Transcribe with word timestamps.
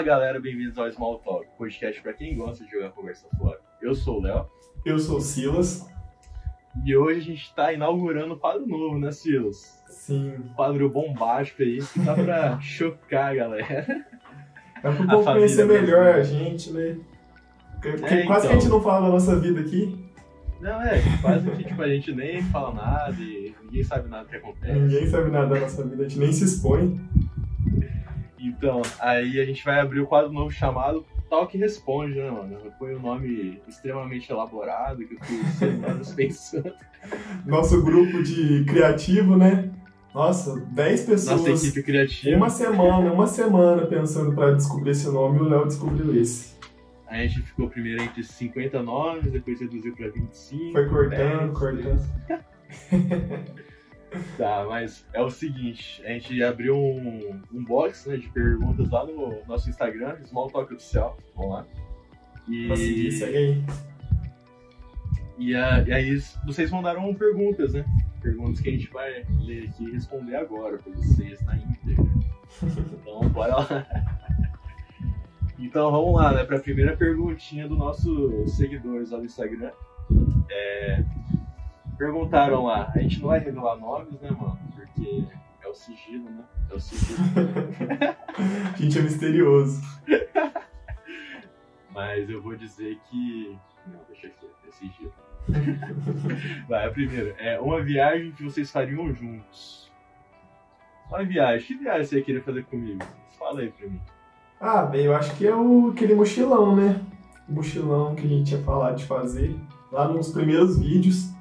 Fala 0.00 0.12
galera, 0.12 0.40
bem-vindos 0.40 0.78
ao 0.78 0.90
Small 0.90 1.18
Talk, 1.18 1.46
podcast 1.58 2.00
para 2.00 2.14
quem 2.14 2.34
gosta 2.34 2.64
de 2.64 2.70
jogar 2.70 2.88
conversa 2.92 3.28
fora. 3.36 3.58
Eu 3.82 3.94
sou 3.94 4.18
o 4.18 4.22
Léo. 4.22 4.46
Eu 4.82 4.98
sou 4.98 5.18
o 5.18 5.20
Silas. 5.20 5.86
E 6.86 6.96
hoje 6.96 7.18
a 7.18 7.22
gente 7.22 7.42
está 7.42 7.70
inaugurando 7.70 8.32
um 8.32 8.38
quadro 8.38 8.66
novo, 8.66 8.98
né, 8.98 9.12
Silas? 9.12 9.78
Sim. 9.90 10.36
Um 10.38 10.54
quadro 10.54 10.88
bombástico 10.88 11.62
aí, 11.62 11.82
que 11.82 12.00
dá 12.00 12.14
pra 12.14 12.58
chocar 12.64 13.32
a 13.32 13.34
galera. 13.34 14.06
É 14.82 14.90
pro 14.90 15.06
povo 15.06 15.22
conhecer 15.22 15.66
melhor 15.66 16.14
a 16.14 16.22
gente, 16.22 16.72
né? 16.72 16.96
Porque 17.74 17.88
É, 17.88 18.24
quase 18.24 18.46
que 18.48 18.54
então. 18.54 18.56
a 18.56 18.58
gente 18.58 18.68
não 18.70 18.80
fala 18.82 19.02
da 19.02 19.08
nossa 19.12 19.38
vida 19.38 19.60
aqui. 19.60 20.02
Não, 20.62 20.80
é, 20.80 21.02
quase 21.20 21.50
que 21.50 21.64
tipo, 21.64 21.82
a 21.82 21.88
gente 21.88 22.10
nem 22.14 22.42
fala 22.44 22.72
nada 22.72 23.20
e 23.20 23.54
ninguém 23.62 23.84
sabe 23.84 24.08
nada 24.08 24.26
que 24.26 24.36
acontece. 24.36 24.78
Ninguém 24.80 25.06
sabe 25.08 25.30
nada 25.30 25.54
da 25.54 25.60
nossa 25.60 25.86
vida, 25.86 26.06
a 26.06 26.08
gente 26.08 26.18
nem 26.18 26.32
se 26.32 26.44
expõe. 26.44 26.98
Então, 28.42 28.80
aí 28.98 29.38
a 29.38 29.44
gente 29.44 29.62
vai 29.64 29.80
abrir 29.80 30.00
o 30.00 30.06
quadro 30.06 30.32
novo 30.32 30.50
chamado 30.50 31.04
Talk 31.28 31.56
Responde, 31.56 32.14
né, 32.14 32.30
mano? 32.30 32.58
Foi 32.78 32.96
um 32.96 33.00
nome 33.00 33.60
extremamente 33.68 34.32
elaborado 34.32 35.04
que 35.04 35.14
eu 35.14 35.20
fui 35.20 35.44
semanas 35.58 36.12
pensando. 36.12 36.72
Nosso 37.46 37.82
grupo 37.82 38.22
de 38.22 38.64
criativo, 38.64 39.36
né? 39.36 39.70
Nossa, 40.14 40.58
10 40.58 41.04
pessoas. 41.04 41.40
Nossa 41.40 41.66
equipe 41.66 41.82
criativa. 41.82 42.36
Uma 42.36 42.50
semana, 42.50 43.12
uma 43.12 43.26
semana 43.26 43.86
pensando 43.86 44.34
pra 44.34 44.52
descobrir 44.52 44.90
esse 44.90 45.08
nome 45.08 45.38
e 45.38 45.42
o 45.42 45.44
Léo 45.44 45.66
descobriu 45.66 46.20
esse. 46.20 46.58
A 47.06 47.16
gente 47.18 47.42
ficou 47.42 47.68
primeiro 47.68 48.02
entre 48.02 48.22
50 48.22 48.82
nomes, 48.82 49.30
depois 49.30 49.60
reduziu 49.60 49.94
pra 49.94 50.08
25. 50.08 50.72
Foi 50.72 50.88
cortando, 50.88 51.38
10, 51.38 51.58
cortando. 51.58 52.00
Tá, 54.36 54.66
mas 54.68 55.06
é 55.12 55.20
o 55.22 55.30
seguinte, 55.30 56.02
a 56.04 56.08
gente 56.08 56.42
abriu 56.42 56.76
um, 56.76 57.40
um 57.52 57.64
box 57.64 58.08
né, 58.08 58.16
de 58.16 58.28
perguntas 58.30 58.90
lá 58.90 59.06
no 59.06 59.44
nosso 59.46 59.70
Instagram, 59.70 60.16
Small 60.24 60.50
Talk 60.50 60.72
Oficial, 60.74 61.16
vamos 61.36 61.52
lá. 61.52 61.66
E, 62.48 62.66
Pra 62.66 62.76
seguir, 62.76 63.12
segue 63.12 63.36
aí. 63.36 63.64
e, 65.38 65.54
a- 65.54 65.82
e 65.86 65.92
aí 65.92 66.18
vocês 66.44 66.70
mandaram 66.70 67.14
perguntas, 67.14 67.74
né? 67.74 67.84
Perguntas 68.20 68.60
que 68.60 68.68
a 68.68 68.72
gente 68.72 68.90
vai 68.90 69.24
ler 69.42 69.68
aqui 69.68 69.84
e 69.84 69.92
responder 69.92 70.36
agora 70.36 70.76
pra 70.78 70.92
vocês 70.92 71.40
na 71.42 71.56
íntegra. 71.56 72.04
Então, 73.00 73.20
bora 73.28 73.56
lá. 73.58 73.86
Então, 75.58 75.90
vamos 75.92 76.14
lá, 76.14 76.32
né? 76.32 76.42
Pra 76.44 76.58
primeira 76.58 76.96
perguntinha 76.96 77.68
do 77.68 77.76
nosso 77.76 78.44
seguidores 78.48 79.10
lá 79.10 79.18
no 79.18 79.24
Instagram. 79.24 79.70
É, 80.50 81.04
perguntaram 82.00 82.64
lá, 82.64 82.90
a 82.94 82.98
gente 82.98 83.20
não 83.20 83.28
vai 83.28 83.40
revelar 83.40 83.76
nomes, 83.76 84.18
né, 84.22 84.30
mano? 84.30 84.58
Porque 84.74 85.26
é 85.62 85.68
o 85.68 85.74
sigilo, 85.74 86.30
né? 86.30 86.42
É 86.70 86.74
o 86.74 86.80
sigilo. 86.80 87.20
A 88.72 88.76
gente 88.80 88.98
é 88.98 89.02
misterioso. 89.02 89.82
Mas 91.92 92.30
eu 92.30 92.40
vou 92.40 92.56
dizer 92.56 92.98
que. 93.10 93.54
Não, 93.86 94.00
deixa 94.08 94.28
aqui, 94.28 94.46
é 94.66 94.70
sigilo. 94.70 95.12
Vai, 96.66 96.86
a 96.86 96.90
primeira. 96.90 97.36
É 97.38 97.60
uma 97.60 97.82
viagem 97.82 98.32
que 98.32 98.44
vocês 98.44 98.70
fariam 98.70 99.12
juntos. 99.12 99.92
Uma 101.10 101.22
viagem. 101.22 101.66
Que 101.66 101.74
viagem 101.74 102.04
você 102.04 102.16
ia 102.16 102.24
querer 102.24 102.42
fazer 102.42 102.64
comigo? 102.64 103.04
Fala 103.38 103.60
aí 103.60 103.70
pra 103.70 103.86
mim. 103.86 104.00
Ah, 104.58 104.82
bem, 104.84 105.04
eu 105.04 105.14
acho 105.14 105.36
que 105.36 105.46
é 105.46 105.54
o, 105.54 105.90
aquele 105.90 106.14
mochilão, 106.14 106.74
né? 106.74 106.98
O 107.46 107.52
mochilão 107.52 108.14
que 108.14 108.24
a 108.24 108.28
gente 108.28 108.48
tinha 108.48 108.62
falado 108.62 108.96
de 108.96 109.04
fazer 109.04 109.54
lá 109.92 110.08
nos 110.08 110.32
primeiros 110.32 110.78
vídeos. 110.78 111.38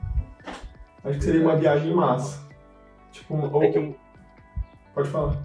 Acho 1.03 1.17
que 1.19 1.23
seria 1.23 1.41
uma 1.41 1.55
viagem 1.55 1.93
massa. 1.93 2.47
Tipo, 3.11 3.35
ou- 3.51 3.63
É 3.63 3.79
um- 3.79 3.95
pode 4.93 5.09
falar. 5.09 5.37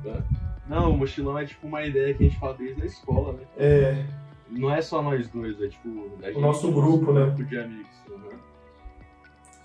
Não, 0.68 0.90
o 0.92 0.96
mochilão 0.96 1.38
é 1.38 1.44
tipo 1.44 1.66
uma 1.66 1.82
ideia 1.84 2.14
que 2.14 2.24
a 2.24 2.28
gente 2.28 2.38
fala 2.38 2.54
desde 2.54 2.82
a 2.82 2.86
escola, 2.86 3.32
né? 3.34 3.40
É, 3.56 4.04
Não 4.50 4.70
é 4.72 4.80
só 4.82 5.02
nós 5.02 5.26
dois, 5.28 5.60
é 5.60 5.68
tipo. 5.68 6.10
Gente, 6.22 6.38
nosso 6.38 6.70
grupo, 6.70 7.12
né? 7.12 7.24
grupo 7.26 7.44
de 7.44 7.58
amigos. 7.58 7.88
uhum. 8.08 8.28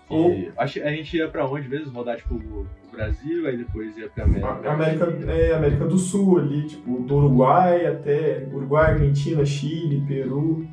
Ou- 0.09 0.31
E 0.33 0.51
a 0.57 0.65
gente 0.65 1.17
ia 1.17 1.27
pra 1.27 1.45
onde 1.45 1.67
mesmo? 1.69 1.91
Rodar 1.93 2.17
tipo 2.17 2.33
o 2.35 2.65
Brasil, 2.91 3.45
aí 3.47 3.57
depois 3.57 3.95
ia 3.97 4.09
pra 4.09 4.23
América. 4.23 4.71
América, 4.71 5.05
é, 5.31 5.53
América 5.53 5.85
do 5.85 5.97
Sul 5.97 6.39
ali, 6.39 6.65
tipo, 6.67 6.99
do 7.03 7.15
Uruguai 7.17 7.85
até 7.85 8.47
Uruguai, 8.51 8.93
Argentina, 8.93 9.45
Chile, 9.45 10.03
Peru. 10.07 10.65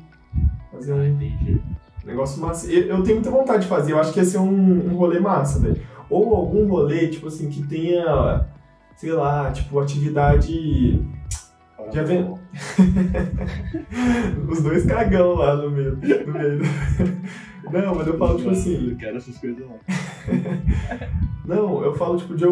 Fazer 0.71 0.93
Ah, 0.93 0.95
um 0.95 1.03
entendi. 1.05 1.61
Negócio 2.07 2.41
massa. 2.41 2.71
Eu, 2.71 3.03
tenho 3.03 3.15
muita 3.15 3.29
vontade 3.29 3.63
de 3.63 3.69
fazer, 3.69 3.91
eu 3.91 3.99
acho 3.99 4.13
que 4.13 4.19
ia 4.19 4.25
ser 4.25 4.37
um, 4.39 4.91
um 4.91 4.95
rolê 4.95 5.19
massa, 5.19 5.59
velho. 5.59 5.79
Ou 6.09 6.33
algum 6.35 6.67
rolê, 6.67 7.07
tipo 7.07 7.27
assim, 7.27 7.49
que 7.49 7.61
tenha, 7.67 8.45
sei 8.95 9.11
lá, 9.11 9.51
tipo, 9.51 9.79
atividade 9.79 11.05
Já 11.93 12.03
vem- 12.03 12.33
Os 14.49 14.61
dois 14.61 14.85
cagão 14.85 15.35
lá 15.35 15.55
no 15.55 15.69
meio. 15.69 15.95
No 15.95 16.33
meio. 16.33 16.61
Não, 17.71 17.95
mas 17.95 18.07
eu 18.07 18.17
falo 18.17 18.37
tipo 18.37 18.49
assim. 18.49 18.91
Eu 18.91 18.95
quero 18.95 19.17
essas 19.17 19.37
coisas 19.37 19.59
não. 19.59 19.75
Não, 21.45 21.83
eu 21.83 21.93
falo 21.95 22.17
tipo 22.17 22.35
de 22.35 22.45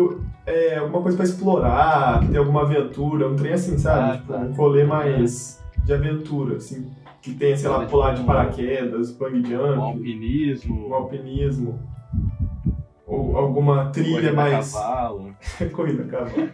é, 0.45 0.77
alguma 0.77 1.01
coisa 1.01 1.17
pra 1.17 1.25
explorar, 1.25 2.19
que 2.19 2.27
tem 2.27 2.37
alguma 2.37 2.63
aventura, 2.63 3.27
um 3.27 3.35
trem 3.35 3.53
assim, 3.53 3.77
sabe? 3.77 4.11
Ah, 4.11 4.17
tipo, 4.17 4.33
tá. 4.33 4.39
um 4.39 4.51
rolê 4.53 4.83
mais 4.83 5.63
de 5.85 5.93
aventura, 5.93 6.57
assim. 6.57 6.91
Que 7.25 7.33
tenha, 7.33 7.57
sei 7.57 7.67
lá, 7.69 7.83
pular 7.87 8.13
de 8.13 8.21
um- 8.21 8.25
paraquedas, 8.25 9.11
bang 9.17 9.39
Um 9.39 9.45
jump, 9.45 9.79
alpinismo, 9.81 10.89
um 10.89 10.93
alpinismo. 10.93 11.79
Ou 13.07 13.35
alguma 13.35 13.89
trilha 13.89 14.31
mais. 14.31 14.71
cavalo. 14.71 15.35
Corrida 15.73 16.03
a 16.03 16.07
cavalo. 16.07 16.49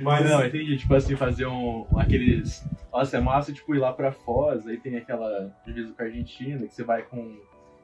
Mas. 0.00 0.24
Não, 0.30 0.44
entendi. 0.46 0.78
Tipo 0.78 0.94
assim, 0.94 1.16
fazer 1.16 1.46
um, 1.46 1.86
aqueles. 1.98 2.66
Nossa, 2.90 3.18
é 3.18 3.20
massa, 3.20 3.52
tipo, 3.52 3.74
ir 3.74 3.78
lá 3.78 3.92
pra 3.92 4.10
Foz, 4.10 4.66
aí 4.66 4.78
tem 4.78 4.96
aquela 4.96 5.50
divisa 5.66 5.92
com 5.94 6.02
a 6.02 6.06
Argentina, 6.06 6.66
que 6.66 6.72
você 6.74 6.82
vai 6.82 7.02
com 7.02 7.36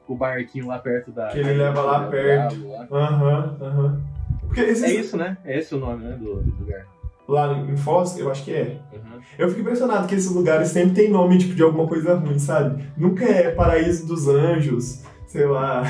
o 0.07 0.15
barquinho 0.15 0.65
lá 0.67 0.79
perto 0.79 1.11
da. 1.11 1.27
Que 1.27 1.37
ele 1.37 1.53
leva 1.53 1.81
lá 1.83 2.07
perto. 2.07 2.55
Aham, 2.91 3.57
aham. 3.61 4.01
Porque 4.39 4.61
esses, 4.61 4.83
É 4.83 4.91
isso, 4.91 5.17
né? 5.17 5.37
É 5.45 5.59
esse 5.59 5.75
o 5.75 5.77
nome, 5.79 6.03
né, 6.03 6.15
do, 6.17 6.41
do 6.41 6.55
lugar. 6.59 6.87
Lá 7.27 7.57
em 7.57 7.75
Foz, 7.77 8.17
eu 8.17 8.29
acho 8.29 8.43
que 8.43 8.53
é. 8.53 8.79
Uhum. 8.93 9.21
Eu 9.37 9.49
fico 9.49 9.61
impressionado 9.61 10.07
que 10.07 10.15
esses 10.15 10.31
lugares 10.31 10.69
sempre 10.69 10.93
tem 10.93 11.09
nome 11.09 11.37
tipo, 11.37 11.55
de 11.55 11.63
alguma 11.63 11.87
coisa 11.87 12.15
ruim, 12.15 12.39
sabe? 12.39 12.83
Nunca 12.97 13.25
é 13.25 13.51
Paraíso 13.51 14.05
dos 14.05 14.27
Anjos, 14.27 15.03
sei 15.33 15.47
lá, 15.47 15.81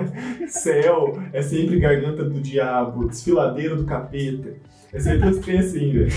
Céu, 0.48 1.18
é 1.30 1.42
sempre 1.42 1.78
Garganta 1.78 2.24
do 2.24 2.40
Diabo, 2.40 3.06
Desfiladeiro 3.08 3.76
do 3.76 3.84
Capeta. 3.84 4.54
É 4.90 4.98
sempre 4.98 5.28
os 5.28 5.38
trem 5.40 5.58
assim, 5.58 5.92
velho. 5.92 6.10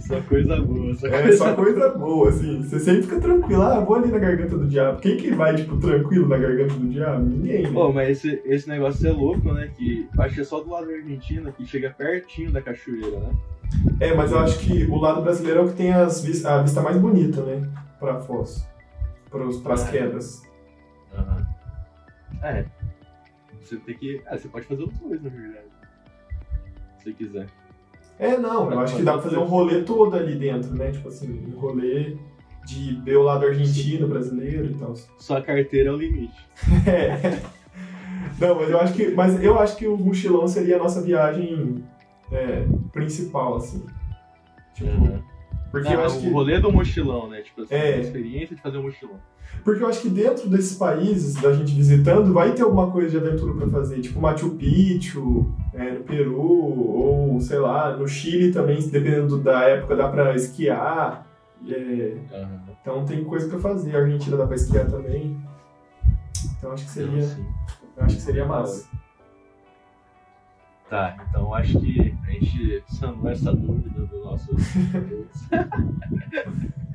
Só 0.00 0.20
coisa 0.20 0.60
boa, 0.60 0.94
só 0.94 1.06
É 1.06 1.22
coisa 1.22 1.36
só 1.38 1.54
coisa 1.54 1.88
boa, 1.90 2.28
assim. 2.28 2.60
Você 2.62 2.78
sempre 2.78 3.02
fica 3.04 3.20
tranquilo. 3.20 3.62
Ah, 3.62 3.80
vou 3.80 3.96
ali 3.96 4.10
na 4.10 4.18
Garganta 4.18 4.58
do 4.58 4.66
Diabo. 4.66 5.00
Quem 5.00 5.16
que 5.16 5.30
vai, 5.30 5.56
tipo, 5.56 5.78
tranquilo 5.78 6.28
na 6.28 6.36
Garganta 6.36 6.74
do 6.74 6.86
Diabo? 6.88 7.24
Ninguém, 7.24 7.62
né? 7.62 7.70
Pô, 7.72 7.90
mas 7.90 8.10
esse, 8.10 8.42
esse 8.44 8.68
negócio 8.68 9.06
é 9.08 9.10
louco, 9.10 9.50
né? 9.54 9.70
Que 9.78 10.06
acho 10.18 10.34
que 10.34 10.40
é 10.42 10.44
só 10.44 10.60
do 10.60 10.68
lado 10.68 10.88
da 10.88 10.92
Argentina, 10.92 11.50
que 11.52 11.64
chega 11.64 11.88
pertinho 11.96 12.52
da 12.52 12.60
cachoeira, 12.60 13.18
né? 13.18 13.30
É, 14.00 14.12
mas 14.14 14.30
eu 14.30 14.40
acho 14.40 14.58
que 14.58 14.84
o 14.84 14.96
lado 14.96 15.22
brasileiro 15.22 15.60
é 15.60 15.62
o 15.62 15.68
que 15.68 15.74
tem 15.76 15.90
as 15.94 16.44
a 16.44 16.60
vista 16.62 16.82
mais 16.82 16.98
bonita, 16.98 17.40
né? 17.42 17.66
Pra 17.98 18.20
Foz. 18.20 18.68
Pros, 19.30 19.56
pras 19.58 19.88
É. 19.88 19.90
quedas. 19.90 20.47
Aham. 21.16 21.46
É. 22.42 22.64
Você 23.62 23.76
tem 23.76 23.96
que. 23.96 24.22
Ah, 24.26 24.36
você 24.38 24.48
pode 24.48 24.66
fazer 24.66 24.82
os 24.84 24.92
dois, 24.98 25.22
na 25.22 25.28
verdade. 25.30 25.66
Se 26.98 27.04
você 27.04 27.12
quiser. 27.12 27.46
É, 28.18 28.36
não, 28.36 28.70
eu 28.72 28.80
acho 28.80 28.96
que 28.96 29.02
dá 29.02 29.12
pra 29.12 29.22
fazer 29.22 29.38
um 29.38 29.44
rolê 29.44 29.82
todo 29.82 30.16
ali 30.16 30.34
dentro, 30.34 30.74
né? 30.74 30.90
Tipo 30.90 31.08
assim, 31.08 31.46
um 31.46 31.58
rolê 31.58 32.16
de 32.66 33.00
ver 33.02 33.16
o 33.16 33.22
lado 33.22 33.46
argentino, 33.46 34.08
brasileiro 34.08 34.66
e 34.66 34.74
tal. 34.74 34.94
Sua 35.18 35.40
carteira 35.40 35.90
é 35.90 35.92
o 35.92 35.96
limite. 35.96 36.46
É. 36.86 37.40
Não, 38.40 38.54
mas 38.54 38.70
eu 38.70 38.80
acho 38.80 38.94
que. 38.94 39.08
Mas 39.08 39.42
eu 39.42 39.58
acho 39.58 39.76
que 39.76 39.86
o 39.88 39.96
mochilão 39.96 40.46
seria 40.46 40.76
a 40.76 40.78
nossa 40.78 41.00
viagem 41.02 41.84
é, 42.30 42.64
principal, 42.92 43.56
assim. 43.56 43.84
Tipo, 44.74 44.90
Uhum. 44.90 45.22
Porque 45.70 45.88
Ah, 45.88 45.94
eu 45.94 46.04
acho 46.04 46.18
o 46.18 46.20
que. 46.20 46.30
rolê 46.30 46.58
do 46.60 46.72
mochilão, 46.72 47.28
né? 47.28 47.42
Tipo 47.42 47.62
assim, 47.62 47.74
É. 47.74 47.94
a 47.94 47.98
experiência 47.98 48.56
de 48.56 48.62
fazer 48.62 48.78
um 48.78 48.82
mochilão. 48.84 49.16
Porque 49.64 49.82
eu 49.82 49.88
acho 49.88 50.02
que 50.02 50.10
dentro 50.10 50.48
desses 50.48 50.76
países, 50.76 51.34
da 51.40 51.52
gente 51.54 51.74
visitando, 51.74 52.32
vai 52.32 52.52
ter 52.52 52.62
alguma 52.62 52.90
coisa 52.90 53.08
de 53.10 53.16
aventura 53.16 53.54
pra 53.54 53.66
fazer. 53.68 54.00
Tipo 54.00 54.20
Machu 54.20 54.50
Picchu, 54.50 55.50
é, 55.72 55.92
no 55.92 56.00
Peru, 56.04 56.38
ou 56.40 57.40
sei 57.40 57.58
lá, 57.58 57.96
no 57.96 58.06
Chile 58.06 58.52
também, 58.52 58.76
dependendo 58.88 59.38
da 59.38 59.62
época, 59.64 59.96
dá 59.96 60.08
pra 60.08 60.34
esquiar. 60.34 61.26
É, 61.66 62.16
Aham. 62.32 62.60
então 62.82 63.04
tem 63.04 63.24
coisa 63.24 63.48
pra 63.48 63.58
fazer. 63.58 63.96
A 63.96 64.00
Argentina 64.00 64.36
dá 64.36 64.46
pra 64.46 64.54
esquiar 64.56 64.86
também. 64.86 65.36
Então 66.58 66.72
acho 66.72 66.84
que 66.84 66.90
seria, 66.90 67.08
Então, 67.18 67.24
assim. 67.24 67.46
eu 67.96 68.04
acho 68.04 68.16
que 68.16 68.22
seria 68.22 68.44
massa. 68.44 68.88
Tá, 70.88 71.16
então 71.28 71.52
acho 71.54 71.78
que 71.80 72.07
gente 72.48 72.94
sanou 72.94 73.28
essa 73.30 73.52
dúvida 73.54 74.06
do 74.06 74.20
nosso. 74.24 74.50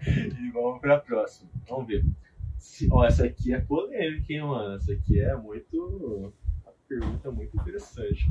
e 0.07 0.49
vamos 0.51 0.79
pra 0.79 0.99
próxima. 0.99 1.49
Vamos 1.69 1.87
ver. 1.87 2.05
Ó, 2.91 3.03
essa 3.05 3.25
aqui 3.25 3.53
é 3.53 3.59
polêmica, 3.59 4.31
hein, 4.33 4.41
mano? 4.43 4.75
Essa 4.75 4.93
aqui 4.93 5.19
é 5.19 5.35
muito. 5.35 6.33
Uma 6.65 6.73
pergunta 6.87 7.31
muito 7.31 7.55
interessante. 7.57 8.27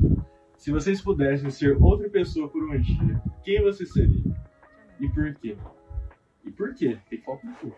Se 0.57 0.71
vocês 0.71 1.01
pudessem 1.01 1.49
ser 1.49 1.75
outra 1.81 2.09
pessoa 2.09 2.47
por 2.47 2.63
um 2.63 2.79
dia, 2.79 3.21
quem 3.43 3.61
você 3.61 3.85
seria? 3.85 4.23
E 4.99 5.09
por 5.09 5.33
quê? 5.35 5.57
E 6.45 6.51
por 6.51 6.73
quê? 6.73 6.97
Tem 7.09 7.19
que 7.19 7.25
falar 7.25 7.37
por 7.37 7.53
quê. 7.59 7.71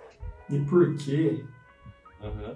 E 0.50 0.60
por 0.62 0.96
quê? 0.98 1.44
Aham. 2.22 2.56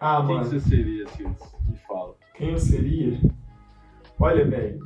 Ah, 0.00 0.24
Quem 0.26 0.34
mano, 0.36 0.44
você 0.44 0.60
seria, 0.60 1.06
Silas? 1.08 1.54
Me 1.68 1.76
fala. 1.86 2.16
quem 2.34 2.50
eu 2.50 2.58
seria? 2.58 3.20
Olha, 4.18 4.44
velho, 4.44 4.84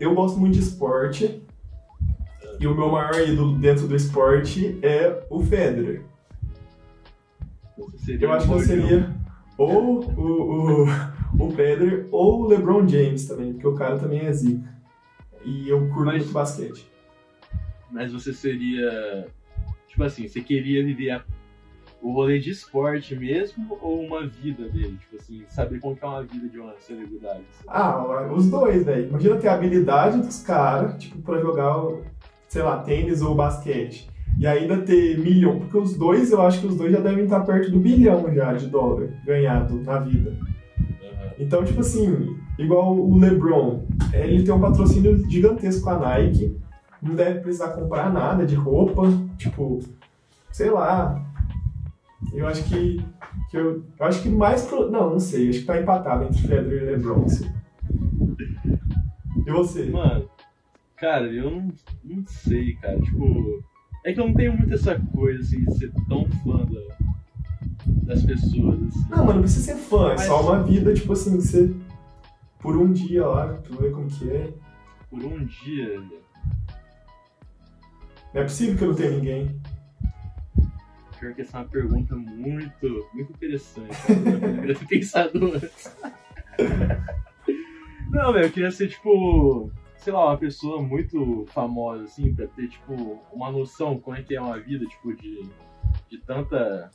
eu 0.00 0.14
gosto 0.14 0.38
muito 0.40 0.54
de 0.54 0.60
esporte. 0.60 1.42
E 2.58 2.66
o 2.66 2.74
meu 2.74 2.90
maior 2.90 3.14
ídolo 3.26 3.56
dentro 3.58 3.86
do 3.86 3.94
esporte 3.96 4.78
é 4.82 5.24
o 5.30 5.40
Federer. 5.42 6.02
Eu 8.20 8.32
acho 8.32 8.46
que 8.46 8.52
eu 8.52 8.60
seria 8.60 9.14
ou 9.56 10.00
o, 10.00 10.82
o, 10.82 11.46
o 11.46 11.50
Federer 11.52 12.06
ou 12.10 12.42
o 12.42 12.46
LeBron 12.48 12.86
James 12.86 13.24
também, 13.26 13.52
porque 13.52 13.66
o 13.66 13.74
cara 13.74 13.98
também 13.98 14.20
é 14.20 14.32
zica. 14.32 14.68
E 15.44 15.68
eu 15.70 15.80
curto 15.88 16.04
Mas- 16.04 16.16
muito 16.22 16.32
basquete. 16.32 16.90
Mas 17.90 18.12
você 18.12 18.32
seria. 18.32 19.26
Tipo 19.88 20.04
assim, 20.04 20.28
você 20.28 20.40
queria 20.42 20.84
viver 20.84 21.10
a- 21.10 21.24
o 22.02 22.12
rolê 22.12 22.38
de 22.38 22.50
esporte 22.50 23.14
mesmo 23.14 23.78
ou 23.80 24.00
uma 24.00 24.26
vida 24.26 24.68
dele? 24.68 24.98
Tipo 25.00 25.16
assim, 25.16 25.42
saber 25.48 25.80
como 25.80 25.98
é 26.00 26.06
uma 26.06 26.22
vida 26.22 26.48
de 26.48 26.58
uma 26.58 26.74
celebridade. 26.78 27.40
assim? 27.40 27.64
Ah, 27.66 28.32
os 28.32 28.48
dois, 28.48 28.84
velho. 28.84 29.08
Imagina 29.08 29.36
ter 29.36 29.48
a 29.48 29.54
habilidade 29.54 30.18
dos 30.18 30.42
caras, 30.42 31.02
tipo, 31.02 31.18
pra 31.22 31.40
jogar, 31.40 31.76
sei 32.48 32.62
lá, 32.62 32.78
tênis 32.78 33.22
ou 33.22 33.34
basquete. 33.34 34.08
E 34.38 34.46
ainda 34.46 34.78
ter 34.78 35.18
milhão, 35.18 35.58
porque 35.58 35.76
os 35.76 35.96
dois, 35.96 36.30
eu 36.30 36.40
acho 36.40 36.60
que 36.60 36.66
os 36.66 36.76
dois 36.76 36.92
já 36.92 37.00
devem 37.00 37.24
estar 37.24 37.40
perto 37.40 37.70
do 37.70 37.78
bilhão 37.78 38.32
já 38.32 38.54
de 38.54 38.68
dólar 38.68 39.08
ganhado 39.24 39.74
na 39.82 39.98
vida. 39.98 40.34
Então, 41.38 41.64
tipo 41.64 41.80
assim, 41.80 42.36
igual 42.58 42.96
o 42.96 43.18
LeBron, 43.18 43.84
ele 44.12 44.42
tem 44.44 44.54
um 44.54 44.60
patrocínio 44.60 45.28
gigantesco 45.28 45.84
com 45.84 45.90
a 45.90 45.98
Nike, 45.98 46.56
não 47.02 47.14
deve 47.14 47.40
precisar 47.40 47.68
comprar 47.68 48.12
nada 48.12 48.44
de 48.44 48.54
roupa, 48.54 49.02
tipo, 49.38 49.80
sei 50.50 50.70
lá. 50.70 51.22
Eu 52.32 52.46
acho 52.46 52.62
que, 52.64 53.04
que 53.50 53.56
eu, 53.56 53.84
eu 53.98 54.06
acho 54.06 54.22
que 54.22 54.28
mais 54.28 54.62
pro, 54.66 54.90
não, 54.90 55.10
não 55.10 55.18
sei, 55.20 55.48
acho 55.50 55.60
que 55.60 55.64
tá 55.66 55.80
empatado 55.80 56.24
entre 56.24 56.40
Federer 56.42 56.82
e 56.82 56.96
LeBron. 56.96 57.24
assim. 57.24 57.50
E 59.46 59.50
você? 59.50 59.84
Mano, 59.90 60.28
cara, 60.96 61.26
eu 61.26 61.50
não, 61.50 61.68
não 62.04 62.24
sei, 62.26 62.74
cara. 62.76 63.00
Tipo, 63.00 63.62
é 64.04 64.12
que 64.12 64.20
eu 64.20 64.26
não 64.28 64.34
tenho 64.34 64.56
muito 64.56 64.72
essa 64.74 64.98
coisa 65.14 65.40
assim 65.40 65.64
de 65.64 65.74
ser 65.78 65.92
tão 66.08 66.24
fã 66.44 66.64
da- 66.66 66.96
das 68.04 68.22
pessoas. 68.24 68.80
Assim. 68.82 69.06
Não, 69.10 69.24
mas 69.24 69.34
não 69.34 69.42
precisa 69.42 69.72
ser 69.74 69.76
fã, 69.76 70.06
é 70.12 70.16
Mas- 70.16 70.22
só 70.22 70.40
uma 70.42 70.62
vida, 70.62 70.94
tipo 70.94 71.12
assim, 71.12 71.36
que 71.36 71.42
você 71.42 71.74
por 72.60 72.76
um 72.76 72.92
dia 72.92 73.26
lá, 73.26 73.54
tu 73.64 73.74
vê 73.80 73.90
como 73.90 74.06
que 74.06 74.30
é. 74.30 74.52
Por 75.08 75.24
um 75.24 75.44
dia, 75.44 75.88
velho. 75.88 76.20
Não 78.32 78.40
é 78.40 78.44
possível 78.44 78.76
que 78.76 78.84
eu 78.84 78.88
não 78.88 78.94
tenha 78.94 79.10
ninguém. 79.10 79.60
Pior 81.20 81.34
que 81.34 81.42
essa 81.42 81.58
é 81.58 81.60
uma 81.60 81.68
pergunta 81.68 82.16
muito, 82.16 83.06
muito 83.12 83.30
interessante. 83.32 83.90
Eu 84.08 84.16
deveria 84.40 84.74
ter 84.74 84.86
pensado 84.88 85.52
antes. 85.54 85.96
Não, 88.10 88.32
velho, 88.32 88.46
eu 88.46 88.50
queria 88.50 88.70
ser, 88.70 88.88
tipo, 88.88 89.70
sei 89.98 90.12
lá, 90.12 90.26
uma 90.26 90.36
pessoa 90.38 90.82
muito 90.82 91.44
famosa, 91.50 92.04
assim, 92.04 92.34
pra 92.34 92.46
ter, 92.48 92.68
tipo, 92.68 93.20
uma 93.32 93.52
noção 93.52 94.00
como 94.00 94.16
é 94.16 94.22
que 94.22 94.34
é 94.34 94.40
uma 94.40 94.58
vida, 94.58 94.84
tipo, 94.86 95.14
de, 95.14 95.42
de 96.10 96.18
tanta, 96.26 96.90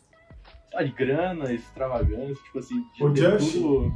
sei 0.70 0.78
lá, 0.80 0.84
de 0.84 0.92
grana, 0.92 1.54
extravagância, 1.54 2.44
tipo 2.44 2.60
assim, 2.60 2.84
de 2.96 3.04
O 3.04 3.14
ter 3.14 3.40
Justin? 3.40 3.62
tudo... 3.62 3.94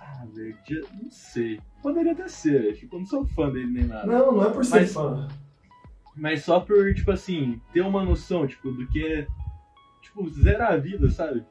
Ah, 0.00 0.24
velho, 0.32 0.56
não 1.02 1.10
sei. 1.10 1.60
Poderia 1.82 2.12
até 2.12 2.28
ser, 2.28 2.62
velho, 2.62 2.76
tipo, 2.76 2.96
eu 2.96 3.00
não 3.00 3.06
sou 3.06 3.26
fã 3.26 3.50
dele 3.50 3.70
nem 3.70 3.84
nada. 3.84 4.06
Não, 4.06 4.32
não 4.32 4.44
é 4.44 4.50
por 4.50 4.64
ser 4.64 4.76
Mas- 4.80 4.92
fã. 4.94 5.28
Mas 6.16 6.44
só 6.44 6.60
por, 6.60 6.92
tipo 6.94 7.10
assim, 7.10 7.60
ter 7.72 7.80
uma 7.82 8.04
noção, 8.04 8.46
tipo, 8.46 8.70
do 8.70 8.86
que 8.88 9.04
é, 9.04 9.26
tipo, 10.02 10.28
zerar 10.28 10.72
a 10.72 10.76
vida, 10.76 11.08
sabe? 11.10 11.44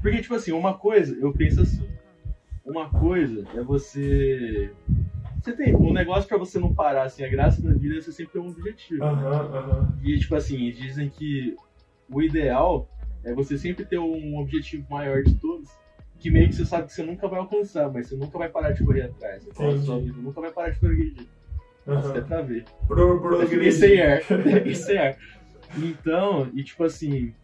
Porque, 0.00 0.20
tipo 0.20 0.34
assim, 0.34 0.52
uma 0.52 0.74
coisa, 0.74 1.16
eu 1.16 1.32
penso 1.32 1.60
assim, 1.62 1.88
uma 2.64 2.88
coisa 2.90 3.44
é 3.54 3.62
você... 3.62 4.72
Você 5.40 5.52
tem, 5.54 5.76
um 5.76 5.92
negócio 5.92 6.26
pra 6.26 6.38
você 6.38 6.58
não 6.58 6.74
parar, 6.74 7.04
assim, 7.04 7.22
a 7.22 7.28
graça 7.28 7.62
da 7.62 7.74
vida 7.74 7.98
é 7.98 8.00
você 8.00 8.10
sempre 8.10 8.32
ter 8.32 8.38
um 8.38 8.48
objetivo. 8.48 9.04
E, 10.02 10.18
tipo 10.18 10.34
assim, 10.34 10.70
dizem 10.70 11.10
que 11.10 11.54
o 12.08 12.22
ideal 12.22 12.88
é 13.22 13.34
você 13.34 13.58
sempre 13.58 13.84
ter 13.84 13.98
um 13.98 14.38
objetivo 14.38 14.86
maior 14.90 15.22
de 15.22 15.34
todos, 15.34 15.68
que 16.18 16.30
meio 16.30 16.48
que 16.48 16.54
você 16.54 16.64
sabe 16.64 16.86
que 16.86 16.92
você 16.92 17.02
nunca 17.02 17.28
vai 17.28 17.38
alcançar, 17.38 17.92
mas 17.92 18.08
você 18.08 18.16
nunca 18.16 18.38
vai 18.38 18.48
parar 18.48 18.70
de 18.72 18.84
correr 18.84 19.02
atrás. 19.02 19.46
Entendi. 19.46 19.84
sua 19.84 19.98
vida 19.98 20.18
nunca 20.20 20.40
vai 20.40 20.50
parar 20.50 20.70
de 20.70 20.78
progredir. 20.78 21.26
Nossa, 21.86 22.10
até 22.10 22.18
aham. 22.18 22.26
pra 22.26 22.42
ver. 22.42 22.64
Pro, 22.86 23.20
pro, 23.20 23.42
Eu 23.42 23.48
fiquei 23.48 23.70
sem 23.70 24.00
ar. 24.00 24.22
Fiquei 24.22 24.74
sem 24.74 24.98
ar. 24.98 25.16
Então, 25.76 26.48
e 26.54 26.62
tipo 26.62 26.84
assim, 26.84 27.34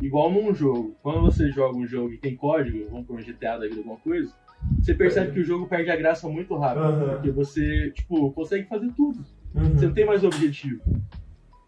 igual 0.00 0.30
num 0.30 0.54
jogo, 0.54 0.96
quando 1.02 1.20
você 1.20 1.50
joga 1.50 1.76
um 1.76 1.86
jogo 1.86 2.12
e 2.12 2.18
tem 2.18 2.36
código, 2.36 2.88
vamos 2.90 3.06
por 3.06 3.18
um 3.18 3.22
GTA 3.22 3.58
da 3.58 3.66
vida, 3.66 3.78
alguma 3.78 3.96
coisa, 3.96 4.32
você 4.78 4.94
percebe 4.94 5.32
que 5.32 5.40
o 5.40 5.44
jogo 5.44 5.66
perde 5.66 5.90
a 5.90 5.96
graça 5.96 6.28
muito 6.28 6.56
rápido. 6.56 6.84
Aham. 6.84 7.14
Porque 7.14 7.30
você, 7.30 7.90
tipo, 7.90 8.30
consegue 8.32 8.68
fazer 8.68 8.90
tudo. 8.96 9.24
Uhum. 9.54 9.74
Você 9.74 9.86
não 9.86 9.94
tem 9.94 10.06
mais 10.06 10.22
objetivo. 10.24 10.80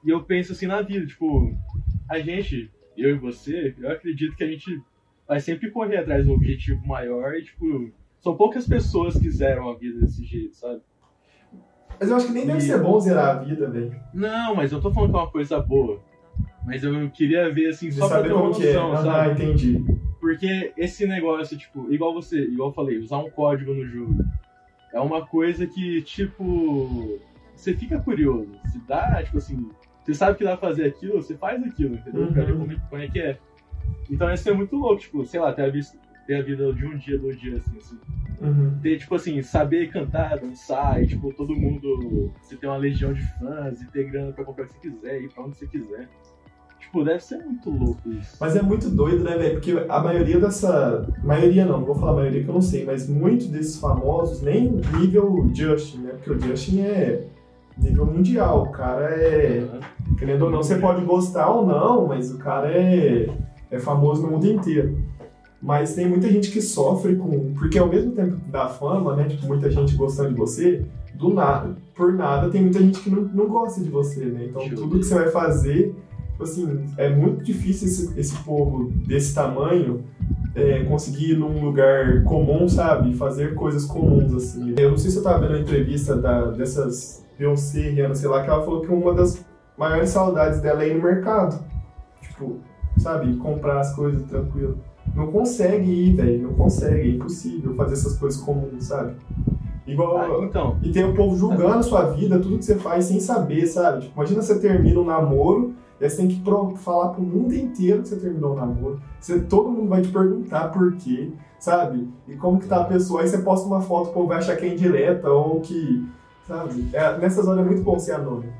E 0.04 0.10
eu 0.10 0.22
penso 0.22 0.52
assim 0.52 0.66
na 0.66 0.82
vida, 0.82 1.06
tipo, 1.06 1.54
a 2.08 2.18
gente, 2.18 2.70
eu 2.96 3.10
e 3.10 3.18
você, 3.18 3.74
eu 3.78 3.90
acredito 3.90 4.36
que 4.36 4.44
a 4.44 4.48
gente 4.48 4.80
vai 5.26 5.40
sempre 5.40 5.70
correr 5.70 5.98
atrás 5.98 6.24
de 6.24 6.30
um 6.30 6.34
objetivo 6.34 6.86
maior 6.86 7.34
e, 7.34 7.44
tipo, 7.44 7.90
são 8.20 8.36
poucas 8.36 8.66
pessoas 8.66 9.18
que 9.18 9.30
zeram 9.30 9.68
a 9.68 9.76
vida 9.76 10.00
desse 10.00 10.24
jeito, 10.24 10.54
sabe? 10.56 10.80
Mas 12.02 12.10
eu 12.10 12.16
acho 12.16 12.26
que 12.26 12.32
nem 12.32 12.44
deve 12.44 12.58
E- 12.58 12.62
ser 12.62 12.78
bom 12.82 12.98
zerar 12.98 13.36
a 13.36 13.38
vida, 13.44 13.70
velho. 13.70 13.94
Não, 14.12 14.56
mas 14.56 14.72
eu 14.72 14.80
tô 14.80 14.90
falando 14.90 15.10
que 15.12 15.16
é 15.16 15.20
uma 15.20 15.30
coisa 15.30 15.60
boa. 15.60 16.00
Mas 16.66 16.82
eu 16.82 17.08
queria 17.10 17.48
ver, 17.48 17.68
assim, 17.68 17.90
De 17.90 17.94
só 17.94 18.08
pra 18.08 18.22
ter 18.24 18.32
uma 18.32 18.42
é. 18.46 18.48
noção, 18.48 18.92
Ah, 18.92 18.96
sabe? 18.96 19.44
entendi. 19.44 19.84
Porque 20.20 20.72
esse 20.76 21.06
negócio, 21.06 21.56
tipo, 21.56 21.92
igual 21.92 22.12
você, 22.12 22.40
igual 22.42 22.70
eu 22.70 22.72
falei, 22.74 22.98
usar 22.98 23.18
um 23.18 23.30
código 23.30 23.72
no 23.72 23.86
jogo. 23.86 24.16
É 24.92 24.98
uma 24.98 25.24
coisa 25.24 25.64
que, 25.64 26.02
tipo, 26.02 27.20
você 27.54 27.72
fica 27.72 28.00
curioso. 28.00 28.50
Se 28.72 28.80
dá, 28.80 29.22
tipo 29.22 29.38
assim, 29.38 29.70
você 30.02 30.12
sabe 30.12 30.36
que 30.38 30.42
dá 30.44 30.56
pra 30.56 30.68
fazer 30.70 30.86
aquilo, 30.86 31.22
você 31.22 31.36
faz 31.36 31.62
aquilo, 31.62 31.94
entendeu? 31.94 32.26
Pra 32.32 32.42
Uhum. 32.42 32.66
ver 32.66 32.78
como, 32.88 33.00
é- 33.00 33.04
é 33.04 33.08
que 33.08 33.20
é. 33.20 33.38
Então 34.10 34.32
isso 34.32 34.48
é 34.48 34.52
muito 34.52 34.74
louco, 34.74 35.00
tipo, 35.02 35.24
sei 35.24 35.38
lá, 35.38 35.52
ter 35.52 35.62
a, 35.62 35.68
vis- 35.70 35.96
ter 36.32 36.36
a 36.36 36.42
vida 36.42 36.72
de 36.72 36.86
um 36.86 36.96
dia, 36.96 37.18
dois 37.18 37.38
dias, 37.38 37.60
assim, 37.60 37.76
assim. 37.76 37.98
Uhum. 38.40 38.78
Ter, 38.82 38.98
tipo 38.98 39.14
assim, 39.14 39.42
saber 39.42 39.90
cantar, 39.90 40.38
dançar, 40.38 41.02
e, 41.02 41.06
tipo, 41.06 41.32
todo 41.34 41.54
mundo. 41.54 42.32
Você 42.40 42.56
ter 42.56 42.66
uma 42.66 42.76
legião 42.76 43.12
de 43.12 43.22
fãs 43.38 43.82
e 43.82 43.86
ter 43.90 44.10
grana 44.10 44.32
pra 44.32 44.44
comprar 44.44 44.64
o 44.64 44.68
que 44.68 44.74
você 44.74 44.90
quiser, 44.90 45.22
ir 45.22 45.28
pra 45.28 45.44
onde 45.44 45.56
você 45.56 45.66
quiser. 45.66 46.08
Tipo, 46.80 47.04
deve 47.04 47.20
ser 47.20 47.38
muito 47.44 47.70
louco 47.70 48.10
isso. 48.10 48.36
Mas 48.40 48.56
é 48.56 48.62
muito 48.62 48.90
doido, 48.90 49.22
né, 49.22 49.36
velho? 49.36 49.54
Porque 49.54 49.72
a 49.88 50.00
maioria 50.00 50.40
dessa. 50.40 51.06
Maioria 51.22 51.64
não, 51.64 51.78
não 51.78 51.86
vou 51.86 51.94
falar 51.94 52.14
maioria 52.14 52.42
que 52.42 52.48
eu 52.48 52.54
não 52.54 52.62
sei, 52.62 52.84
mas 52.84 53.08
muitos 53.08 53.46
desses 53.46 53.78
famosos, 53.78 54.42
nem 54.42 54.80
nível 54.98 55.48
Justin, 55.54 55.98
né? 55.98 56.10
Porque 56.12 56.30
o 56.30 56.40
Justin 56.40 56.80
é 56.80 57.28
nível 57.78 58.04
mundial. 58.04 58.64
O 58.64 58.70
cara 58.70 59.06
é. 59.10 59.64
Querendo 60.18 60.46
ou 60.46 60.50
não, 60.50 60.62
você 60.62 60.76
pode 60.76 61.04
gostar 61.04 61.50
ou 61.50 61.64
não, 61.64 62.08
mas 62.08 62.32
o 62.32 62.38
cara 62.38 62.68
é, 62.68 63.28
é 63.70 63.78
famoso 63.78 64.22
no 64.22 64.32
mundo 64.32 64.46
inteiro. 64.46 65.01
Mas 65.62 65.94
tem 65.94 66.08
muita 66.08 66.28
gente 66.28 66.50
que 66.50 66.60
sofre 66.60 67.14
com. 67.14 67.54
Porque 67.54 67.78
ao 67.78 67.88
mesmo 67.88 68.10
tempo 68.12 68.36
da 68.50 68.68
fama, 68.68 69.14
né? 69.14 69.28
Tipo, 69.28 69.46
muita 69.46 69.70
gente 69.70 69.94
gostando 69.94 70.30
de 70.30 70.34
você, 70.34 70.84
do 71.14 71.32
nada, 71.32 71.76
por 71.94 72.12
nada, 72.12 72.50
tem 72.50 72.62
muita 72.62 72.80
gente 72.80 73.00
que 73.00 73.08
não, 73.08 73.22
não 73.22 73.46
gosta 73.46 73.80
de 73.80 73.88
você, 73.88 74.24
né? 74.24 74.46
Então 74.48 74.62
Deixa 74.62 74.74
tudo 74.74 74.98
que 74.98 75.04
você 75.04 75.14
vai 75.14 75.30
fazer, 75.30 75.94
tipo 76.32 76.42
assim, 76.42 76.84
é 76.96 77.08
muito 77.08 77.44
difícil 77.44 77.86
esse, 77.86 78.18
esse 78.18 78.36
povo 78.42 78.90
desse 79.06 79.32
tamanho 79.32 80.02
é, 80.54 80.82
conseguir 80.84 81.32
ir 81.32 81.38
num 81.38 81.64
lugar 81.64 82.24
comum, 82.24 82.68
sabe? 82.68 83.14
Fazer 83.14 83.54
coisas 83.54 83.84
comuns, 83.84 84.34
assim. 84.34 84.74
Eu 84.76 84.90
não 84.90 84.98
sei 84.98 85.12
se 85.12 85.18
eu 85.18 85.22
tava 85.22 85.40
vendo 85.40 85.50
uma 85.50 85.60
entrevista 85.60 86.16
da, 86.16 86.50
dessas 86.50 87.24
Beyoncé, 87.38 87.90
Rihanna, 87.90 88.14
sei 88.14 88.28
lá, 88.28 88.42
que 88.42 88.50
ela 88.50 88.64
falou 88.64 88.80
que 88.80 88.92
uma 88.92 89.14
das 89.14 89.44
maiores 89.76 90.10
saudades 90.10 90.60
dela 90.60 90.82
é 90.82 90.88
ir 90.88 90.94
no 90.94 91.02
mercado. 91.02 91.64
Tipo, 92.20 92.58
sabe? 92.98 93.36
Comprar 93.36 93.80
as 93.80 93.94
coisas 93.94 94.22
tranquilo. 94.24 94.78
Não 95.14 95.26
consegue 95.30 95.90
ir, 95.90 96.14
velho. 96.16 96.42
Não 96.48 96.54
consegue. 96.54 97.00
É 97.10 97.14
impossível 97.14 97.74
fazer 97.74 97.94
essas 97.94 98.16
coisas 98.18 98.40
comuns, 98.40 98.84
sabe? 98.84 99.14
Igual. 99.86 100.16
Ah, 100.42 100.44
então, 100.44 100.76
E 100.82 100.90
tem 100.90 101.04
o 101.04 101.14
povo 101.14 101.36
julgando 101.36 101.74
a 101.78 101.82
sua 101.82 102.04
vida, 102.12 102.38
tudo 102.38 102.58
que 102.58 102.64
você 102.64 102.76
faz 102.76 103.04
sem 103.06 103.20
saber, 103.20 103.66
sabe? 103.66 104.02
Tipo, 104.02 104.14
imagina 104.16 104.40
você 104.42 104.58
termina 104.58 105.00
um 105.00 105.04
namoro, 105.04 105.74
e 106.00 106.04
aí 106.04 106.10
você 106.10 106.16
tem 106.18 106.28
que 106.28 106.40
pro- 106.40 106.74
falar 106.76 107.08
pro 107.10 107.22
mundo 107.22 107.52
inteiro 107.54 108.02
que 108.02 108.08
você 108.08 108.16
terminou 108.16 108.52
o 108.52 108.56
namoro. 108.56 109.00
Você, 109.20 109.40
todo 109.40 109.68
mundo 109.70 109.88
vai 109.88 110.00
te 110.02 110.08
perguntar 110.08 110.68
por 110.68 110.92
quê, 110.96 111.30
sabe? 111.58 112.08
E 112.28 112.34
como 112.36 112.58
que 112.60 112.66
tá 112.68 112.78
a 112.80 112.84
pessoa. 112.84 113.20
Aí 113.22 113.28
você 113.28 113.38
posta 113.38 113.66
uma 113.66 113.80
foto, 113.80 114.10
o 114.10 114.12
povo 114.12 114.28
vai 114.28 114.38
achar 114.38 114.56
que 114.56 114.64
é 114.64 114.68
indireta 114.72 115.28
ou 115.30 115.60
que. 115.60 116.06
Sabe? 116.46 116.88
É, 116.92 117.18
nessas 117.18 117.46
horas 117.46 117.64
é 117.64 117.68
muito 117.68 117.82
bom 117.82 117.98
ser 117.98 118.12
anônimo. 118.12 118.52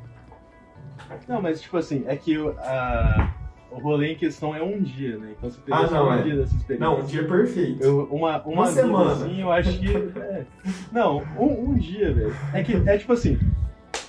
Não, 1.28 1.40
mas 1.42 1.60
tipo 1.60 1.76
assim, 1.76 2.04
é 2.06 2.16
que 2.16 2.38
o- 2.38 2.54
a, 2.58 3.32
o 3.74 3.80
rolê 3.80 4.12
em 4.12 4.16
questão 4.16 4.54
é 4.54 4.62
um 4.62 4.80
dia, 4.80 5.16
né? 5.18 5.32
Então 5.36 5.50
você 5.50 5.60
teria 5.60 5.80
Ah, 5.80 5.88
só 5.88 5.94
não, 5.94 6.08
um 6.08 6.12
é. 6.14 6.22
dia 6.22 6.36
dessa 6.36 6.54
experiência. 6.56 6.86
Não, 6.86 7.00
um 7.00 7.04
dia 7.04 7.24
perfeito. 7.24 7.82
Eu, 7.82 8.04
uma, 8.10 8.40
uma, 8.42 8.52
Uma 8.52 8.66
semana. 8.66 9.12
assim, 9.12 9.40
eu 9.40 9.50
acho 9.52 9.78
que. 9.78 9.88
é. 10.18 10.44
Não, 10.92 11.22
um, 11.38 11.70
um 11.70 11.74
dia, 11.74 12.12
velho. 12.12 12.34
É 12.52 12.62
que 12.62 12.74
é 12.88 12.98
tipo 12.98 13.12
assim, 13.12 13.38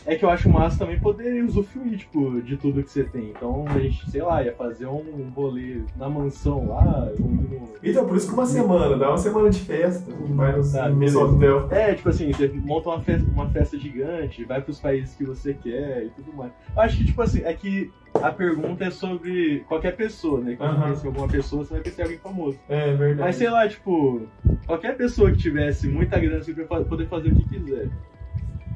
é 0.05 0.15
que 0.15 0.25
eu 0.25 0.29
acho 0.29 0.49
massa 0.49 0.79
também 0.79 0.99
poder 0.99 1.43
usufruir, 1.43 1.97
tipo, 1.97 2.41
de 2.41 2.57
tudo 2.57 2.83
que 2.83 2.89
você 2.91 3.03
tem. 3.03 3.29
Então, 3.29 3.65
a 3.67 3.79
gente, 3.79 4.09
sei 4.09 4.21
lá, 4.21 4.43
ia 4.43 4.53
fazer 4.53 4.85
um 4.87 5.31
rolê 5.35 5.81
na 5.95 6.09
mansão 6.09 6.67
lá, 6.69 7.09
um. 7.19 7.73
Então, 7.81 8.05
por 8.07 8.15
isso 8.17 8.27
que 8.27 8.33
uma 8.33 8.45
semana, 8.45 8.97
dá 8.97 9.09
uma 9.09 9.17
semana 9.17 9.49
de 9.49 9.59
festa, 9.59 10.09
vai 10.29 10.55
no, 10.57 10.71
Tá, 10.71 10.89
no 10.89 10.95
beleza. 10.95 11.19
hotel. 11.19 11.67
É, 11.71 11.93
tipo 11.93 12.09
assim, 12.09 12.31
você 12.31 12.47
monta 12.47 12.89
uma 12.89 12.99
festa, 13.01 13.29
uma 13.29 13.49
festa 13.49 13.77
gigante, 13.77 14.43
vai 14.45 14.61
pros 14.61 14.79
países 14.79 15.15
que 15.15 15.25
você 15.25 15.53
quer 15.53 16.05
e 16.05 16.09
tudo 16.11 16.33
mais. 16.33 16.51
Eu 16.75 16.81
acho 16.81 16.97
que, 16.97 17.05
tipo 17.05 17.21
assim, 17.21 17.41
é 17.43 17.53
que 17.53 17.91
a 18.21 18.31
pergunta 18.31 18.85
é 18.85 18.89
sobre 18.91 19.65
qualquer 19.67 19.95
pessoa, 19.95 20.39
né? 20.39 20.55
Quando 20.55 20.71
Aham. 20.77 20.95
você 20.95 21.07
alguma 21.07 21.27
pessoa, 21.27 21.63
você 21.65 21.73
vai 21.73 21.81
pensar 21.83 22.01
em 22.01 22.05
alguém 22.05 22.19
famoso. 22.19 22.59
É 22.69 22.93
verdade. 22.93 23.19
Mas 23.21 23.35
sei 23.35 23.49
lá, 23.49 23.67
tipo, 23.67 24.21
qualquer 24.65 24.95
pessoa 24.95 25.31
que 25.31 25.37
tivesse 25.37 25.87
muita 25.87 26.19
grana 26.19 26.41
fa- 26.67 26.81
poder 26.83 27.07
fazer 27.07 27.29
o 27.29 27.35
que 27.35 27.43
quiser. 27.47 27.89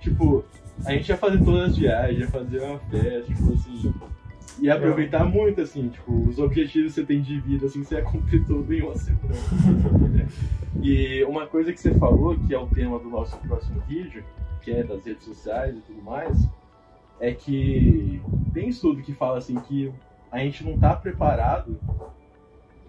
Tipo, 0.02 0.44
a 0.86 0.94
gente 0.94 1.10
ia 1.10 1.18
fazer 1.18 1.44
todas 1.44 1.70
as 1.70 1.78
viagens, 1.78 2.20
ia 2.20 2.28
fazer 2.28 2.62
uma 2.62 2.80
festa, 2.80 3.22
tipo 3.34 3.54
assim. 3.54 3.94
Ia 4.60 4.74
aproveitar 4.74 5.24
muito, 5.24 5.62
assim, 5.62 5.90
tipo, 5.90 6.12
os 6.28 6.40
objetivos 6.40 6.94
que 6.94 7.02
você 7.02 7.06
tem 7.06 7.22
de 7.22 7.40
vida, 7.40 7.68
assim, 7.68 7.84
você 7.84 7.96
ia 7.96 8.02
cumprir 8.02 8.44
tudo 8.46 8.74
em 8.74 8.82
uma 8.82 8.96
semana. 8.96 9.36
e 10.82 11.24
uma 11.26 11.46
coisa 11.46 11.72
que 11.72 11.80
você 11.80 11.94
falou, 11.94 12.36
que 12.40 12.54
é 12.54 12.58
o 12.58 12.66
tema 12.66 12.98
do 12.98 13.08
nosso 13.08 13.38
próximo 13.38 13.80
vídeo, 13.82 14.24
que 14.62 14.72
é 14.72 14.84
das 14.84 15.06
redes 15.06 15.24
sociais 15.24 15.78
e 15.78 15.82
tudo 15.82 16.02
mais, 16.02 16.50
é 17.20 17.34
que 17.34 18.22
tem 18.54 18.70
estudo 18.70 19.02
que 19.02 19.14
fala 19.14 19.38
assim 19.38 19.56
que 19.56 19.92
a 20.32 20.40
gente 20.40 20.64
não 20.64 20.78
tá 20.78 20.96
preparado 20.96 21.80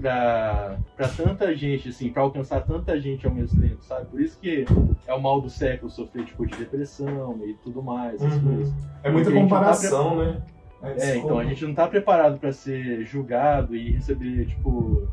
pra, 0.01 0.79
pra 0.97 1.09
tanta 1.09 1.55
gente, 1.55 1.89
assim, 1.89 2.11
pra 2.11 2.23
alcançar 2.23 2.61
tanta 2.63 2.99
gente 3.01 3.27
ao 3.27 3.35
mesmo 3.35 3.61
tempo, 3.61 3.83
sabe? 3.83 4.07
Por 4.07 4.21
isso 4.21 4.39
que 4.41 4.65
é 5.07 5.13
o 5.15 5.21
mal 5.21 5.41
do 5.41 5.51
século 5.51 5.91
sofrer, 5.91 6.25
tipo, 6.25 6.47
de 6.47 6.57
depressão 6.57 7.39
e 7.45 7.55
tudo 7.55 7.83
mais, 7.83 8.15
essas 8.23 8.35
Uhum. 8.43 8.55
coisas. 8.57 8.75
É 9.03 9.11
muita 9.11 9.31
Porque 9.31 9.41
não 9.43 9.49
tá 9.49 9.57
comparação, 9.57 10.17
né? 10.19 10.43
É, 10.81 10.95
desculpa. 10.95 11.19
então 11.27 11.39
a 11.41 11.45
gente 11.45 11.65
não 11.67 11.75
tá 11.75 11.87
preparado 11.89 12.39
pra 12.39 12.53
ser 12.53 13.05
julgado 13.05 13.75
e 13.75 13.91
receber, 13.93 14.47
tipo, 14.47 15.09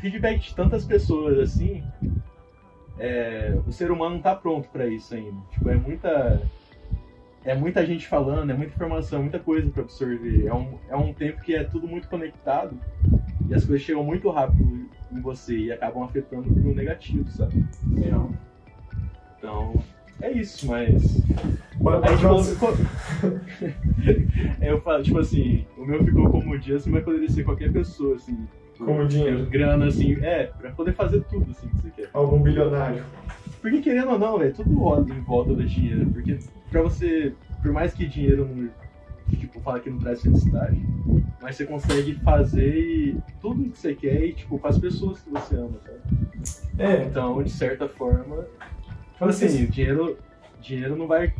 feedback 0.00 0.40
de 0.40 0.54
tantas 0.54 0.84
pessoas, 0.84 1.38
assim. 1.38 1.82
É, 2.98 3.56
o 3.66 3.72
ser 3.72 3.90
humano 3.90 4.16
não 4.16 4.22
tá 4.22 4.34
pronto 4.36 4.68
pra 4.68 4.86
isso 4.86 5.14
ainda. 5.14 5.36
Tipo, 5.50 5.70
é 5.70 5.74
muita. 5.74 6.42
É 7.46 7.54
muita 7.54 7.84
gente 7.84 8.06
falando, 8.06 8.50
é 8.50 8.54
muita 8.54 8.72
informação, 8.74 9.20
muita 9.20 9.38
coisa 9.38 9.68
pra 9.70 9.82
absorver. 9.82 10.46
É 10.46 10.54
um, 10.54 10.78
é 10.88 10.96
um 10.96 11.12
tempo 11.12 11.42
que 11.42 11.54
é 11.54 11.62
tudo 11.64 11.86
muito 11.86 12.08
conectado 12.08 12.74
e 13.48 13.54
as 13.54 13.64
coisas 13.64 13.84
chegam 13.84 14.04
muito 14.04 14.30
rápido 14.30 14.88
em 15.12 15.20
você 15.20 15.56
e 15.56 15.72
acabam 15.72 16.02
afetando 16.04 16.52
pro 16.52 16.74
negativo, 16.74 17.28
sabe? 17.30 17.64
Real. 17.96 18.30
Então, 19.38 19.74
é 20.20 20.32
isso, 20.32 20.66
mas. 20.66 21.22
Pra 21.82 22.00
Aí, 22.08 22.16
tipo, 22.16 22.34
eu 24.64 24.80
falo, 24.80 25.02
tipo 25.02 25.18
assim, 25.18 25.66
o 25.76 25.84
meu 25.84 26.02
ficou 26.04 26.30
como 26.30 26.58
dia, 26.58 26.76
assim, 26.76 26.90
mas 26.90 27.04
poderia 27.04 27.28
ser 27.28 27.44
qualquer 27.44 27.72
pessoa, 27.72 28.16
assim. 28.16 28.46
Como 28.78 29.06
dinheiro. 29.06 29.46
Grana, 29.46 29.86
assim, 29.86 30.16
é, 30.22 30.44
pra 30.44 30.70
poder 30.70 30.92
fazer 30.94 31.22
tudo, 31.24 31.50
assim, 31.50 31.68
que 31.68 31.76
você 31.76 31.90
quer. 31.90 32.10
Algum 32.12 32.42
bilionário. 32.42 33.04
Porque 33.60 33.80
querendo 33.80 34.10
ou 34.10 34.18
não, 34.18 34.38
velho, 34.38 34.52
tudo 34.52 34.78
roda 34.78 35.12
em 35.12 35.20
volta 35.20 35.54
do 35.54 35.64
dinheiro. 35.64 36.06
Porque 36.10 36.38
pra 36.70 36.82
você, 36.82 37.32
por 37.62 37.72
mais 37.72 37.94
que 37.94 38.06
dinheiro 38.06 38.48
não, 38.48 38.68
tipo, 39.36 39.60
fala 39.60 39.80
que 39.80 39.90
não 39.90 39.98
traz 39.98 40.22
felicidade, 40.22 40.80
mas 41.40 41.56
você 41.56 41.64
consegue 41.66 42.14
fazer 42.16 43.16
tudo 43.40 43.70
que 43.70 43.78
você 43.78 43.94
quer 43.94 44.24
e, 44.24 44.32
tipo, 44.32 44.58
com 44.58 44.66
as 44.68 44.78
pessoas 44.78 45.20
que 45.20 45.30
você 45.30 45.56
ama, 45.56 45.78
sabe? 45.84 45.98
É, 46.78 47.02
Então, 47.04 47.42
de 47.42 47.50
certa 47.50 47.88
forma, 47.88 48.44
tipo 49.12 49.24
assim, 49.26 49.64
o 49.64 49.68
dinheiro, 49.68 50.18
dinheiro 50.60 50.96
não 50.96 51.06
vai... 51.06 51.32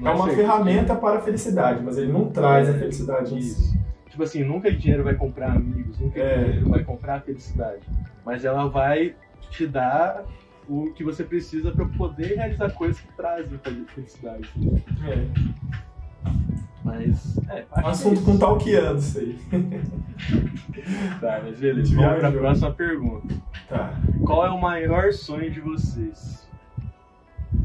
não 0.00 0.10
é 0.10 0.14
uma 0.14 0.28
ser- 0.30 0.36
ferramenta 0.36 0.94
para 0.94 1.18
a 1.18 1.22
felicidade, 1.22 1.82
mas 1.82 1.98
ele 1.98 2.12
não 2.12 2.30
traz 2.30 2.68
a 2.68 2.72
É, 2.72 2.78
felicidade. 2.78 3.38
Isso. 3.38 3.74
Tipo 4.08 4.22
assim, 4.22 4.44
nunca 4.44 4.70
dinheiro 4.70 5.02
vai 5.02 5.14
comprar 5.14 5.52
amigos, 5.56 5.98
nunca 5.98 6.20
É. 6.20 6.44
dinheiro 6.44 6.68
vai 6.70 6.84
comprar 6.84 7.20
felicidade. 7.22 7.82
Mas 8.24 8.44
ela 8.44 8.68
vai 8.68 9.14
te 9.50 9.66
dar 9.66 10.24
o 10.68 10.92
que 10.92 11.04
você 11.04 11.22
precisa 11.24 11.72
para 11.72 11.84
poder 11.86 12.36
realizar 12.36 12.70
coisas 12.72 12.98
que 13.00 13.08
trazem 13.16 13.58
fel- 13.58 13.84
felicidade. 13.88 14.48
É. 15.06 15.83
Mas, 16.84 17.38
é, 17.48 17.64
Um 17.82 17.86
assunto 17.86 18.18
que 18.20 18.24
com 18.26 18.34
é 18.34 18.38
talqueando 18.38 18.98
isso 18.98 19.18
aí. 19.18 19.38
Tá, 21.18 21.40
mas 21.42 21.58
beleza. 21.58 21.86
gente 21.86 21.96
Vamos 21.96 22.18
pra 22.20 22.30
próxima 22.30 22.70
pergunta. 22.72 23.34
Tá. 23.68 23.98
Qual 24.24 24.46
é 24.46 24.50
o 24.50 24.60
maior 24.60 25.12
sonho 25.12 25.50
de 25.50 25.60
vocês? 25.60 26.46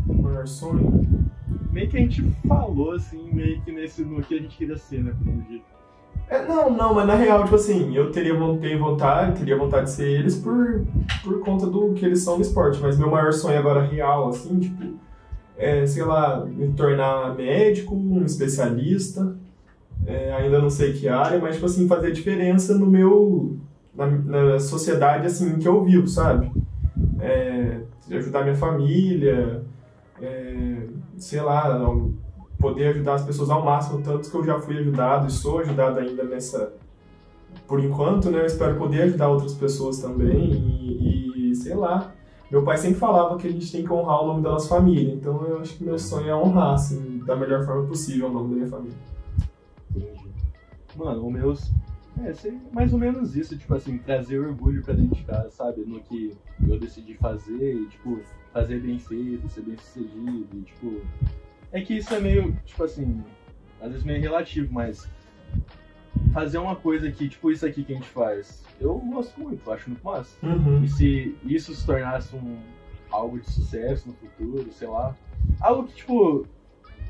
O 0.08 0.14
maior 0.14 0.48
sonho? 0.48 1.30
Meio 1.70 1.90
que 1.90 1.98
a 1.98 2.00
gente 2.00 2.24
falou, 2.48 2.94
assim, 2.94 3.30
meio 3.32 3.62
que 3.62 3.72
nesse, 3.72 4.04
no 4.04 4.24
que 4.24 4.36
a 4.36 4.38
gente 4.40 4.58
queria 4.58 4.78
ser, 4.78 5.04
né, 5.04 5.14
por 5.22 5.28
um 5.28 5.42
dia. 5.42 5.62
É, 6.30 6.46
não, 6.46 6.70
não, 6.70 6.94
mas 6.94 7.08
na 7.08 7.16
real, 7.16 7.44
tipo 7.44 7.56
assim, 7.56 7.96
eu 7.96 8.12
teria 8.12 8.34
tenho 8.58 8.80
vontade, 8.80 9.40
teria 9.40 9.58
vontade 9.58 9.86
de 9.86 9.92
ser 9.92 10.08
eles 10.08 10.38
por, 10.38 10.86
por 11.24 11.40
conta 11.42 11.66
do 11.68 11.94
que 11.94 12.06
eles 12.06 12.22
são 12.22 12.36
no 12.36 12.42
esporte, 12.42 12.80
mas 12.80 12.98
meu 12.98 13.10
maior 13.10 13.34
sonho 13.34 13.60
agora 13.60 13.84
real, 13.84 14.30
assim, 14.30 14.60
tipo, 14.60 15.00
é, 15.60 15.86
sei 15.86 16.04
lá, 16.04 16.46
me 16.46 16.72
tornar 16.74 17.36
médico, 17.36 17.94
um 17.94 18.24
especialista, 18.24 19.36
é, 20.08 20.32
ainda 20.32 20.60
não 20.60 20.70
sei 20.70 20.94
que 20.94 21.10
área, 21.10 21.38
mas, 21.38 21.56
tipo 21.56 21.66
assim, 21.66 21.88
fazer 21.88 22.14
diferença 22.14 22.74
no 22.78 22.86
meu, 22.86 23.58
na, 23.94 24.08
na 24.08 24.60
sociedade, 24.60 25.28
assim, 25.28 25.60
que 25.60 25.68
eu 25.68 25.84
vivo, 25.84 26.08
sabe? 26.08 26.50
É, 27.20 27.82
ajudar 28.10 28.44
minha 28.44 28.56
família, 28.56 29.62
é, 30.22 30.88
sei 31.18 31.42
lá, 31.42 31.78
poder 32.58 32.88
ajudar 32.88 33.16
as 33.16 33.26
pessoas 33.26 33.50
ao 33.50 33.64
máximo, 33.64 34.02
tanto 34.02 34.32
que 34.32 34.38
eu 34.38 34.46
já 34.46 34.60
fui 34.60 34.78
ajudado 34.78 35.28
e 35.28 35.32
sou 35.32 35.60
ajudado 35.60 36.00
ainda 36.00 36.24
nessa. 36.24 36.72
Por 37.68 37.84
enquanto, 37.84 38.32
né? 38.32 38.40
Eu 38.42 38.46
espero 38.46 38.78
poder 38.78 39.04
ajudar 39.04 39.28
outras 39.28 39.54
pessoas 39.54 40.00
também 40.00 40.52
e, 40.52 41.52
e, 41.52 41.56
sei 41.56 41.76
lá. 41.76 42.14
Meu 42.52 42.64
pai 42.64 42.78
sempre 42.78 43.00
falava 43.00 43.38
que 43.38 43.48
a 43.48 43.52
gente 43.52 43.72
tem 43.72 43.84
que 43.84 43.94
honrar 43.94 44.24
o 44.24 44.28
nome 44.28 44.42
da 44.42 44.50
nossa 44.50 44.70
família, 44.70 45.14
então 45.14 45.46
eu 45.46 45.60
acho 45.60 45.78
que 45.78 45.84
meu 45.84 46.00
sonho 46.00 46.30
é 46.30 46.36
honrar, 46.36 46.74
assim, 46.74 47.20
da 47.20 47.36
melhor 47.36 47.64
forma 47.64 47.86
possível 47.88 48.28
o 48.28 48.34
nome 48.34 48.50
da 48.50 48.56
minha 48.56 48.68
família. 48.68 48.98
Mano, 50.96 51.28
o 51.28 51.32
meus. 51.32 51.72
É, 52.18 52.34
mais 52.74 52.92
ou 52.92 53.00
menos 53.00 53.36
isso, 53.36 53.58
tipo 53.58 53.74
assim, 53.76 53.98
trazer 54.00 54.40
orgulho 54.40 54.82
pra 54.82 54.94
dentro 54.94 55.16
de 55.16 55.24
casa, 55.24 55.50
sabe? 55.52 55.86
No 55.86 56.02
que 56.02 56.36
eu 56.68 56.78
decidi 56.80 57.14
fazer 57.14 57.76
e, 57.76 57.86
tipo, 57.86 58.20
fazer 58.52 58.82
bem 58.82 58.98
feito, 58.98 59.48
ser 59.48 59.62
bem 59.62 59.78
sucedido, 59.78 60.48
e, 60.54 60.62
tipo. 60.62 61.02
É 61.72 61.82
que 61.82 61.98
isso 61.98 62.14
é 62.14 62.20
meio, 62.20 62.58
tipo 62.66 62.84
assim, 62.84 63.24
às 63.80 63.92
vezes 63.92 64.04
meio 64.04 64.20
relativo, 64.20 64.74
mas 64.74 65.08
fazer 66.34 66.58
uma 66.58 66.76
coisa 66.76 67.12
que, 67.12 67.28
tipo, 67.28 67.52
isso 67.52 67.66
aqui 67.66 67.84
que 67.84 67.94
a 67.94 67.96
gente 67.96 68.10
faz, 68.10 68.64
eu 68.80 68.98
gosto 68.98 69.40
muito, 69.40 69.62
eu 69.66 69.74
acho 69.74 69.90
muito 69.90 70.04
massa. 70.04 70.38
Uhum. 70.46 70.84
E 70.84 70.88
se 70.88 71.36
isso 71.44 71.74
se 71.74 71.86
tornasse 71.86 72.36
um 72.36 72.58
algo 73.12 73.40
de 73.40 73.50
sucesso 73.52 74.08
no 74.08 74.14
futuro, 74.16 74.72
sei 74.72 74.88
lá, 74.88 75.16
algo 75.60 75.88
que, 75.88 75.96
tipo, 75.96 76.48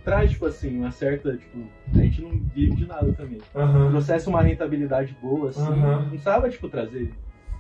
traz, 0.04 0.32
tipo 0.32 0.46
assim, 0.46 0.78
uma 0.78 0.92
certa, 0.92 1.36
tipo, 1.36 1.60
a 1.94 1.98
gente 1.98 2.22
não 2.22 2.40
vive 2.54 2.76
de 2.76 2.86
nada 2.86 3.12
também. 3.14 3.42
Aham. 3.56 3.90
Trouxesse 3.90 4.28
uma 4.30 4.42
rentabilidade 4.42 5.16
boa, 5.22 5.50
assim, 5.50 5.62
Aham. 5.62 6.02
não 6.02 6.10
precisava, 6.10 6.50
tipo, 6.50 6.70
trazer 6.70 7.14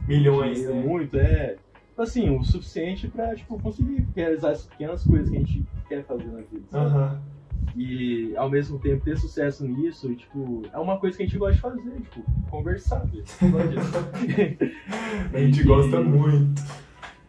Milhões, 0.07 0.65
né? 0.65 0.73
muito, 0.81 1.17
é, 1.17 1.57
tipo 1.89 2.01
assim, 2.01 2.29
o 2.29 2.43
suficiente 2.43 3.07
pra, 3.07 3.35
tipo, 3.35 3.59
conseguir 3.59 4.07
realizar 4.15 4.51
as 4.51 4.65
pequenas 4.65 5.03
coisas 5.03 5.29
que 5.29 5.35
a 5.35 5.39
gente 5.39 5.65
quer 5.87 6.03
fazer 6.05 6.27
na 6.27 6.41
vida, 6.41 6.63
sabe? 6.69 7.19
E, 7.75 8.33
ao 8.35 8.49
mesmo 8.49 8.79
tempo, 8.79 9.03
ter 9.05 9.17
sucesso 9.17 9.65
nisso, 9.67 10.11
e, 10.11 10.15
tipo, 10.15 10.63
é 10.73 10.77
uma 10.79 10.97
coisa 10.97 11.15
que 11.17 11.23
a 11.23 11.25
gente 11.25 11.37
gosta 11.37 11.55
de 11.55 11.61
fazer, 11.61 11.91
tipo, 12.01 12.23
conversar. 12.49 13.03
A 15.33 15.37
gente 15.39 15.63
gosta 15.63 15.99
muito. 16.01 16.61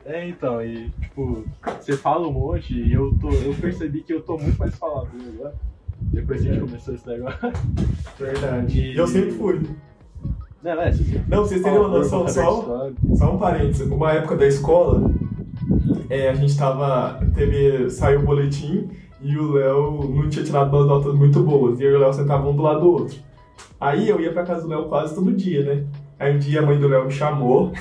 É, 0.04 0.28
então, 0.28 0.64
e 0.64 0.88
tipo, 1.00 1.44
você 1.78 1.92
fala 1.96 2.26
um 2.26 2.32
monte 2.32 2.74
e 2.74 2.92
eu, 2.92 3.14
tô, 3.20 3.30
eu 3.30 3.54
percebi 3.54 4.00
que 4.02 4.12
eu 4.14 4.22
tô 4.22 4.38
muito 4.38 4.58
mais 4.58 4.74
falador 4.76 5.10
agora. 5.34 5.54
Depois 6.00 6.40
que 6.40 6.48
a 6.48 6.52
gente 6.54 6.62
começou 6.64 6.94
esse 6.94 7.06
negócio. 7.06 7.38
Verdade. 8.18 8.80
E- 8.80 8.96
Eu 8.96 9.06
sempre 9.06 9.32
fui. 9.32 9.60
Não, 10.62 10.74
não 10.74 10.82
é, 10.82 10.90
você 10.92 11.22
Não, 11.28 11.38
vocês 11.44 11.62
terem 11.62 11.78
uma 11.78 11.88
noção, 11.88 12.26
só. 12.26 12.90
Só 13.14 13.34
um 13.34 13.38
parênteses. 13.38 13.86
Uma 13.86 14.12
época 14.12 14.36
da 14.36 14.46
escola, 14.46 15.10
é, 16.08 16.30
a 16.30 16.34
gente 16.34 16.56
tava. 16.56 17.20
Teve, 17.34 17.90
saiu 17.90 18.20
o 18.20 18.24
boletim 18.24 18.88
e 19.22 19.36
o 19.36 19.52
Léo 19.52 20.08
não 20.08 20.28
tinha 20.28 20.44
tirado 20.44 20.74
umas 20.74 20.86
notas 20.86 21.14
muito 21.14 21.42
boas. 21.42 21.78
E 21.78 21.84
eu 21.84 21.92
e 21.92 21.94
o 21.94 21.98
Léo 21.98 22.12
sentavam 22.12 22.52
um 22.52 22.56
do 22.56 22.62
lado 22.62 22.80
do 22.80 22.90
outro. 22.90 23.18
Aí 23.80 24.08
eu 24.08 24.20
ia 24.20 24.32
pra 24.32 24.44
casa 24.44 24.62
do 24.62 24.68
Léo 24.68 24.88
quase 24.88 25.14
todo 25.14 25.32
dia, 25.32 25.64
né? 25.64 25.86
Aí 26.18 26.34
um 26.34 26.38
dia 26.38 26.60
a 26.60 26.66
mãe 26.66 26.78
do 26.78 26.88
Léo 26.88 27.06
me 27.06 27.10
chamou. 27.10 27.72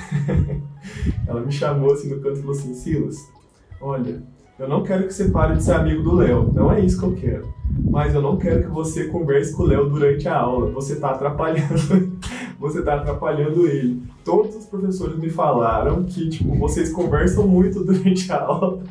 Ela 1.26 1.40
me 1.40 1.52
chamou 1.52 1.92
assim 1.92 2.08
no 2.08 2.20
canto 2.20 2.38
e 2.38 2.40
falou 2.40 2.56
assim: 2.56 2.74
Silas, 2.74 3.16
olha, 3.80 4.22
eu 4.58 4.68
não 4.68 4.82
quero 4.82 5.06
que 5.06 5.14
você 5.14 5.30
pare 5.30 5.56
de 5.56 5.62
ser 5.62 5.72
amigo 5.72 6.02
do 6.02 6.16
Léo. 6.16 6.52
Não 6.52 6.70
é 6.70 6.80
isso 6.80 6.98
que 6.98 7.06
eu 7.06 7.12
quero. 7.14 7.54
Mas 7.90 8.14
eu 8.14 8.20
não 8.20 8.36
quero 8.36 8.62
que 8.62 8.68
você 8.68 9.04
converse 9.04 9.54
com 9.54 9.62
o 9.62 9.66
Léo 9.66 9.88
durante 9.88 10.28
a 10.28 10.36
aula. 10.36 10.70
Você 10.72 10.96
tá 10.96 11.12
atrapalhando. 11.12 12.18
você 12.60 12.82
tá 12.82 12.96
atrapalhando 12.96 13.66
ele. 13.66 14.02
Todos 14.22 14.54
os 14.54 14.66
professores 14.66 15.18
me 15.18 15.30
falaram 15.30 16.04
que, 16.04 16.28
tipo, 16.28 16.54
vocês 16.56 16.92
conversam 16.92 17.46
muito 17.46 17.82
durante 17.82 18.30
a 18.30 18.42
aula 18.42 18.82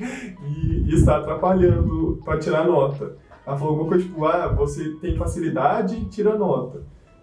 e, 0.47 0.78
e 0.89 0.95
está 0.95 1.17
atrapalhando 1.17 2.19
para 2.25 2.39
tirar 2.39 2.65
nota. 2.65 3.15
Ela 3.45 3.57
falou 3.57 3.73
alguma 3.73 3.89
coisa 3.89 4.05
tipo, 4.05 4.25
ah, 4.25 4.47
você 4.47 4.89
tem 5.01 5.15
facilidade, 5.15 6.05
tira 6.05 6.37
nota. 6.37 6.81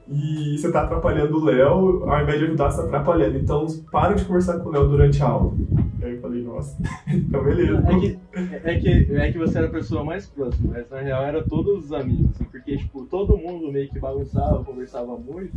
E 0.09 0.57
você 0.57 0.71
tá 0.71 0.83
atrapalhando 0.83 1.37
o 1.37 1.45
Léo, 1.45 2.09
ao 2.09 2.23
invés 2.23 2.39
de 2.39 2.45
ajudar, 2.45 2.71
você 2.71 2.81
tá 2.81 2.87
atrapalhando. 2.87 3.39
Então, 3.39 3.67
para 3.91 4.15
de 4.15 4.25
conversar 4.25 4.61
com 4.61 4.69
o 4.69 4.73
Léo 4.73 4.89
durante 4.89 5.21
a 5.21 5.27
aula. 5.27 5.53
Aí 6.01 6.15
eu 6.15 6.21
falei, 6.21 6.43
nossa, 6.45 6.77
então 7.11 7.43
beleza. 7.43 7.83
É 7.89 7.99
que, 7.99 8.19
é, 8.65 8.79
que, 8.79 9.17
é 9.17 9.33
que 9.33 9.39
você 9.39 9.59
era 9.59 9.67
a 9.67 9.71
pessoa 9.71 10.05
mais 10.05 10.27
próxima, 10.27 10.75
mas 10.75 10.89
na 10.89 11.01
real 11.01 11.25
era 11.25 11.43
todos 11.43 11.87
os 11.87 11.93
amigos, 11.93 12.31
assim, 12.31 12.45
porque, 12.45 12.77
tipo, 12.77 13.05
todo 13.07 13.37
mundo 13.37 13.73
meio 13.73 13.89
que 13.89 13.99
bagunçava, 13.99 14.63
conversava 14.63 15.19
muito. 15.19 15.57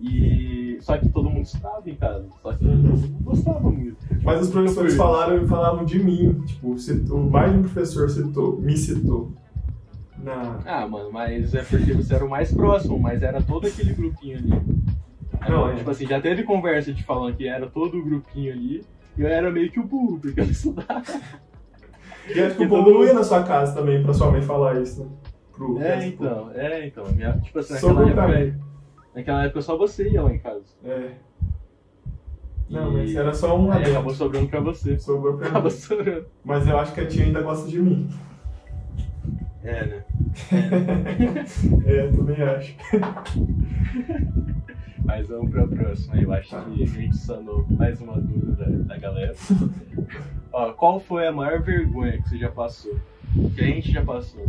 E 0.00 0.78
só 0.80 0.96
que 0.96 1.08
todo 1.08 1.28
mundo 1.28 1.44
estava 1.44 1.88
em 1.90 1.96
casa, 1.96 2.24
só 2.40 2.52
que 2.52 2.60
todo 2.60 2.76
mundo 2.76 3.08
gostava 3.22 3.68
muito. 3.70 3.96
Mas 4.22 4.42
os 4.42 4.50
professores 4.50 4.94
falaram, 4.94 5.46
falavam 5.48 5.84
de 5.84 5.98
mim. 5.98 6.40
Tipo, 6.46 6.78
citou, 6.78 7.18
mais 7.18 7.52
de 7.52 7.58
um 7.58 7.62
professor 7.62 8.08
citou, 8.08 8.60
me 8.60 8.76
citou. 8.76 9.32
Na... 10.22 10.58
Ah, 10.64 10.86
mano, 10.86 11.10
mas 11.12 11.54
é 11.54 11.62
porque 11.62 11.92
você 11.92 12.14
era 12.14 12.24
o 12.24 12.30
mais 12.30 12.52
próximo, 12.52 12.98
mas 12.98 13.22
era 13.22 13.42
todo 13.42 13.66
aquele 13.66 13.92
grupinho 13.92 14.38
ali. 14.38 14.52
Aí, 15.40 15.50
Não, 15.50 15.68
é. 15.70 15.74
tipo 15.76 15.90
assim, 15.90 16.06
já 16.06 16.20
teve 16.20 16.42
conversa 16.42 16.92
de 16.92 17.02
falando 17.04 17.36
que 17.36 17.46
era 17.46 17.66
todo 17.66 17.98
o 17.98 18.04
grupinho 18.04 18.52
ali, 18.52 18.84
e 19.16 19.22
eu 19.22 19.28
era 19.28 19.50
meio 19.50 19.70
que 19.70 19.80
o 19.80 19.84
burro, 19.84 20.18
porque 20.20 20.40
eu 20.40 20.44
não 20.44 20.50
estudava. 20.52 21.20
E 22.28 22.40
acho 22.40 22.56
que 22.56 22.64
o 22.64 22.68
povo 22.68 22.90
não 22.90 23.04
ia 23.04 23.14
na 23.14 23.24
sua 23.24 23.42
casa 23.42 23.74
também 23.74 24.02
pra 24.02 24.12
sua 24.12 24.30
mãe 24.30 24.42
falar 24.42 24.80
isso, 24.80 25.02
né? 25.04 25.10
Pro 25.52 25.80
É, 25.80 26.06
então, 26.06 26.50
é, 26.54 26.86
então. 26.86 27.04
Minha, 27.12 27.32
tipo 27.38 27.58
assim, 27.58 27.74
naquela 27.74 28.30
época. 28.30 28.68
Naquela 29.18 29.44
época 29.44 29.62
só 29.62 29.76
você 29.76 30.08
ia 30.08 30.22
lá 30.22 30.32
em 30.32 30.38
casa. 30.38 30.64
É. 30.84 31.12
Não, 32.70 32.90
E 32.92 32.96
mas 32.96 33.14
era 33.16 33.32
só 33.32 33.58
um 33.58 33.70
aí 33.72 33.78
adendo. 33.78 33.90
acabou 33.96 34.14
sobrando 34.14 34.48
pra 34.48 34.60
você. 34.60 34.98
Sobrou 34.98 35.36
pra 35.38 35.48
Acabou 35.48 35.70
mim. 35.70 35.76
sobrando. 35.76 36.26
Mas 36.44 36.66
eu 36.68 36.78
acho 36.78 36.92
que 36.92 37.00
a 37.00 37.06
tia 37.06 37.24
ainda 37.24 37.40
gosta 37.42 37.68
de 37.68 37.78
mim. 37.80 38.08
É, 39.62 39.84
né? 39.86 40.04
É, 41.86 42.08
também 42.08 42.42
acho. 42.42 42.76
Mas 45.04 45.28
vamos 45.28 45.50
pra 45.50 45.66
próxima. 45.66 46.16
Eu 46.20 46.32
acho 46.32 46.48
que 46.50 46.82
a 46.82 46.86
gente 46.86 47.16
sanou 47.16 47.64
mais 47.70 48.00
uma 48.00 48.20
dúvida 48.20 48.52
da, 48.56 48.66
da 48.94 48.98
galera. 48.98 49.34
Ó, 50.52 50.72
qual 50.72 51.00
foi 51.00 51.26
a 51.26 51.32
maior 51.32 51.62
vergonha 51.62 52.20
que 52.20 52.28
você 52.28 52.38
já 52.38 52.50
passou? 52.50 52.94
Que 53.54 53.60
a 53.62 53.64
gente 53.66 53.90
já 53.92 54.04
passou? 54.04 54.44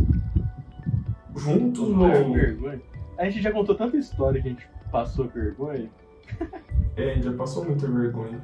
Juntos 1.36 1.92
A 1.92 1.96
maior 1.96 2.24
ou. 2.26 2.32
vergonha? 2.34 2.80
A 3.20 3.28
gente 3.28 3.42
já 3.42 3.52
contou 3.52 3.74
tanta 3.74 3.98
história 3.98 4.40
que 4.40 4.48
a 4.48 4.50
gente 4.50 4.66
passou 4.90 5.28
vergonha. 5.28 5.90
É, 6.96 7.18
já 7.22 7.32
passou 7.32 7.64
muita 7.64 7.86
vergonha. 7.86 8.40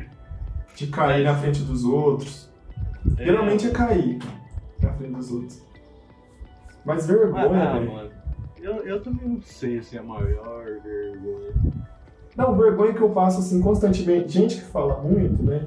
De 0.76 0.86
cair 0.86 1.24
na 1.24 1.34
frente 1.34 1.62
dos 1.62 1.84
outros. 1.84 2.48
É, 3.18 3.24
Geralmente 3.24 3.66
é 3.66 3.70
cair 3.70 4.18
na 4.80 4.92
frente 4.92 5.12
dos 5.12 5.32
outros. 5.32 5.62
Mas 6.84 7.06
vergonha, 7.06 7.70
ah, 7.70 7.80
mano. 7.80 8.10
Eu, 8.62 8.76
eu 8.86 9.02
também 9.02 9.28
não 9.28 9.42
sei 9.42 9.82
se 9.82 9.96
é 9.96 10.00
a 10.00 10.02
maior 10.02 10.64
vergonha. 10.64 11.52
Não, 12.36 12.56
vergonha 12.56 12.94
que 12.94 13.02
eu 13.02 13.10
passo 13.10 13.40
assim 13.40 13.60
constantemente. 13.60 14.32
Gente 14.32 14.56
que 14.56 14.64
fala 14.70 15.02
muito, 15.02 15.42
né? 15.42 15.66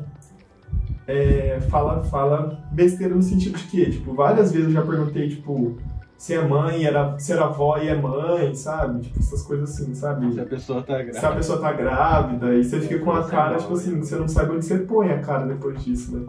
É, 1.05 1.59
fala, 1.69 2.03
fala 2.05 2.63
besteira 2.71 3.13
no 3.13 3.21
sentido 3.21 3.57
de 3.57 3.65
que, 3.65 3.91
tipo, 3.91 4.13
várias 4.13 4.51
vezes 4.51 4.67
eu 4.69 4.73
já 4.73 4.81
perguntei, 4.81 5.29
tipo, 5.29 5.77
se 6.19 6.33
é 6.33 6.45
mãe, 6.45 6.83
era, 6.83 7.17
se 7.17 7.31
era 7.31 7.45
avó 7.45 7.77
e 7.77 7.87
é 7.87 7.95
mãe, 7.95 8.53
sabe? 8.53 9.03
Tipo, 9.03 9.19
essas 9.19 9.41
coisas 9.41 9.69
assim, 9.69 9.95
sabe? 9.95 10.33
Se 10.33 10.41
a 10.41 10.45
pessoa 10.45 10.81
tá 10.81 10.95
Se 10.95 10.99
a 10.99 11.03
grávida. 11.05 11.35
pessoa 11.37 11.61
tá 11.61 11.71
grávida 11.71 12.55
e 12.55 12.63
você 12.63 12.81
fica 12.81 12.99
com 12.99 13.11
a 13.11 13.23
cara, 13.23 13.57
tipo 13.57 13.73
assim, 13.73 13.97
você 13.97 14.17
não 14.17 14.27
sabe 14.27 14.51
onde 14.51 14.65
você 14.65 14.79
põe 14.79 15.11
a 15.11 15.19
cara 15.21 15.45
depois 15.45 15.81
disso, 15.81 16.17
né? 16.17 16.25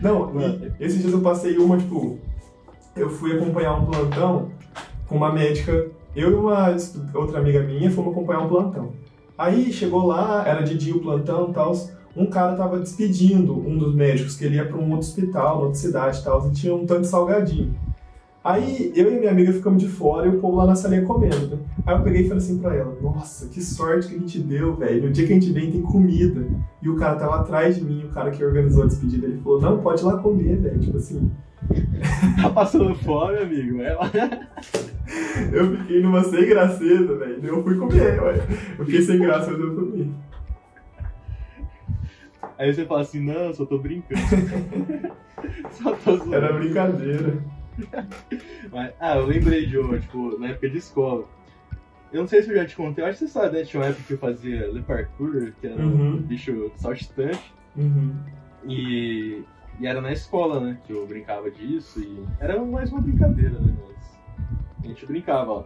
Não, 0.00 0.30
esses 0.78 1.00
dias 1.00 1.12
eu 1.12 1.22
passei 1.22 1.58
uma, 1.58 1.76
tipo, 1.76 2.20
eu 2.94 3.10
fui 3.10 3.36
acompanhar 3.36 3.74
um 3.74 3.86
plantão 3.86 4.48
com 5.08 5.16
uma 5.16 5.32
médica, 5.32 5.88
eu 6.14 6.30
e 6.30 6.34
uma 6.34 6.68
outra 7.14 7.40
amiga 7.40 7.64
minha 7.64 7.90
fomos 7.90 8.12
acompanhar 8.12 8.42
um 8.42 8.48
plantão. 8.48 8.92
Aí 9.36 9.72
chegou 9.72 10.06
lá, 10.06 10.46
era 10.46 10.62
de 10.62 10.78
dia 10.78 10.94
o 10.94 11.00
plantão 11.00 11.50
e 11.50 11.52
tal, 11.52 11.72
um 12.16 12.26
cara 12.26 12.54
tava 12.54 12.78
despedindo 12.78 13.58
um 13.58 13.76
dos 13.76 13.92
médicos, 13.92 14.36
que 14.36 14.44
ele 14.44 14.54
ia 14.54 14.64
pra 14.64 14.76
um 14.76 14.92
outro 14.92 14.98
hospital, 14.98 15.62
outra 15.62 15.74
cidade 15.74 16.20
e 16.20 16.22
tal, 16.22 16.46
e 16.46 16.52
tinha 16.52 16.72
um 16.72 16.86
tanto 16.86 17.00
de 17.00 17.08
salgadinho. 17.08 17.74
Aí 18.44 18.92
eu 18.94 19.10
e 19.10 19.18
minha 19.18 19.30
amiga 19.30 19.52
ficamos 19.52 19.82
de 19.82 19.88
fora 19.88 20.26
e 20.26 20.36
o 20.36 20.38
povo 20.38 20.58
lá 20.58 20.66
na 20.66 20.76
salinha 20.76 21.02
comendo, 21.02 21.48
né? 21.48 21.58
Aí 21.86 21.96
eu 21.96 22.02
peguei 22.02 22.22
e 22.22 22.28
falei 22.28 22.42
assim 22.42 22.58
pra 22.58 22.74
ela, 22.74 22.94
nossa, 23.00 23.48
que 23.48 23.62
sorte 23.62 24.08
que 24.08 24.16
a 24.16 24.18
gente 24.18 24.38
deu, 24.40 24.74
velho. 24.74 25.04
No 25.04 25.10
dia 25.10 25.26
que 25.26 25.32
a 25.32 25.34
gente 25.34 25.50
vem 25.50 25.70
tem 25.70 25.80
comida. 25.80 26.46
E 26.82 26.88
o 26.90 26.96
cara 26.96 27.16
tava 27.16 27.36
atrás 27.36 27.76
de 27.76 27.82
mim, 27.82 28.04
o 28.04 28.10
cara 28.10 28.30
que 28.30 28.44
organizou 28.44 28.82
a 28.82 28.86
despedida, 28.86 29.26
ele 29.26 29.40
falou, 29.40 29.62
não, 29.62 29.78
pode 29.78 30.02
ir 30.02 30.04
lá 30.04 30.18
comer, 30.18 30.56
velho. 30.56 30.78
Tipo 30.78 30.98
assim, 30.98 31.30
Tá 32.40 32.50
passando 32.50 32.94
fome, 32.94 33.38
amigo. 33.38 33.78
Vai 33.78 33.94
lá. 33.94 34.10
eu 35.52 35.76
fiquei 35.78 36.02
numa 36.02 36.22
sem 36.24 36.46
graceta, 36.46 37.16
velho. 37.16 37.40
Eu 37.42 37.62
fui 37.62 37.76
comer, 37.76 38.22
ué. 38.22 38.46
Eu 38.78 38.84
fiquei 38.84 39.02
sem 39.02 39.18
graça, 39.18 39.50
mas 39.50 39.60
eu 39.60 39.74
comi. 39.74 40.14
Aí 42.58 42.72
você 42.72 42.84
fala 42.84 43.00
assim, 43.00 43.20
não, 43.20 43.52
só 43.52 43.64
tô 43.64 43.78
brincando. 43.78 44.20
só 45.72 45.92
tô 45.92 46.16
zoando. 46.16 46.34
Era 46.34 46.52
brincadeira. 46.52 47.42
Mas- 48.70 48.92
ah, 49.00 49.16
eu 49.16 49.26
lembrei 49.26 49.66
de 49.66 49.78
uma, 49.78 49.98
tipo, 49.98 50.38
na 50.38 50.48
época 50.48 50.68
de 50.70 50.78
escola. 50.78 51.24
Eu 52.12 52.20
não 52.20 52.28
sei 52.28 52.42
se 52.42 52.50
eu 52.50 52.54
já 52.56 52.64
te 52.64 52.76
contei, 52.76 53.02
eu 53.04 53.08
acho 53.08 53.18
que 53.18 53.26
você 53.26 53.32
sabe, 53.32 53.56
né? 53.58 53.64
Tinha 53.64 53.80
uma 53.82 53.88
época 53.88 54.04
que 54.06 54.12
eu 54.12 54.18
fazia 54.18 54.66
Le 54.68 54.82
Parkour, 54.82 55.52
que 55.60 55.66
era 55.66 55.82
Uhum. 55.84 56.14
um 56.14 56.22
bicho 56.22 56.70
saltitante. 56.76 57.52
Uhum. 57.76 58.14
E, 58.66 59.42
e 59.80 59.86
era 59.86 60.00
na 60.00 60.12
escola, 60.12 60.60
né? 60.60 60.78
Que 60.86 60.92
eu 60.92 61.04
brincava 61.06 61.50
disso. 61.50 62.00
E 62.00 62.22
era 62.38 62.62
mais 62.64 62.92
uma 62.92 63.00
brincadeira, 63.00 63.58
né? 63.58 63.74
Mas 63.88 64.18
a 64.84 64.86
gente 64.88 65.04
brincava, 65.06 65.50
ó. 65.50 65.64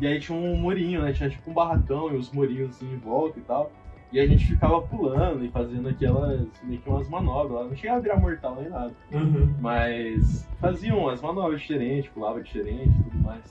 E 0.00 0.06
aí 0.06 0.20
tinha 0.20 0.36
um 0.36 0.56
murinho, 0.56 1.00
né? 1.02 1.12
Tinha 1.12 1.30
tipo 1.30 1.50
um 1.50 1.54
barracão 1.54 2.12
e 2.12 2.16
os 2.16 2.30
murinhos 2.32 2.70
assim 2.70 2.92
em 2.92 2.98
volta 2.98 3.38
e 3.38 3.42
tal. 3.42 3.72
E 4.10 4.18
a 4.18 4.26
gente 4.26 4.46
ficava 4.46 4.80
pulando 4.80 5.44
e 5.44 5.50
fazendo 5.50 5.88
aquelas, 5.88 6.46
meio 6.62 6.80
que 6.80 6.88
umas 6.88 7.08
manobras 7.08 7.60
lá. 7.60 7.64
Não 7.64 7.76
chegava 7.76 7.98
a 7.98 8.02
virar 8.02 8.16
mortal 8.16 8.56
nem 8.56 8.70
nada. 8.70 8.92
Uhum. 9.12 9.54
Mas 9.60 10.48
faziam 10.60 10.98
umas 10.98 11.20
manobras 11.20 11.60
diferentes, 11.60 12.10
pulava 12.10 12.42
diferente 12.42 12.88
e 12.88 13.02
tudo 13.02 13.18
mais. 13.18 13.44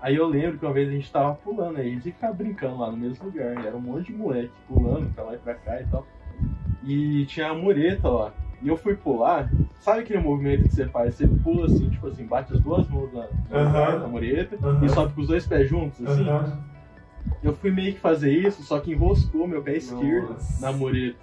Aí 0.00 0.16
eu 0.16 0.26
lembro 0.26 0.58
que 0.58 0.64
uma 0.64 0.72
vez 0.72 0.88
a 0.88 0.92
gente 0.92 1.12
tava 1.12 1.34
pulando, 1.34 1.78
aí 1.78 1.88
a 1.88 1.90
gente 1.90 2.02
ficava 2.12 2.32
brincando 2.32 2.78
lá 2.78 2.90
no 2.90 2.96
mesmo 2.96 3.26
lugar. 3.26 3.64
Era 3.64 3.76
um 3.76 3.80
monte 3.80 4.06
de 4.06 4.18
moleque 4.18 4.52
pulando 4.66 5.12
pra 5.12 5.24
lá 5.24 5.34
e 5.34 5.38
pra 5.38 5.54
cá 5.54 5.80
e 5.80 5.84
tal. 5.86 6.06
E 6.84 7.26
tinha 7.26 7.48
a 7.48 7.54
mureta 7.54 8.08
lá. 8.08 8.32
E 8.62 8.68
eu 8.68 8.76
fui 8.76 8.94
pular, 8.94 9.50
sabe 9.80 10.00
aquele 10.00 10.20
movimento 10.20 10.64
que 10.64 10.74
você 10.74 10.86
faz? 10.86 11.14
Você 11.14 11.26
pula 11.26 11.66
assim, 11.66 11.88
tipo 11.88 12.06
assim, 12.06 12.26
bate 12.26 12.52
as 12.52 12.60
duas 12.60 12.86
mãos 12.88 13.10
na, 13.12 13.26
na, 13.50 13.58
Aham. 13.58 13.98
na 14.00 14.06
mureta 14.06 14.56
Aham. 14.62 14.84
e 14.84 14.88
sobe 14.90 15.14
com 15.14 15.20
os 15.22 15.28
dois 15.28 15.46
pés 15.46 15.68
juntos, 15.68 16.06
assim. 16.06 16.28
Aham. 16.28 16.69
Eu 17.42 17.54
fui 17.54 17.70
meio 17.70 17.94
que 17.94 18.00
fazer 18.00 18.32
isso, 18.32 18.62
só 18.62 18.78
que 18.80 18.92
enroscou 18.92 19.46
meu 19.46 19.62
pé 19.62 19.76
esquerdo 19.76 20.34
Nossa. 20.34 20.60
na 20.60 20.72
mureta. 20.72 21.18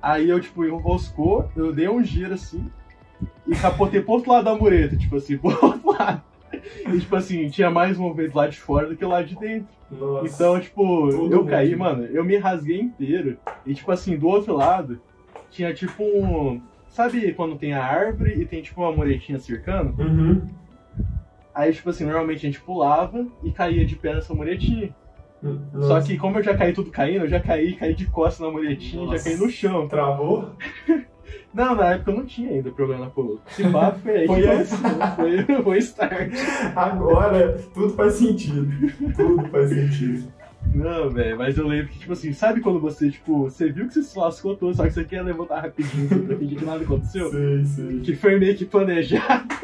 Aí 0.00 0.28
eu, 0.28 0.40
tipo, 0.40 0.64
enroscou, 0.64 1.50
eu 1.56 1.72
dei 1.72 1.88
um 1.88 2.02
giro 2.02 2.34
assim 2.34 2.70
e 3.46 3.54
capotei 3.54 4.00
pro 4.00 4.12
outro 4.12 4.32
lado 4.32 4.44
da 4.44 4.54
mureta, 4.54 4.96
tipo 4.96 5.16
assim, 5.16 5.36
pro 5.38 5.50
outro 5.50 5.92
lado. 5.92 6.22
E, 6.52 6.98
tipo 7.00 7.16
assim, 7.16 7.48
tinha 7.48 7.70
mais 7.70 7.98
movimento 7.98 8.34
lá 8.34 8.46
de 8.46 8.58
fora 8.58 8.86
do 8.88 8.96
que 8.96 9.04
lá 9.04 9.22
de 9.22 9.36
dentro. 9.36 9.68
Nossa. 9.90 10.26
Então, 10.26 10.60
tipo, 10.60 10.82
Todo 11.10 11.32
eu 11.32 11.40
mundo. 11.40 11.50
caí, 11.50 11.74
mano, 11.76 12.04
eu 12.06 12.24
me 12.24 12.36
rasguei 12.36 12.80
inteiro. 12.80 13.36
E, 13.64 13.74
tipo 13.74 13.90
assim, 13.90 14.16
do 14.16 14.26
outro 14.28 14.54
lado, 14.54 15.00
tinha 15.50 15.72
tipo 15.74 16.02
um. 16.02 16.60
Sabe 16.88 17.32
quando 17.34 17.56
tem 17.58 17.74
a 17.74 17.84
árvore 17.84 18.40
e 18.40 18.46
tem 18.46 18.62
tipo 18.62 18.80
uma 18.80 18.92
muretinha 18.92 19.38
cercando? 19.38 20.00
Uhum. 20.00 20.46
Aí, 21.54 21.72
tipo 21.72 21.90
assim, 21.90 22.04
normalmente 22.04 22.38
a 22.38 22.50
gente 22.50 22.60
pulava 22.60 23.26
e 23.42 23.50
caía 23.50 23.84
de 23.84 23.96
pé 23.96 24.14
nessa 24.14 24.34
muretinha. 24.34 24.94
Só 25.72 25.78
Nossa. 25.94 26.06
que 26.06 26.16
como 26.16 26.38
eu 26.38 26.42
já 26.42 26.56
caí 26.56 26.72
tudo 26.72 26.90
caindo, 26.90 27.24
eu 27.24 27.28
já 27.28 27.40
caí, 27.40 27.74
caí 27.74 27.94
de 27.94 28.06
costas 28.06 28.46
na 28.46 28.52
muretinha, 28.52 29.16
já 29.16 29.24
caí 29.24 29.36
no 29.36 29.48
chão. 29.48 29.88
Travou? 29.88 30.50
Não, 31.52 31.74
na 31.74 31.94
época 31.94 32.10
eu 32.10 32.16
não 32.18 32.26
tinha 32.26 32.50
ainda 32.50 32.70
problema 32.70 33.06
pô. 33.06 33.38
Se 33.48 33.66
pá, 33.70 33.90
foi 33.90 34.16
aí 34.18 34.26
Foi 34.26 34.42
começou. 34.42 34.78
Foi, 35.16 35.44
foi 35.64 35.78
start. 35.78 36.32
Agora 36.76 37.58
tudo 37.72 37.94
faz 37.94 38.12
sentido. 38.14 38.68
Tudo 39.16 39.48
faz 39.48 39.70
sentido. 39.70 40.30
Não, 40.74 41.08
velho, 41.10 41.38
mas 41.38 41.56
eu 41.56 41.66
lembro 41.66 41.88
que, 41.88 41.98
tipo 42.00 42.12
assim, 42.12 42.32
sabe 42.32 42.60
quando 42.60 42.80
você, 42.80 43.10
tipo, 43.10 43.44
você 43.44 43.70
viu 43.70 43.86
que 43.86 43.94
você 43.94 44.02
se 44.02 44.18
lascou 44.18 44.56
todo, 44.56 44.74
só 44.74 44.84
que 44.84 44.90
você 44.90 45.04
quer 45.04 45.22
levantar 45.22 45.60
rapidinho 45.60 46.06
assim, 46.06 46.26
pra 46.26 46.36
fingir 46.36 46.58
que 46.58 46.64
nada 46.64 46.82
aconteceu? 46.82 47.30
Sei, 47.30 47.64
sei. 47.64 48.00
Que 48.00 48.16
foi 48.16 48.38
meio 48.38 48.56
que 48.56 48.64
planejado. 48.64 49.54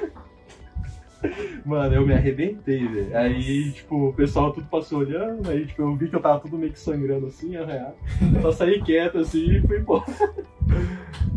Mano, 1.65 1.95
eu 1.95 2.07
me 2.07 2.13
arrebentei, 2.15 2.87
velho. 2.87 3.17
Aí, 3.17 3.71
tipo, 3.73 4.09
o 4.09 4.13
pessoal 4.13 4.53
tudo 4.53 4.67
passou 4.67 5.01
olhando, 5.01 5.49
aí, 5.49 5.67
tipo, 5.67 5.83
eu 5.83 5.95
vi 5.97 6.09
que 6.09 6.17
eu 6.17 6.21
tava 6.21 6.41
tudo 6.41 6.59
meio 6.59 6.73
que 6.73 6.79
sangrando 6.81 7.27
assim, 7.27 7.57
arranhado. 7.57 7.95
Só 8.41 8.53
saí 8.53 8.81
quieto 8.83 9.19
assim 9.19 9.57
e 9.57 9.61
fui 9.61 9.79
embora. 9.79 10.05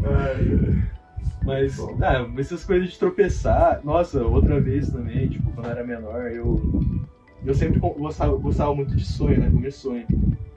Ai, 0.03 0.83
Mas, 1.43 1.77
Bom. 1.77 1.97
ah, 2.01 2.27
essas 2.39 2.63
coisas 2.63 2.89
de 2.89 2.97
tropeçar. 2.99 3.81
Nossa, 3.83 4.23
outra 4.23 4.59
vez 4.59 4.89
também, 4.89 5.29
tipo, 5.29 5.51
quando 5.51 5.67
eu 5.67 5.71
era 5.71 5.83
menor, 5.83 6.31
eu. 6.31 6.59
Eu 7.45 7.53
sempre 7.53 7.79
gostava, 7.79 8.35
gostava 8.37 8.73
muito 8.73 8.95
de 8.95 9.05
sonho, 9.05 9.39
né? 9.39 9.51
Comer 9.51 9.71
sonho. 9.71 10.05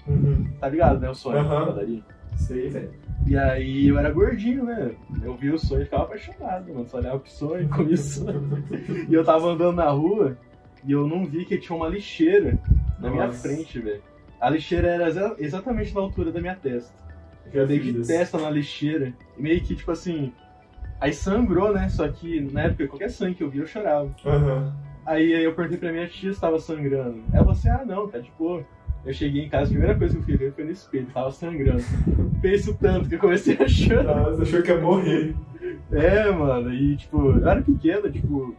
Uhum. 0.06 0.46
Tá 0.58 0.70
ligado, 0.70 0.98
né? 1.00 1.10
O 1.10 1.14
sonho 1.14 1.44
da 1.44 1.66
padaria. 1.66 2.00
Sei, 2.34 2.68
velho. 2.70 2.90
E 3.28 3.36
aí 3.36 3.88
eu 3.88 3.98
era 3.98 4.10
gordinho, 4.10 4.64
né? 4.64 4.92
Eu 5.22 5.36
vi 5.36 5.50
o 5.50 5.58
sonho 5.58 5.82
e 5.82 5.84
ficava 5.84 6.04
apaixonado, 6.04 6.72
mano. 6.72 6.86
Só 6.88 6.98
olhava 6.98 7.18
pro 7.18 7.30
sonho, 7.30 7.68
comia 7.68 7.94
o 7.94 7.98
sonho. 7.98 8.64
e 9.08 9.12
eu 9.12 9.24
tava 9.24 9.48
andando 9.48 9.76
na 9.76 9.90
rua 9.90 10.36
e 10.84 10.92
eu 10.92 11.06
não 11.06 11.26
vi 11.26 11.44
que 11.44 11.58
tinha 11.58 11.76
uma 11.76 11.88
lixeira 11.88 12.58
na 12.98 13.10
minha 13.10 13.26
Nossa. 13.26 13.46
frente, 13.48 13.78
velho. 13.80 14.02
A 14.40 14.48
lixeira 14.48 14.88
era 14.88 15.08
exa- 15.08 15.36
exatamente 15.38 15.94
na 15.94 16.00
altura 16.00 16.32
da 16.32 16.40
minha 16.40 16.54
testa. 16.56 16.94
Eu 17.52 17.66
dei 17.66 17.78
de 17.78 18.06
testa 18.06 18.38
na 18.38 18.48
lixeira. 18.50 19.12
Meio 19.36 19.60
que, 19.60 19.74
tipo 19.76 19.90
assim. 19.90 20.32
Aí 21.00 21.12
sangrou, 21.12 21.72
né? 21.72 21.88
Só 21.88 22.08
que 22.08 22.40
na 22.52 22.62
época, 22.62 22.88
qualquer 22.88 23.10
sangue 23.10 23.34
que 23.36 23.42
eu 23.42 23.50
via, 23.50 23.62
eu 23.62 23.66
chorava. 23.66 24.10
Aham. 24.24 24.74
Aí 25.06 25.32
eu 25.44 25.54
perguntei 25.54 25.78
pra 25.78 25.92
minha 25.92 26.06
tia 26.08 26.32
se 26.32 26.40
tava 26.40 26.58
sangrando. 26.58 27.22
Ela 27.32 27.38
falou 27.38 27.52
assim: 27.52 27.68
ah, 27.68 27.84
não, 27.86 28.08
tá 28.08 28.18
de 28.18 28.30
boa. 28.38 28.64
Eu 29.08 29.14
cheguei 29.14 29.46
em 29.46 29.48
casa, 29.48 29.64
a 29.64 29.68
primeira 29.68 29.94
coisa 29.94 30.12
que 30.12 30.20
eu 30.20 30.24
fui 30.24 30.36
ver 30.36 30.52
foi 30.52 30.64
no 30.64 30.70
espelho, 30.70 31.06
tava 31.14 31.30
sangrando. 31.30 31.82
Fez 32.42 32.68
o 32.68 32.74
tanto 32.74 33.08
que 33.08 33.14
eu 33.14 33.18
comecei 33.18 33.56
a 33.58 33.66
chorar. 33.66 34.04
Nossa, 34.04 34.42
achou 34.42 34.60
que 34.60 34.70
ia 34.70 34.78
morrer. 34.78 35.34
É, 35.90 36.30
mano, 36.30 36.70
e 36.70 36.94
tipo, 36.94 37.30
eu 37.30 37.48
era 37.48 37.62
pequeno, 37.62 38.10
tipo. 38.12 38.54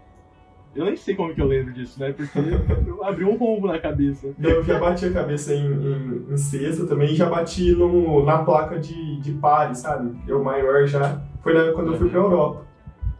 Eu 0.75 0.85
nem 0.85 0.95
sei 0.95 1.13
como 1.15 1.35
que 1.35 1.41
eu 1.41 1.45
lembro 1.45 1.71
disso, 1.71 1.99
né? 1.99 2.13
Porque 2.13 2.39
eu 2.87 3.03
abri 3.03 3.25
um 3.25 3.37
rombo 3.37 3.67
na 3.67 3.77
cabeça. 3.77 4.33
Eu 4.41 4.63
já 4.63 4.79
bati 4.79 5.05
a 5.05 5.13
cabeça 5.13 5.53
em, 5.53 5.67
em, 5.67 6.33
em 6.33 6.37
cesta 6.37 6.87
também 6.87 7.11
e 7.11 7.15
já 7.15 7.29
bati 7.29 7.71
no, 7.73 8.25
na 8.25 8.39
placa 8.39 8.79
de, 8.79 9.19
de 9.19 9.31
pare, 9.33 9.75
sabe? 9.75 10.17
Eu 10.27 10.43
maior 10.43 10.87
já. 10.87 11.21
Foi 11.43 11.53
na, 11.53 11.73
quando 11.73 11.93
eu 11.93 11.97
fui 11.99 12.09
pra 12.09 12.17
Europa. 12.17 12.65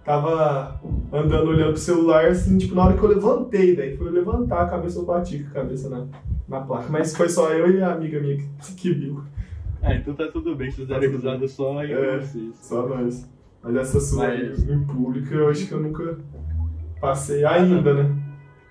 Tava 0.06 0.80
andando 1.14 1.50
olhando 1.50 1.74
pro 1.74 1.78
celular, 1.82 2.26
assim, 2.28 2.58
tipo, 2.58 2.74
na 2.74 2.86
hora 2.86 2.98
que 2.98 3.04
eu 3.04 3.10
levantei, 3.10 3.76
daí 3.76 3.96
foi 3.96 4.08
eu 4.08 4.12
levantar 4.12 4.62
a 4.64 4.68
cabeça, 4.70 4.98
eu 5.00 5.06
bati 5.06 5.40
com 5.44 5.50
a 5.50 5.62
cabeça 5.62 5.90
na, 5.90 6.06
na 6.48 6.62
placa. 6.62 6.88
Mas 6.90 7.16
foi 7.16 7.30
só 7.30 7.52
eu 7.52 7.70
e 7.72 7.82
a 7.82 7.92
amiga 7.94 8.20
minha 8.20 8.38
que, 8.38 8.74
que 8.76 8.92
viu. 8.94 9.22
Ah, 9.82 9.94
então 9.94 10.14
tá 10.14 10.28
tudo 10.32 10.56
bem, 10.56 10.72
vocês 10.72 10.88
deram 10.88 11.02
Tá 11.02 11.08
risada 11.08 11.48
só 11.48 11.84
em 11.84 11.92
É. 11.92 12.18
vocês. 12.20 12.56
Só 12.62 12.88
nós. 12.88 13.30
Mas 13.62 13.76
essa 13.76 14.00
sua 14.00 14.28
Mas- 14.30 14.68
em 14.68 14.84
público, 14.86 15.34
eu 15.34 15.50
acho 15.50 15.68
que 15.68 15.74
eu 15.74 15.80
nunca 15.82 16.18
passei 17.00 17.46
ainda, 17.46 17.94
né? 17.94 18.16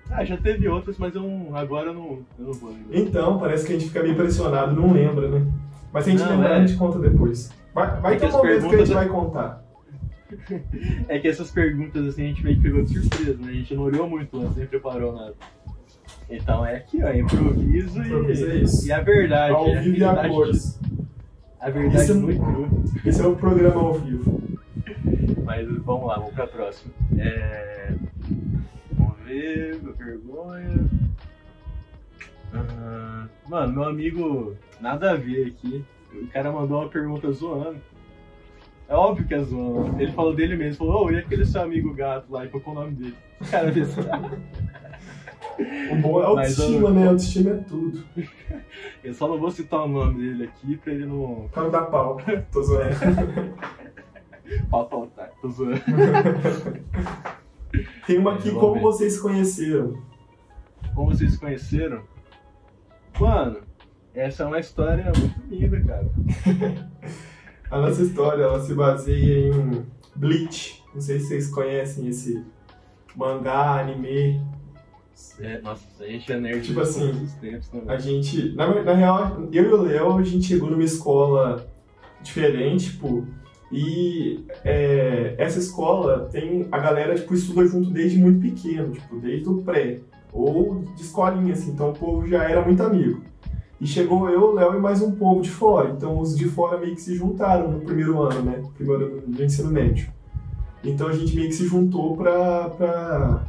Ah, 0.09 0.25
já 0.25 0.35
teve 0.37 0.67
outras, 0.67 0.97
mas 0.97 1.13
eu 1.15 1.21
não, 1.21 1.55
agora 1.55 1.89
eu 1.89 1.93
não, 1.93 2.19
eu 2.39 2.45
não 2.45 2.53
vou 2.53 2.71
lembrar. 2.71 2.97
Então, 2.97 3.37
parece 3.39 3.65
que 3.65 3.73
a 3.73 3.75
gente 3.79 3.87
fica 3.89 4.01
meio 4.01 4.13
impressionado, 4.13 4.75
não 4.75 4.91
lembra, 4.91 5.27
né? 5.29 5.45
Mas 5.93 6.03
se 6.03 6.09
a 6.09 6.13
gente 6.13 6.23
Não, 6.25 6.31
lembrar, 6.31 6.49
é. 6.49 6.55
a 6.57 6.65
gente 6.65 6.77
conta 6.77 6.97
depois. 6.99 7.51
Vai, 7.73 8.01
vai 8.01 8.15
É 8.15 8.17
ter 8.17 8.25
um 8.27 8.31
momento 8.31 8.41
que 8.41 8.47
a 8.47 8.53
gente 8.59 8.69
perguntas- 8.69 8.89
vai 8.89 9.07
contar. 9.07 9.68
É 11.07 11.19
que 11.19 11.27
essas 11.27 11.51
perguntas 11.51 12.05
assim 12.05 12.23
a 12.23 12.27
gente 12.27 12.43
meio 12.43 12.57
que 12.57 12.63
pegou 12.63 12.83
de 12.83 12.99
surpresa, 12.99 13.37
né? 13.41 13.49
A 13.49 13.53
gente 13.53 13.73
não 13.75 13.83
olhou 13.83 14.07
muito 14.09 14.37
antes, 14.39 14.55
nem 14.57 14.67
preparou 14.67 15.13
nada. 15.13 15.33
Então 16.29 16.65
é 16.65 16.75
aqui, 16.77 17.03
ó, 17.03 17.11
improviso, 17.11 17.99
Improviso 18.01 18.45
é 18.45 18.55
e, 18.57 18.63
isso. 18.63 18.87
e 18.87 18.91
a 18.91 19.01
verdade. 19.01 19.53
Ao 19.55 19.67
é 19.67 19.81
vivo 19.81 19.97
e 19.97 20.03
a 20.03 20.29
cores. 20.29 20.79
A 21.59 21.69
verdade 21.69 22.03
Isso- 22.03 22.15
nua 22.15 22.31
e 22.31 22.37
crua. 22.39 22.67
Esse 23.05 23.21
é 23.21 23.27
o 23.27 23.35
programa 23.35 23.81
ao 23.81 23.93
vivo. 23.95 24.39
Mas 25.43 25.67
vamos 25.83 26.07
lá, 26.07 26.15
vamos 26.17 26.33
pra 26.33 26.47
próxima. 26.47 26.93
É... 27.17 27.93
Vamos 28.93 29.17
ver, 29.25 29.79
vergonha. 29.97 30.89
Ah, 32.53 33.27
Mano, 33.47 33.73
meu 33.73 33.83
amigo, 33.85 34.55
nada 34.79 35.11
a 35.11 35.15
ver 35.15 35.47
aqui. 35.47 35.83
O 36.13 36.27
cara 36.27 36.51
mandou 36.51 36.81
uma 36.81 36.89
pergunta 36.89 37.31
zoando. 37.31 37.77
É 38.89 38.95
óbvio 38.95 39.27
que 39.27 39.35
é 39.35 39.43
zoando. 39.43 40.01
Ele 40.01 40.11
falou 40.11 40.35
dele 40.35 40.55
mesmo, 40.55 40.79
falou, 40.79 41.05
ô, 41.05 41.11
e 41.11 41.19
aquele 41.19 41.45
seu 41.45 41.61
amigo 41.61 41.93
gato 41.93 42.25
lá? 42.31 42.43
E 42.43 42.49
colocou 42.49 42.73
o 42.73 42.75
nome 42.75 42.95
dele. 42.95 43.15
Cara. 43.51 43.71
O 45.91 45.95
bom 45.97 46.21
é 46.21 46.25
autoestima, 46.25 46.89
né? 46.89 47.07
Autoestima 47.07 47.51
é 47.51 47.57
tudo. 47.57 48.03
Eu 49.03 49.13
só 49.13 49.27
não 49.27 49.37
vou 49.37 49.51
citar 49.51 49.83
o 49.83 49.87
nome 49.87 50.17
dele 50.19 50.45
aqui 50.45 50.75
pra 50.77 50.91
ele 50.91 51.05
não. 51.05 51.47
Pra 51.51 51.63
não 51.63 51.69
dar 51.69 51.83
pau. 51.83 52.19
Tô 52.51 52.63
zoando. 52.63 52.95
Pau, 54.71 54.87
pau, 54.87 55.05
tá. 55.15 55.29
Tô 55.39 55.49
zoando. 55.49 55.79
Tem 58.07 58.17
uma 58.17 58.33
aqui, 58.33 58.47
É, 58.49 58.51
vamos 58.51 58.59
como 58.61 58.73
ver. 58.75 58.81
vocês 58.81 59.13
se 59.13 59.21
conheceram? 59.21 60.01
Como 60.95 61.11
vocês 61.11 61.33
se 61.33 61.39
conheceram? 61.39 62.01
Mano, 63.19 63.59
essa 64.15 64.43
é 64.43 64.45
uma 64.47 64.59
história 64.59 65.11
muito 65.15 65.39
linda, 65.47 65.79
cara. 65.81 66.09
A 67.71 67.79
nossa 67.79 68.01
história, 68.01 68.43
ela 68.43 68.59
se 68.59 68.73
baseia 68.73 69.49
em 69.49 69.85
Bleach. 70.15 70.83
Não 70.93 70.99
sei 70.99 71.19
se 71.19 71.27
vocês 71.27 71.49
conhecem 71.49 72.07
esse 72.07 72.43
mangá, 73.15 73.79
anime. 73.79 74.41
É, 75.39 75.61
nossa, 75.61 75.85
a 75.99 76.05
gente 76.05 76.31
é 76.31 76.39
nerd 76.39 76.65
Tipo 76.65 76.79
assim, 76.79 77.07
todos 77.07 77.21
os 77.21 77.33
tempos 77.33 77.67
também. 77.67 77.89
A 77.89 77.97
gente, 77.99 78.53
na, 78.55 78.83
na 78.83 78.93
real, 78.93 79.47
eu 79.51 79.63
e 79.63 79.73
o 79.73 79.81
Léo, 79.81 80.17
a 80.17 80.23
gente 80.23 80.47
chegou 80.47 80.69
numa 80.69 80.83
escola 80.83 81.67
diferente, 82.21 82.91
tipo, 82.91 83.27
e 83.71 84.45
é, 84.65 85.35
essa 85.37 85.59
escola 85.59 86.27
tem, 86.31 86.67
a 86.71 86.79
galera, 86.79 87.15
tipo, 87.15 87.33
estuda 87.33 87.65
junto 87.67 87.91
desde 87.91 88.17
muito 88.17 88.41
pequeno, 88.41 88.91
tipo, 88.91 89.19
desde 89.19 89.47
o 89.47 89.61
pré, 89.61 89.99
ou 90.33 90.83
de 90.95 91.01
escolinha, 91.03 91.53
assim, 91.53 91.71
então 91.71 91.91
o 91.91 91.93
povo 91.93 92.27
já 92.27 92.43
era 92.43 92.61
muito 92.65 92.81
amigo. 92.81 93.21
E 93.79 93.87
chegou 93.87 94.29
eu, 94.29 94.49
o 94.49 94.53
Léo 94.53 94.75
e 94.75 94.79
mais 94.79 95.01
um 95.01 95.11
povo 95.11 95.41
de 95.41 95.49
fora, 95.49 95.89
então 95.91 96.19
os 96.19 96.35
de 96.37 96.45
fora 96.49 96.77
meio 96.77 96.95
que 96.95 97.01
se 97.01 97.15
juntaram 97.15 97.71
no 97.71 97.79
primeiro 97.79 98.21
ano, 98.21 98.41
né, 98.41 98.61
primeiro 98.75 99.05
ano 99.05 99.21
do 99.25 99.43
ensino 99.43 99.71
médio. 99.71 100.11
Então 100.83 101.07
a 101.07 101.13
gente 101.13 101.33
meio 101.35 101.47
que 101.47 101.55
se 101.55 101.65
juntou 101.65 102.15
pra, 102.17 102.69
pra, 102.71 103.43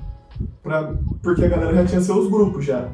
pra 0.63 0.95
porque 1.23 1.45
a 1.45 1.49
galera 1.49 1.75
já 1.75 1.85
tinha 1.85 2.01
seus 2.01 2.29
grupos 2.31 2.65
já. 2.65 2.89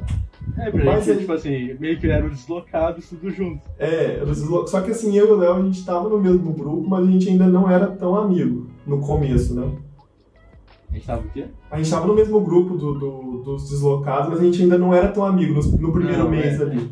É, 0.57 0.71
pra 0.71 0.85
Mas 0.85 0.99
gente, 1.01 1.11
ele- 1.11 1.21
tipo 1.21 1.33
assim, 1.33 1.75
meio 1.79 1.99
que 1.99 2.07
eram 2.07 2.29
deslocados 2.31 3.09
tudo 3.11 3.31
junto. 3.31 3.61
É, 3.79 4.23
só 4.67 4.81
que 4.81 4.91
assim, 4.93 5.15
eu 5.17 5.29
e 5.29 5.33
o 5.33 5.37
Léo, 5.37 5.55
a 5.57 5.63
gente 5.63 5.85
tava 5.85 6.09
no 6.09 6.19
mesmo 6.19 6.53
grupo, 6.55 6.89
mas 6.89 7.07
a 7.07 7.11
gente 7.11 7.29
ainda 7.29 7.47
não 7.47 7.69
era 7.69 7.87
tão 7.89 8.17
amigo 8.17 8.67
no 8.87 8.99
começo, 9.01 9.55
né? 9.55 9.71
A 10.91 10.95
gente 10.95 11.07
tava 11.07 11.21
o 11.23 11.29
quê? 11.31 11.47
A 11.71 11.77
gente 11.77 11.91
tava 11.91 12.07
no 12.07 12.15
mesmo 12.15 12.41
grupo 12.41 12.77
do, 12.77 12.95
do- 12.95 13.43
dos 13.43 13.69
deslocados, 13.69 14.31
mas 14.31 14.41
a 14.41 14.45
gente 14.45 14.63
ainda 14.63 14.79
não 14.79 14.95
era 14.95 15.09
tão 15.09 15.25
amigo 15.27 15.53
no, 15.61 15.79
no 15.79 15.93
primeiro 15.93 16.23
Não, 16.23 16.31
mês 16.31 16.59
é. 16.59 16.63
ali. 16.65 16.91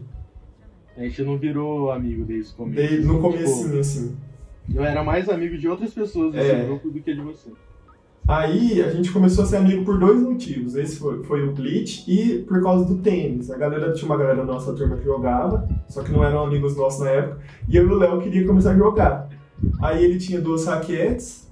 A 0.96 1.02
gente 1.02 1.22
não 1.22 1.36
virou 1.36 1.90
amigo 1.90 2.24
desde 2.24 2.52
o 2.52 2.56
começo. 2.56 2.88
De- 2.88 2.98
no 3.00 3.14
Tipo, 3.16 3.20
comecinho, 3.22 3.80
assim. 3.80 4.16
eu 4.74 4.84
era 4.84 5.02
mais 5.02 5.28
amigo 5.28 5.58
de 5.58 5.68
outras 5.68 5.92
pessoas 5.92 6.32
desse 6.32 6.50
É. 6.50 6.64
grupo 6.64 6.88
do 6.90 7.00
que 7.00 7.12
de 7.14 7.20
você. 7.20 7.50
Aí 8.26 8.80
a 8.82 8.88
gente 8.90 9.12
começou 9.12 9.44
a 9.44 9.46
ser 9.46 9.56
amigo 9.56 9.84
por 9.84 9.98
dois 9.98 10.18
motivos. 10.22 10.76
Esse 10.76 10.96
foi, 10.98 11.22
foi 11.24 11.46
o 11.46 11.52
Bleach 11.52 12.04
e 12.10 12.38
por 12.44 12.62
causa 12.62 12.86
do 12.86 12.96
tênis. 13.02 13.50
A 13.50 13.58
galera 13.58 13.92
tinha 13.92 14.06
uma 14.06 14.16
galera 14.16 14.36
da 14.38 14.44
nossa 14.52 14.72
turma 14.72 14.96
que 14.96 15.04
jogava, 15.04 15.68
só 15.88 16.02
que 16.02 16.10
não 16.10 16.24
eram 16.24 16.42
amigos 16.44 16.74
nossos 16.74 17.00
na 17.00 17.10
época. 17.10 17.40
E 17.68 17.76
eu 17.76 17.86
e 17.86 17.92
o 17.92 17.98
Léo 17.98 18.22
queria 18.22 18.46
começar 18.46 18.70
a 18.70 18.76
jogar. 18.76 19.28
Aí 19.82 20.02
ele 20.04 20.16
tinha 20.18 20.40
duas 20.40 20.64
raquetes. 20.64 21.43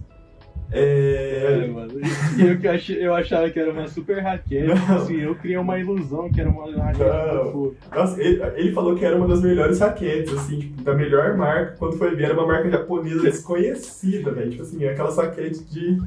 É, 0.72 1.64
É, 1.64 1.66
mano. 1.66 1.92
E 2.38 2.42
eu, 2.42 2.58
que 2.58 2.66
achei, 2.66 3.06
eu 3.06 3.14
achava 3.14 3.50
que 3.50 3.58
era 3.61 3.70
uma 3.70 3.87
super 3.88 4.20
raquete. 4.20 4.66
Não. 4.66 4.74
tipo 4.74 4.92
Assim, 4.92 5.16
eu 5.20 5.35
criei 5.35 5.56
uma 5.58 5.78
ilusão 5.78 6.30
que 6.30 6.40
era 6.40 6.48
uma 6.48 6.64
raquete 6.64 7.04
Não. 7.04 7.35
muito 7.44 7.52
fofa. 7.52 7.96
Nossa, 8.00 8.22
ele, 8.22 8.42
ele 8.56 8.72
falou 8.72 8.96
que 8.96 9.04
era 9.04 9.16
uma 9.16 9.28
das 9.28 9.42
melhores 9.42 9.78
raquetes, 9.78 10.32
assim, 10.32 10.58
tipo, 10.61 10.82
da 10.82 10.94
melhor 10.94 11.37
marca. 11.37 11.76
Quando 11.78 11.96
foi 11.96 12.14
ver, 12.14 12.24
era 12.24 12.35
uma 12.35 12.46
marca 12.46 12.70
japonesa 12.70 13.22
desconhecida, 13.22 14.32
velho. 14.32 14.50
Tipo 14.50 14.62
assim, 14.62 14.85
aquela 14.85 15.14
raquete 15.14 15.62
de. 15.64 15.98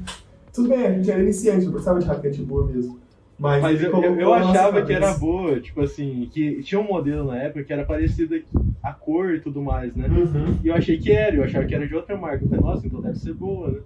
Tudo 0.52 0.68
bem, 0.68 0.86
a 0.86 0.92
gente 0.92 1.10
era 1.10 1.22
iniciante, 1.22 1.64
não 1.64 1.72
precisava 1.72 2.00
de 2.00 2.06
raquete 2.06 2.42
boa 2.42 2.66
mesmo. 2.66 2.98
Mas, 3.38 3.60
Mas 3.60 3.82
eu, 3.82 3.92
eu, 4.02 4.18
eu 4.18 4.32
achava 4.32 4.80
que 4.82 4.92
era 4.92 5.12
boa, 5.12 5.60
tipo 5.60 5.82
assim, 5.82 6.26
que 6.32 6.62
tinha 6.62 6.80
um 6.80 6.84
modelo 6.84 7.26
na 7.26 7.36
época 7.36 7.64
que 7.64 7.72
era 7.72 7.84
parecida 7.84 8.40
a 8.82 8.94
cor 8.94 9.34
e 9.34 9.40
tudo 9.40 9.60
mais, 9.60 9.94
né? 9.94 10.08
Uhum. 10.08 10.58
E 10.64 10.68
eu 10.68 10.74
achei 10.74 10.96
que 10.96 11.12
era, 11.12 11.36
eu 11.36 11.44
achava 11.44 11.66
que 11.66 11.74
era 11.74 11.86
de 11.86 11.94
outra 11.94 12.16
marca. 12.16 12.42
Eu 12.44 12.48
falei, 12.48 12.64
nossa, 12.64 12.86
então 12.86 13.02
deve 13.02 13.18
ser 13.18 13.34
boa, 13.34 13.68
né? 13.68 13.78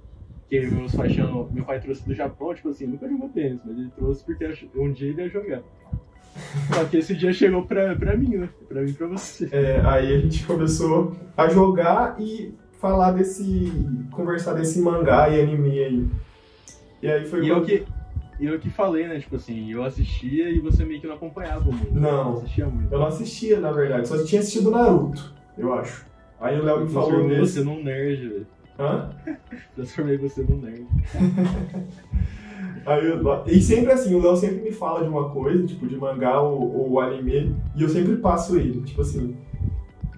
Porque 0.50 0.66
meus 0.66 0.92
tinham- 1.14 1.48
meu 1.52 1.64
pai 1.64 1.78
trouxe 1.78 2.04
do 2.04 2.12
Japão, 2.12 2.52
tipo 2.52 2.70
assim, 2.70 2.84
nunca 2.84 3.08
jogou 3.08 3.28
tênis, 3.28 3.60
mas 3.64 3.78
ele 3.78 3.90
trouxe 3.96 4.24
porque 4.24 4.52
um 4.74 4.90
dia 4.92 5.10
ele 5.10 5.22
ia 5.22 5.28
jogar. 5.28 5.62
Só 6.74 6.84
que 6.86 6.96
esse 6.96 7.14
dia 7.14 7.32
chegou 7.32 7.62
pra, 7.64 7.94
pra 7.94 8.16
mim, 8.16 8.36
né? 8.36 8.48
Pra 8.68 8.82
mim 8.82 8.90
e 8.90 8.92
pra 8.92 9.06
você. 9.06 9.48
É, 9.52 9.80
aí 9.84 10.12
a 10.12 10.18
gente 10.18 10.44
começou 10.44 11.14
a 11.36 11.48
jogar 11.48 12.16
e 12.20 12.52
falar 12.80 13.12
desse. 13.12 13.72
conversar 14.10 14.54
desse 14.54 14.80
mangá 14.80 15.28
e 15.28 15.40
anime 15.40 15.78
aí. 15.78 16.06
E 17.00 17.08
aí 17.08 17.24
foi 17.26 17.44
E 17.44 17.48
eu 17.48 17.62
que, 17.62 17.84
e 18.40 18.46
eu 18.46 18.58
que 18.58 18.70
falei, 18.70 19.06
né? 19.06 19.20
Tipo 19.20 19.36
assim, 19.36 19.70
eu 19.70 19.84
assistia 19.84 20.50
e 20.50 20.58
você 20.58 20.84
meio 20.84 21.00
que 21.00 21.06
não 21.06 21.14
acompanhava 21.14 21.64
muito. 21.70 21.94
Não. 21.94 22.32
Eu 22.32 22.38
assistia 22.38 22.66
muito. 22.66 22.92
Eu 22.92 22.98
não 22.98 23.06
assistia, 23.06 23.60
na 23.60 23.70
verdade, 23.70 24.08
só 24.08 24.22
tinha 24.24 24.40
assistido 24.40 24.70
Naruto, 24.72 25.32
eu 25.56 25.72
acho. 25.74 26.04
Aí 26.40 26.58
o 26.58 26.64
Léo 26.64 26.80
me 26.80 26.88
falou 26.90 27.28
você 27.38 27.62
num 27.62 27.82
nerd, 27.84 28.28
velho. 28.28 28.46
Hã? 28.80 29.10
Transformei 29.76 30.16
você 30.16 30.42
num 30.42 30.56
nerd. 30.56 30.86
Aí 32.86 33.06
eu- 33.06 33.42
e 33.46 33.60
sempre 33.60 33.92
assim, 33.92 34.14
o 34.14 34.22
Léo 34.22 34.36
sempre 34.36 34.62
me 34.62 34.72
fala 34.72 35.02
de 35.02 35.08
uma 35.08 35.28
coisa, 35.28 35.66
tipo, 35.66 35.86
de 35.86 35.96
mangá 35.96 36.40
ou, 36.40 36.90
ou 36.90 37.00
anime, 37.00 37.54
e 37.76 37.82
eu 37.82 37.88
sempre 37.90 38.16
passo 38.16 38.56
ele, 38.56 38.80
tipo 38.82 39.02
assim. 39.02 39.36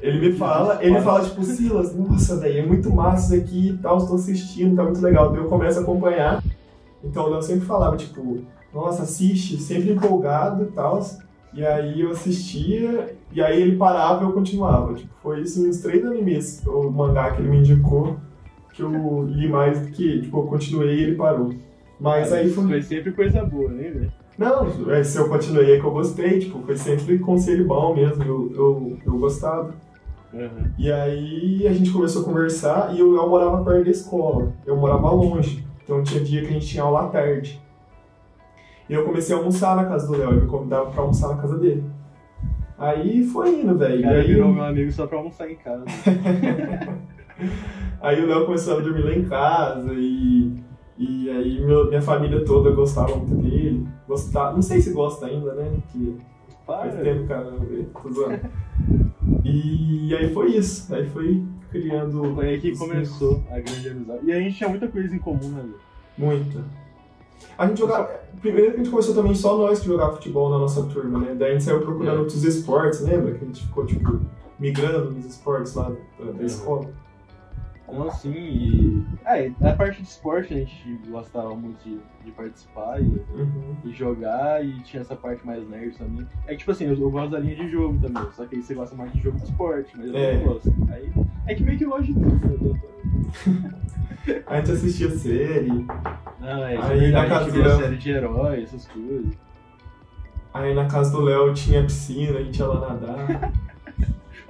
Ele 0.00 0.18
me 0.30 0.32
fala, 0.36 0.84
ele 0.84 1.00
fala, 1.00 1.22
tipo, 1.24 1.42
Silas, 1.44 1.94
nossa, 1.96 2.36
velho, 2.36 2.58
é 2.58 2.66
muito 2.66 2.90
massa 2.92 3.36
isso 3.36 3.44
aqui 3.44 3.68
e 3.70 3.78
tal, 3.78 3.98
estou 3.98 4.16
assistindo, 4.16 4.74
tá 4.76 4.82
muito 4.84 5.00
legal. 5.00 5.30
Daí 5.30 5.40
eu 5.40 5.48
começo 5.48 5.78
a 5.78 5.82
acompanhar. 5.82 6.42
Então 7.04 7.24
o 7.26 7.28
Léo 7.30 7.42
sempre 7.42 7.66
falava, 7.66 7.96
tipo, 7.96 8.40
nossa, 8.72 9.02
assiste, 9.02 9.58
sempre 9.58 9.92
empolgado 9.92 10.64
e 10.64 10.66
tal. 10.72 11.00
E 11.54 11.64
aí 11.64 12.00
eu 12.00 12.10
assistia, 12.10 13.14
e 13.32 13.42
aí 13.42 13.60
ele 13.60 13.76
parava 13.76 14.22
e 14.24 14.26
eu 14.26 14.32
continuava. 14.32 14.94
Tipo, 14.94 15.12
foi 15.22 15.40
isso 15.42 15.68
uns 15.68 15.78
três 15.80 16.04
animes, 16.04 16.62
o 16.66 16.90
mangá 16.90 17.30
que 17.32 17.40
ele 17.42 17.50
me 17.50 17.58
indicou, 17.58 18.16
que 18.72 18.82
eu 18.82 19.24
li 19.28 19.48
mais 19.48 19.80
do 19.80 19.88
que, 19.92 20.22
tipo, 20.22 20.38
eu 20.38 20.46
continuei 20.46 20.96
e 20.96 21.02
ele 21.02 21.16
parou. 21.16 21.54
Mas 22.00 22.32
aí 22.32 22.50
foi... 22.50 22.66
Foi 22.66 22.82
sempre 22.82 23.12
coisa 23.12 23.44
boa, 23.44 23.70
né, 23.70 23.90
velho? 23.90 24.12
Não, 24.38 24.90
é, 24.90 25.04
se 25.04 25.18
eu 25.18 25.28
continuei 25.28 25.76
é 25.76 25.80
que 25.80 25.84
eu 25.84 25.90
gostei, 25.90 26.38
tipo, 26.40 26.62
foi 26.62 26.76
sempre 26.76 27.18
conselho 27.18 27.66
bom 27.66 27.94
mesmo, 27.94 28.24
eu, 28.24 28.52
eu, 28.54 28.98
eu 29.04 29.18
gostava. 29.18 29.74
Uhum. 30.32 30.72
E 30.78 30.90
aí 30.90 31.66
a 31.68 31.72
gente 31.72 31.90
começou 31.90 32.22
a 32.22 32.24
conversar 32.24 32.94
e 32.96 33.02
o 33.02 33.12
Léo 33.12 33.28
morava 33.28 33.62
perto 33.62 33.84
da 33.84 33.90
escola, 33.90 34.52
eu 34.64 34.74
morava 34.76 35.10
longe, 35.10 35.64
então 35.84 36.02
tinha 36.02 36.24
dia 36.24 36.40
que 36.40 36.48
a 36.48 36.52
gente 36.52 36.66
tinha 36.66 36.82
aula 36.82 37.04
à 37.04 37.08
tarde. 37.08 37.60
E 38.88 38.94
eu 38.94 39.04
comecei 39.04 39.34
a 39.34 39.38
almoçar 39.38 39.76
na 39.76 39.84
casa 39.84 40.06
do 40.06 40.16
Léo, 40.16 40.30
ele 40.30 40.40
me 40.40 40.46
convidava 40.46 40.90
pra 40.90 41.02
almoçar 41.02 41.28
na 41.28 41.36
casa 41.36 41.58
dele. 41.58 41.84
Aí 42.78 43.24
foi 43.24 43.60
indo, 43.60 43.76
velho. 43.78 44.02
Cara 44.02 44.16
aí, 44.16 44.26
virou 44.26 44.52
meu 44.52 44.64
amigo 44.64 44.90
só 44.90 45.06
pra 45.06 45.18
almoçar 45.18 45.48
em 45.48 45.54
casa. 45.54 45.84
aí 48.00 48.22
o 48.22 48.26
Léo 48.26 48.44
começou 48.46 48.76
a 48.76 48.80
dormir 48.80 49.02
lá 49.02 49.12
em 49.14 49.24
casa 49.24 49.92
e, 49.94 50.52
e 50.98 51.30
aí 51.30 51.64
meu- 51.64 51.88
minha 51.88 52.02
família 52.02 52.44
toda 52.44 52.70
gostava 52.70 53.14
muito 53.16 53.34
dele. 53.36 53.86
Gostava, 54.08 54.52
não 54.54 54.62
sei 54.62 54.80
se 54.80 54.92
gosta 54.92 55.26
ainda, 55.26 55.54
né? 55.54 55.72
Que 55.90 56.16
faz 56.66 56.94
tempo, 56.94 57.26
cara, 57.26 57.50
tô 58.02 58.12
zoando. 58.12 58.40
E 59.44 60.14
aí 60.14 60.32
foi 60.32 60.56
isso, 60.56 60.94
aí 60.94 61.08
foi 61.08 61.42
criando. 61.70 62.34
Foi 62.34 62.48
aí 62.48 62.60
que 62.60 62.76
começou 62.76 63.42
a 63.50 63.58
grande 63.60 63.88
amizade. 63.88 64.20
E 64.24 64.32
a 64.32 64.38
gente 64.40 64.56
tinha 64.56 64.68
muita 64.68 64.88
coisa 64.88 65.14
em 65.14 65.18
comum, 65.18 65.48
né? 65.48 65.64
Muito. 66.18 66.62
A 67.58 67.66
gente 67.66 67.78
jogava. 67.78 68.08
Primeiro 68.40 68.70
que 68.72 68.76
a 68.76 68.78
gente 68.78 68.90
começou 68.90 69.14
também 69.14 69.34
só 69.34 69.56
nós 69.56 69.80
que 69.80 69.86
jogava 69.86 70.12
futebol 70.12 70.50
na 70.50 70.58
nossa 70.58 70.82
turma, 70.84 71.18
né? 71.20 71.34
Daí 71.38 71.50
a 71.50 71.52
gente 71.52 71.64
saiu 71.64 71.80
procurando 71.80 72.16
É. 72.16 72.20
outros 72.20 72.44
esportes, 72.44 73.00
lembra? 73.00 73.32
Que 73.34 73.44
a 73.44 73.46
gente 73.46 73.62
ficou, 73.66 73.86
tipo, 73.86 74.20
migrando 74.58 75.10
nos 75.10 75.24
esportes 75.24 75.74
lá 75.74 75.90
da, 76.18 76.32
da 76.32 76.42
É. 76.42 76.46
escola. 76.46 76.88
Então, 77.92 78.08
assim, 78.08 78.32
e... 78.32 79.04
É, 79.26 79.52
a 79.68 79.74
parte 79.74 80.00
de 80.02 80.08
esporte 80.08 80.54
a 80.54 80.56
gente 80.56 80.98
gostava 81.08 81.54
muito 81.54 81.82
de, 81.84 82.00
de 82.24 82.30
participar 82.32 83.00
e, 83.00 83.04
Uhum. 83.04 83.76
e 83.84 83.92
jogar, 83.92 84.64
e 84.64 84.80
tinha 84.80 85.02
essa 85.02 85.14
parte 85.14 85.44
mais 85.46 85.68
nerd 85.68 85.96
também. 85.98 86.26
É 86.46 86.54
tipo 86.56 86.70
assim, 86.70 86.86
eu, 86.86 86.98
eu 86.98 87.10
gosto 87.10 87.30
da 87.32 87.38
linha 87.38 87.54
de 87.56 87.68
jogo 87.68 87.98
também, 88.00 88.26
só 88.32 88.46
que 88.46 88.56
aí 88.56 88.62
você 88.62 88.74
gosta 88.74 88.96
mais 88.96 89.12
de 89.12 89.20
jogo 89.20 89.36
de 89.38 89.44
esporte, 89.44 89.92
mas 89.96 90.06
eu 90.08 90.16
É. 90.16 90.36
não 90.38 90.44
gosto. 90.44 90.72
Aí, 90.90 91.12
é 91.46 91.54
que 91.54 91.62
meio 91.62 91.76
que 91.78 91.84
eu 91.84 91.90
gosto 91.90 92.06
de 92.06 92.14
tudo, 92.14 92.72
né? 92.72 93.72
A 94.46 94.56
gente 94.58 94.70
assistia 94.72 95.10
série, 95.10 95.68
Não, 96.40 96.64
é, 96.64 96.74
isso 96.76 96.84
Aí, 96.84 97.04
é 97.06 97.10
na 97.10 97.26
casa 97.28 97.50
do 97.50 97.58
Léo. 97.60 97.76
série 97.78 97.96
de 97.96 98.10
herói, 98.10 98.62
essas 98.62 98.86
coisas. 98.86 99.36
aí 100.54 100.74
na 100.74 100.86
casa 100.86 101.10
do 101.10 101.20
Léo 101.22 101.52
tinha 101.54 101.82
piscina, 101.82 102.38
a 102.38 102.42
gente 102.42 102.58
ia 102.58 102.66
lá 102.66 102.94
nadar. 102.94 103.52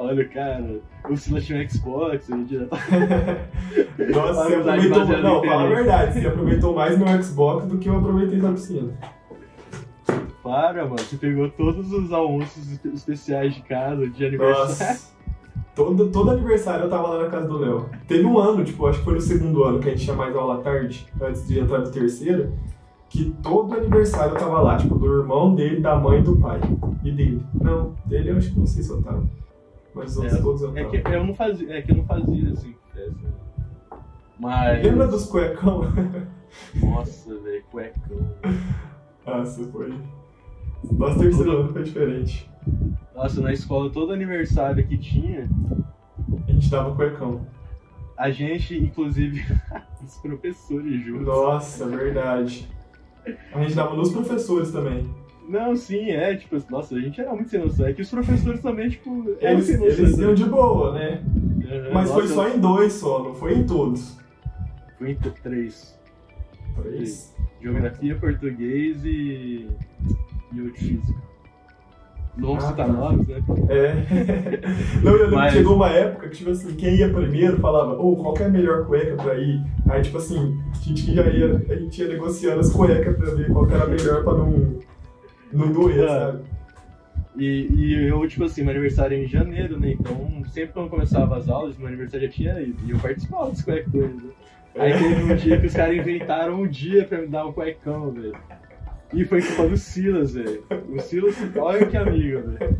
Olha, 0.02 0.28
cara, 0.28 0.80
o 1.08 1.16
Silas 1.16 1.44
tinha 1.44 1.62
um 1.64 1.68
Xbox, 1.68 2.28
ele 2.28 2.44
direto... 2.44 2.70
Nossa, 4.14 4.44
você 4.48 4.54
aproveitou. 4.56 5.02
em 5.18 5.22
Não, 5.22 5.44
fala 5.44 5.62
a 5.62 5.66
verdade, 5.68 6.20
você 6.20 6.26
aproveitou 6.26 6.74
mais 6.74 6.98
meu 6.98 7.22
Xbox 7.22 7.66
do 7.66 7.78
que 7.78 7.88
eu 7.88 7.96
aproveitei 7.96 8.40
da 8.40 8.50
piscina. 8.52 8.92
Para, 10.42 10.84
mano, 10.84 10.98
você 10.98 11.16
pegou 11.16 11.48
todos 11.50 11.92
os 11.92 12.12
almoços 12.12 12.70
espe- 12.72 12.88
especiais 12.88 13.54
de 13.54 13.62
casa, 13.62 14.08
de 14.08 14.26
aniversário. 14.26 14.68
Nossa. 14.68 15.12
Todo, 15.74 16.10
todo 16.10 16.30
aniversário 16.32 16.84
eu 16.84 16.90
tava 16.90 17.08
lá 17.08 17.22
na 17.24 17.30
casa 17.30 17.46
do 17.48 17.58
Léo. 17.58 17.88
Teve 18.08 18.24
um 18.26 18.38
ano, 18.38 18.64
tipo, 18.64 18.86
acho 18.86 18.98
que 18.98 19.04
foi 19.04 19.14
no 19.14 19.20
segundo 19.20 19.62
ano 19.64 19.78
que 19.78 19.88
a 19.88 19.92
gente 19.92 20.04
tinha 20.04 20.16
mais 20.16 20.34
aula 20.34 20.56
à 20.56 20.58
tarde, 20.58 21.06
antes 21.20 21.46
de 21.46 21.60
entrar 21.60 21.78
no 21.78 21.90
terceiro, 21.90 22.52
que 23.08 23.30
todo 23.42 23.74
aniversário 23.74 24.34
eu 24.34 24.38
tava 24.38 24.60
lá, 24.60 24.76
tipo, 24.76 24.96
do 24.96 25.20
irmão 25.20 25.54
dele, 25.54 25.80
da 25.80 25.94
mãe 25.96 26.18
e 26.18 26.22
do 26.22 26.36
pai. 26.36 26.60
E 27.04 27.10
dele. 27.12 27.42
Não, 27.54 27.94
dele 28.04 28.30
eu 28.32 28.36
acho 28.36 28.50
que 28.52 28.58
não 28.58 28.66
sei 28.66 28.82
se 28.82 28.90
eu 28.90 29.00
tava. 29.00 29.22
Mas 29.94 30.18
É, 30.18 30.40
todos 30.40 30.62
É 30.76 30.84
que 30.84 31.02
eu 31.06 31.24
não 31.26 31.34
fazia, 31.34 31.72
é 31.72 31.82
que 31.82 31.92
eu 31.92 31.96
não 31.96 32.04
fazia 32.04 32.50
assim. 32.52 32.74
Mas. 34.38 34.82
Lembra 34.84 35.06
dos 35.06 35.26
cuecão? 35.26 35.82
Nossa, 36.82 37.34
velho, 37.40 37.62
cuecão. 37.70 38.18
Nossa, 39.26 39.64
foi. 39.68 39.94
Nosso 40.90 41.18
terceiro 41.18 41.58
ano 41.58 41.72
foi 41.72 41.82
diferente. 41.84 42.50
Nossa, 43.14 43.40
na 43.40 43.52
escola, 43.52 43.90
todo 43.90 44.12
aniversário 44.12 44.86
que 44.86 44.96
tinha, 44.98 45.48
A 46.48 46.52
gente 46.52 46.70
dava 46.70 46.94
cuecão. 46.94 47.46
a 48.16 48.30
gente, 48.30 48.76
inclusive, 48.78 49.44
os 50.02 50.16
professores 50.18 51.04
juntos. 51.04 51.26
Nossa, 51.26 51.86
verdade. 51.86 52.68
A 53.52 53.62
gente 53.62 53.74
dava 53.74 53.94
nos 53.94 54.10
professores 54.10 54.72
também. 54.72 55.08
Não, 55.48 55.74
sim, 55.76 56.10
é, 56.10 56.34
tipo, 56.36 56.56
nossa, 56.70 56.94
a 56.94 57.00
gente 57.00 57.20
era 57.20 57.34
muito 57.34 57.50
sem 57.50 57.60
noção. 57.60 57.86
É 57.86 57.92
que 57.92 58.00
os 58.02 58.10
professores 58.10 58.60
também, 58.62 58.88
tipo, 58.88 59.36
Eles, 59.40 59.66
sem 59.66 59.76
noção. 59.76 59.86
eles 60.04 60.18
iam 60.18 60.34
de 60.34 60.44
boa, 60.44 60.92
né? 60.94 61.22
Aham, 61.70 61.90
Mas 61.92 62.10
foi 62.10 62.22
nossa, 62.22 62.34
só 62.34 62.48
em 62.48 62.58
dois 62.58 62.92
só, 62.94 63.22
não 63.22 63.34
foi 63.34 63.54
em 63.54 63.64
todos. 63.66 64.16
Foi 64.98 65.10
em 65.10 65.14
três. 65.42 65.98
Três? 66.80 67.34
Geografia, 67.60 68.14
português 68.16 69.04
e. 69.04 69.68
e 70.54 70.60
o 70.60 70.70
de 70.72 70.78
física. 70.78 71.22
Não 72.36 72.48
vamos 72.48 72.64
Ah, 72.64 72.68
citar 72.68 72.86
tá. 72.86 72.92
nomes, 72.94 73.26
né? 73.28 73.42
É. 73.68 73.92
Não, 75.04 75.12
eu 75.12 75.18
lembro 75.24 75.34
Mas- 75.36 75.52
que 75.52 75.58
chegou 75.58 75.76
uma 75.76 75.90
época 75.90 76.28
que, 76.30 76.36
tipo 76.38 76.50
assim, 76.50 76.74
quem 76.76 76.96
ia 76.96 77.12
primeiro 77.12 77.58
falava, 77.58 77.92
ô, 78.00 78.16
qual 78.16 78.32
que 78.32 78.42
é 78.42 78.46
a 78.46 78.48
melhor 78.48 78.86
cueca 78.86 79.16
pra 79.22 79.34
ir? 79.38 79.60
Aí, 79.90 80.00
tipo 80.00 80.16
assim, 80.16 80.58
a 80.70 80.74
gente 80.82 81.14
já 81.14 81.28
ia, 81.28 81.62
a 81.68 81.74
gente 81.76 82.00
ia 82.00 82.08
negociando 82.08 82.60
as 82.60 82.72
cuecas 82.72 83.14
pra 83.18 83.34
ver 83.34 83.52
qual 83.52 83.66
que 83.66 83.74
era 83.74 83.84
a 83.84 83.86
melhor 83.88 84.24
pra 84.24 84.32
não, 84.32 84.78
doer, 85.52 86.04
Ah. 86.04 86.08
sabe? 86.32 86.38
E, 87.36 87.68
e 87.72 88.08
eu, 88.08 88.26
tipo 88.28 88.44
assim, 88.44 88.62
meu 88.62 88.72
aniversário 88.72 89.16
é 89.16 89.22
em 89.22 89.26
janeiro, 89.26 89.80
né? 89.80 89.92
Então, 89.98 90.42
sempre 90.48 90.74
quando 90.74 90.90
começava 90.90 91.36
as 91.38 91.48
aulas, 91.48 91.78
meu 91.78 91.88
aniversário 91.88 92.26
já 92.26 92.32
tinha 92.32 92.60
ido. 92.60 92.76
E 92.86 92.90
eu 92.90 92.98
participava 92.98 93.50
dos 93.50 93.66
eles, 93.66 93.86
né? 93.94 94.30
Aí 94.76 94.92
teve 94.92 95.32
um 95.32 95.36
dia 95.36 95.58
que 95.60 95.66
os 95.66 95.72
caras 95.72 95.96
inventaram 95.96 96.60
um 96.62 96.66
dia 96.66 97.04
pra 97.04 97.18
me 97.18 97.26
dar 97.28 97.46
um 97.46 97.52
cuecão, 97.52 98.10
velho. 98.10 98.34
E 99.14 99.24
foi 99.26 99.42
culpa 99.42 99.68
do 99.68 99.76
Silas, 99.76 100.32
velho. 100.34 100.64
O 100.90 100.98
Silas, 101.00 101.34
olha 101.56 101.86
que 101.86 101.96
amigo, 101.96 102.40
velho. 102.50 102.78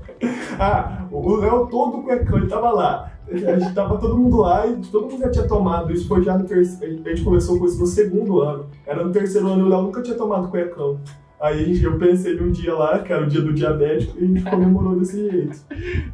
Ah, 0.58 1.06
o 1.10 1.36
Léo 1.36 1.66
todo 1.68 2.02
cuecão, 2.02 2.38
ele 2.38 2.46
tava 2.46 2.70
lá. 2.70 3.12
A 3.30 3.58
gente 3.58 3.74
tava 3.74 3.98
todo 3.98 4.16
mundo 4.18 4.38
lá 4.40 4.66
e 4.66 4.76
todo 4.90 5.10
mundo 5.10 5.20
já 5.20 5.30
tinha 5.30 5.46
tomado. 5.48 5.92
Isso 5.92 6.06
foi 6.08 6.22
já 6.22 6.36
no 6.36 6.44
terceiro. 6.44 7.02
A 7.04 7.08
gente 7.08 7.22
começou 7.22 7.58
com 7.58 7.64
isso 7.66 7.78
no 7.78 7.86
segundo 7.86 8.40
ano. 8.40 8.66
Era 8.86 9.02
no 9.04 9.12
terceiro 9.12 9.46
ano 9.46 9.60
e 9.60 9.64
o 9.64 9.68
Léo 9.68 9.82
nunca 9.82 10.02
tinha 10.02 10.16
tomado 10.16 10.48
cuecão. 10.48 10.98
Aí 11.42 11.82
eu 11.82 11.98
pensei 11.98 12.36
num 12.36 12.52
dia 12.52 12.72
lá, 12.72 13.00
que 13.00 13.12
era 13.12 13.24
o 13.24 13.26
dia 13.26 13.40
do 13.40 13.52
diabético, 13.52 14.16
e 14.16 14.22
a 14.22 14.26
gente 14.28 14.42
comemorou 14.44 14.96
desse 14.96 15.28
jeito. 15.28 15.58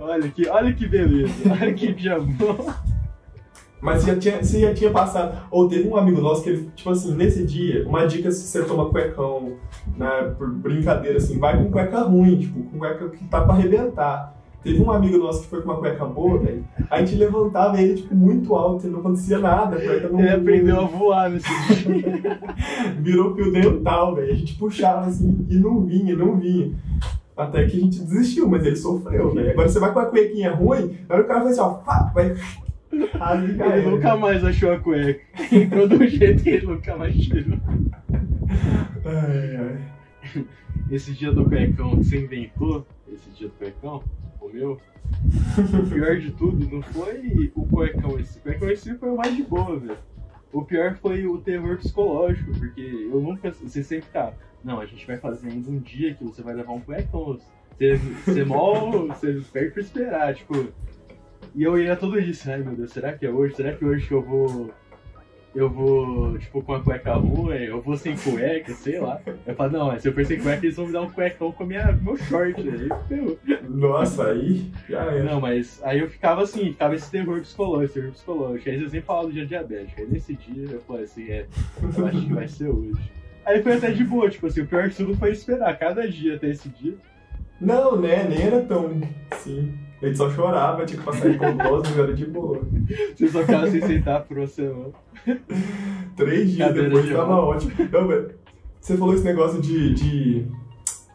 Olha 0.00 0.26
que, 0.30 0.48
olha 0.48 0.72
que 0.72 0.88
beleza. 0.88 1.34
Olha 1.52 1.74
que 1.74 1.92
dia 1.92 2.18
bom. 2.18 2.72
Mas 3.78 4.04
já 4.04 4.16
tinha, 4.16 4.42
você 4.42 4.60
já 4.62 4.72
tinha 4.72 4.90
passado. 4.90 5.46
Ou 5.50 5.68
teve 5.68 5.86
um 5.86 5.98
amigo 5.98 6.22
nosso 6.22 6.42
que 6.42 6.48
ele, 6.48 6.70
tipo 6.74 6.88
assim, 6.88 7.14
nesse 7.14 7.44
dia, 7.44 7.86
uma 7.86 8.06
dica 8.06 8.30
se 8.30 8.46
você 8.46 8.64
toma 8.64 8.88
cuecão, 8.88 9.52
né, 9.98 10.34
por 10.38 10.50
brincadeira, 10.50 11.18
assim, 11.18 11.38
vai 11.38 11.62
com 11.62 11.70
cueca 11.70 12.00
ruim, 12.00 12.38
tipo, 12.38 12.62
com 12.62 12.78
cueca 12.78 13.10
que 13.10 13.22
tá 13.26 13.42
pra 13.42 13.52
arrebentar. 13.52 14.34
Teve 14.68 14.82
um 14.82 14.90
amigo 14.90 15.16
nosso 15.16 15.42
que 15.42 15.48
foi 15.48 15.62
com 15.62 15.70
uma 15.70 15.78
cueca 15.78 16.04
boa, 16.04 16.38
velho. 16.38 16.62
A 16.90 16.98
gente 16.98 17.14
levantava 17.14 17.80
ele, 17.80 17.94
tipo, 17.94 18.14
muito 18.14 18.54
alto 18.54 18.86
e 18.86 18.90
não 18.90 19.00
acontecia 19.00 19.38
nada. 19.38 19.76
A 19.76 19.80
cueca 19.80 20.08
não 20.10 20.20
Ele 20.20 20.28
aprendeu 20.28 20.78
a 20.78 20.84
voar 20.84 21.30
nesse 21.30 21.48
dia. 21.84 22.38
Virou 23.00 23.34
fio 23.34 23.50
dental, 23.50 24.14
velho. 24.14 24.30
A 24.30 24.34
gente 24.34 24.54
puxava 24.56 25.06
assim 25.06 25.46
e 25.48 25.56
não 25.56 25.86
vinha, 25.86 26.14
não 26.14 26.38
vinha. 26.38 26.70
Até 27.34 27.64
que 27.64 27.78
a 27.78 27.80
gente 27.80 27.98
desistiu, 28.00 28.46
mas 28.46 28.66
ele 28.66 28.76
sofreu, 28.76 29.32
velho. 29.32 29.52
Agora 29.52 29.68
você 29.70 29.80
vai 29.80 29.90
com 29.90 30.00
a 30.00 30.06
cuequinha 30.06 30.52
ruim, 30.52 30.98
aí 31.08 31.20
o 31.20 31.24
cara 31.24 31.44
vai 31.44 31.52
assim, 31.52 31.60
ó, 31.60 31.70
pá, 31.74 32.12
vai. 32.14 32.36
Ele 32.92 33.90
nunca 33.90 34.16
mais 34.16 34.44
achou 34.44 34.70
a 34.70 34.78
cueca. 34.78 35.20
Entrou 35.50 35.88
do 35.88 36.06
jeito 36.06 36.42
que 36.42 36.50
ele 36.50 36.66
nunca 36.66 36.94
mais 36.94 37.16
tirou. 37.16 37.58
Ai, 39.06 39.56
ai. 39.56 40.44
Esse 40.90 41.12
dia 41.12 41.32
do 41.32 41.44
cuecão 41.44 41.96
que 41.96 42.04
você 42.04 42.18
inventou, 42.18 42.86
esse 43.12 43.30
dia 43.30 43.48
do 43.48 43.54
cuecão, 43.54 44.02
o 44.48 44.52
meu, 44.52 44.72
o 45.80 45.90
pior 45.90 46.16
de 46.16 46.30
tudo 46.32 46.68
não 46.74 46.82
foi 46.82 47.52
o 47.54 47.66
cuecão 47.66 48.18
esse. 48.18 48.38
O 48.38 48.42
cuecão 48.42 48.70
esse 48.70 48.94
foi 48.96 49.10
o 49.10 49.16
mais 49.16 49.36
de 49.36 49.42
boa, 49.42 49.78
velho. 49.78 49.98
O 50.52 50.62
pior 50.62 50.96
foi 50.96 51.26
o 51.26 51.38
terror 51.38 51.76
psicológico, 51.76 52.52
porque 52.58 52.80
eu 52.80 53.20
nunca. 53.20 53.52
Você 53.52 53.82
sempre 53.82 54.06
ficava, 54.06 54.34
não, 54.64 54.80
a 54.80 54.86
gente 54.86 55.06
vai 55.06 55.18
fazer 55.18 55.48
ainda 55.48 55.70
um 55.70 55.78
dia 55.78 56.14
que 56.14 56.24
você 56.24 56.42
vai 56.42 56.54
levar 56.54 56.72
um 56.72 56.80
cuecão. 56.80 57.38
Você, 57.76 57.96
você 57.96 58.44
mal. 58.44 59.08
Você 59.08 59.40
perde 59.52 59.70
pra 59.72 59.82
esperar, 59.82 60.34
tipo. 60.34 60.68
E 61.54 61.62
eu 61.62 61.78
ia 61.78 61.96
todo 61.96 62.18
assim, 62.18 62.50
ai 62.50 62.58
meu 62.58 62.74
Deus, 62.74 62.92
será 62.92 63.12
que 63.12 63.26
é 63.26 63.30
hoje? 63.30 63.54
Será 63.54 63.74
que 63.74 63.84
hoje 63.84 64.06
que 64.06 64.14
eu 64.14 64.22
vou. 64.22 64.70
Eu 65.54 65.68
vou, 65.70 66.38
tipo, 66.38 66.62
com 66.62 66.74
a 66.74 66.82
cueca 66.82 67.14
ruim, 67.14 67.56
eu 67.56 67.80
vou 67.80 67.96
sem 67.96 68.16
cueca, 68.16 68.72
sei 68.74 69.00
lá. 69.00 69.20
Eu 69.46 69.54
falo, 69.54 69.72
não, 69.72 69.98
se 69.98 70.06
eu 70.06 70.12
for 70.12 70.24
sem 70.24 70.38
cueca, 70.38 70.64
eles 70.64 70.76
vão 70.76 70.86
me 70.86 70.92
dar 70.92 71.02
um 71.02 71.10
cuecão 71.10 71.50
com 71.50 71.64
minha, 71.64 71.90
meu 72.02 72.16
short. 72.16 72.60
Aí, 72.60 72.88
ferrou. 73.08 73.38
Nossa, 73.68 74.30
aí 74.30 74.70
já 74.88 75.00
era. 75.00 75.24
Não, 75.24 75.40
mas 75.40 75.80
aí 75.82 76.00
eu 76.00 76.08
ficava 76.08 76.42
assim, 76.42 76.66
ficava 76.66 76.94
esse 76.94 77.10
terror 77.10 77.40
psicológico, 77.40 77.94
terror 77.94 78.12
psicológico. 78.12 78.68
Aí 78.68 78.78
você 78.78 78.84
sempre 78.90 79.06
falava 79.06 79.26
do 79.28 79.32
dia 79.32 79.46
diabético. 79.46 80.00
Aí 80.00 80.06
nesse 80.06 80.34
dia 80.34 80.68
eu 80.70 80.80
falei 80.80 81.04
assim, 81.04 81.28
é, 81.30 81.46
eu 81.82 82.06
acho 82.06 82.26
que 82.26 82.32
vai 82.32 82.48
ser 82.48 82.68
hoje. 82.68 83.12
Aí 83.44 83.62
foi 83.62 83.72
até 83.78 83.90
de 83.90 84.04
boa, 84.04 84.28
tipo 84.28 84.46
assim, 84.46 84.60
o 84.60 84.66
pior 84.66 84.88
de 84.88 84.96
tudo 84.96 85.16
foi 85.16 85.30
esperar 85.30 85.78
cada 85.78 86.06
dia 86.06 86.36
até 86.36 86.50
esse 86.50 86.68
dia. 86.68 86.94
Não, 87.58 87.98
né? 87.98 88.24
Nem 88.28 88.42
era 88.42 88.62
tão. 88.62 89.00
Sim. 89.38 89.74
Gente 90.00 90.16
só 90.16 90.30
chorava, 90.30 90.84
tinha 90.84 90.98
que 90.98 91.04
passar 91.04 91.28
de 91.28 91.38
mas 91.38 91.98
era 91.98 92.14
de 92.14 92.26
boa. 92.26 92.60
Você 93.14 93.28
só 93.28 93.40
ficava 93.40 93.68
sem 93.68 93.80
sentar 93.82 94.22
por 94.22 94.38
uma 94.38 94.46
semana. 94.46 94.92
Três 96.16 96.52
dias 96.52 96.68
Cadeira 96.68 96.88
depois 96.88 97.06
de 97.06 97.12
tava 97.12 97.36
ótimo. 97.36 97.72
Velho, 97.74 98.30
você 98.80 98.96
falou 98.96 99.14
esse 99.14 99.24
negócio 99.24 99.60
de, 99.60 99.94
de, 99.94 100.46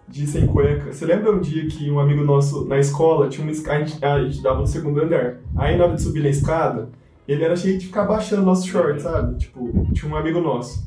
de 0.08 0.28
sem 0.28 0.46
cueca. 0.46 0.92
Você 0.92 1.06
lembra 1.06 1.32
um 1.32 1.40
dia 1.40 1.66
que 1.68 1.90
um 1.90 1.98
amigo 1.98 2.24
nosso 2.24 2.66
na 2.66 2.78
escola 2.78 3.30
tinha 3.30 3.46
uma 3.46 3.52
escada, 3.52 3.78
a 3.78 3.86
gente, 3.86 4.06
a 4.06 4.24
gente 4.24 4.44
dava 4.44 4.60
no 4.60 4.68
segundo 4.68 5.02
andar. 5.02 5.38
Aí 5.56 5.78
na 5.78 5.86
hora 5.86 5.96
de 5.96 6.02
subir 6.02 6.22
na 6.22 6.30
escada, 6.30 6.90
ele 7.26 7.44
era 7.44 7.56
cheio 7.56 7.78
de 7.78 7.86
ficar 7.86 8.04
baixando 8.04 8.42
nosso 8.42 8.68
short, 8.68 9.02
sabe? 9.02 9.38
Tipo, 9.38 9.88
tinha 9.94 10.12
um 10.12 10.18
amigo 10.18 10.42
nosso. 10.42 10.86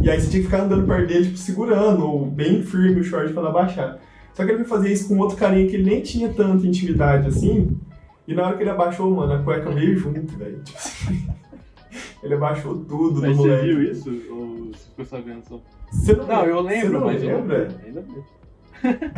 E 0.00 0.08
aí 0.08 0.20
você 0.20 0.30
tinha 0.30 0.42
que 0.42 0.48
ficar 0.48 0.62
andando 0.62 0.86
perto 0.86 1.08
dele, 1.08 1.24
tipo, 1.24 1.38
segurando, 1.38 2.06
ou 2.06 2.24
bem 2.24 2.62
firme 2.62 3.00
o 3.00 3.04
short 3.04 3.32
pra 3.32 3.42
não 3.42 3.50
abaixar. 3.50 3.98
Só 4.34 4.44
que 4.44 4.50
ele 4.50 4.64
foi 4.64 4.76
fazer 4.78 4.92
isso 4.92 5.08
com 5.08 5.18
outro 5.18 5.36
carinha 5.36 5.66
que 5.68 5.76
ele 5.76 5.90
nem 5.90 6.00
tinha 6.00 6.32
tanta 6.32 6.66
intimidade 6.66 7.28
assim. 7.28 7.76
E 8.26 8.34
na 8.34 8.46
hora 8.46 8.56
que 8.56 8.62
ele 8.62 8.70
abaixou, 8.70 9.10
mano, 9.10 9.32
a 9.34 9.38
cueca 9.42 9.70
veio 9.70 9.96
junto, 9.96 10.36
velho. 10.38 10.62
Tipo 10.62 10.78
assim, 10.78 11.28
ele 12.22 12.34
abaixou 12.34 12.76
tudo 12.84 13.20
Mas 13.20 13.36
você 13.36 13.48
moleque. 13.48 13.66
viu 13.66 13.82
isso? 13.82 14.10
Ou 14.30 14.66
você 14.72 14.88
ficou 14.88 15.04
sabendo 15.04 15.42
só? 15.48 15.60
Você 15.90 16.14
não, 16.14 16.26
Não, 16.26 16.44
eu 16.46 16.62
você 16.62 16.68
lembro, 16.68 16.92
não 17.00 17.06
mas 17.06 17.22
eu 17.22 17.28
não 17.30 17.36
lembra? 17.40 17.58
lembro. 17.58 17.76
Ainda 17.86 18.00
bem. 18.00 18.22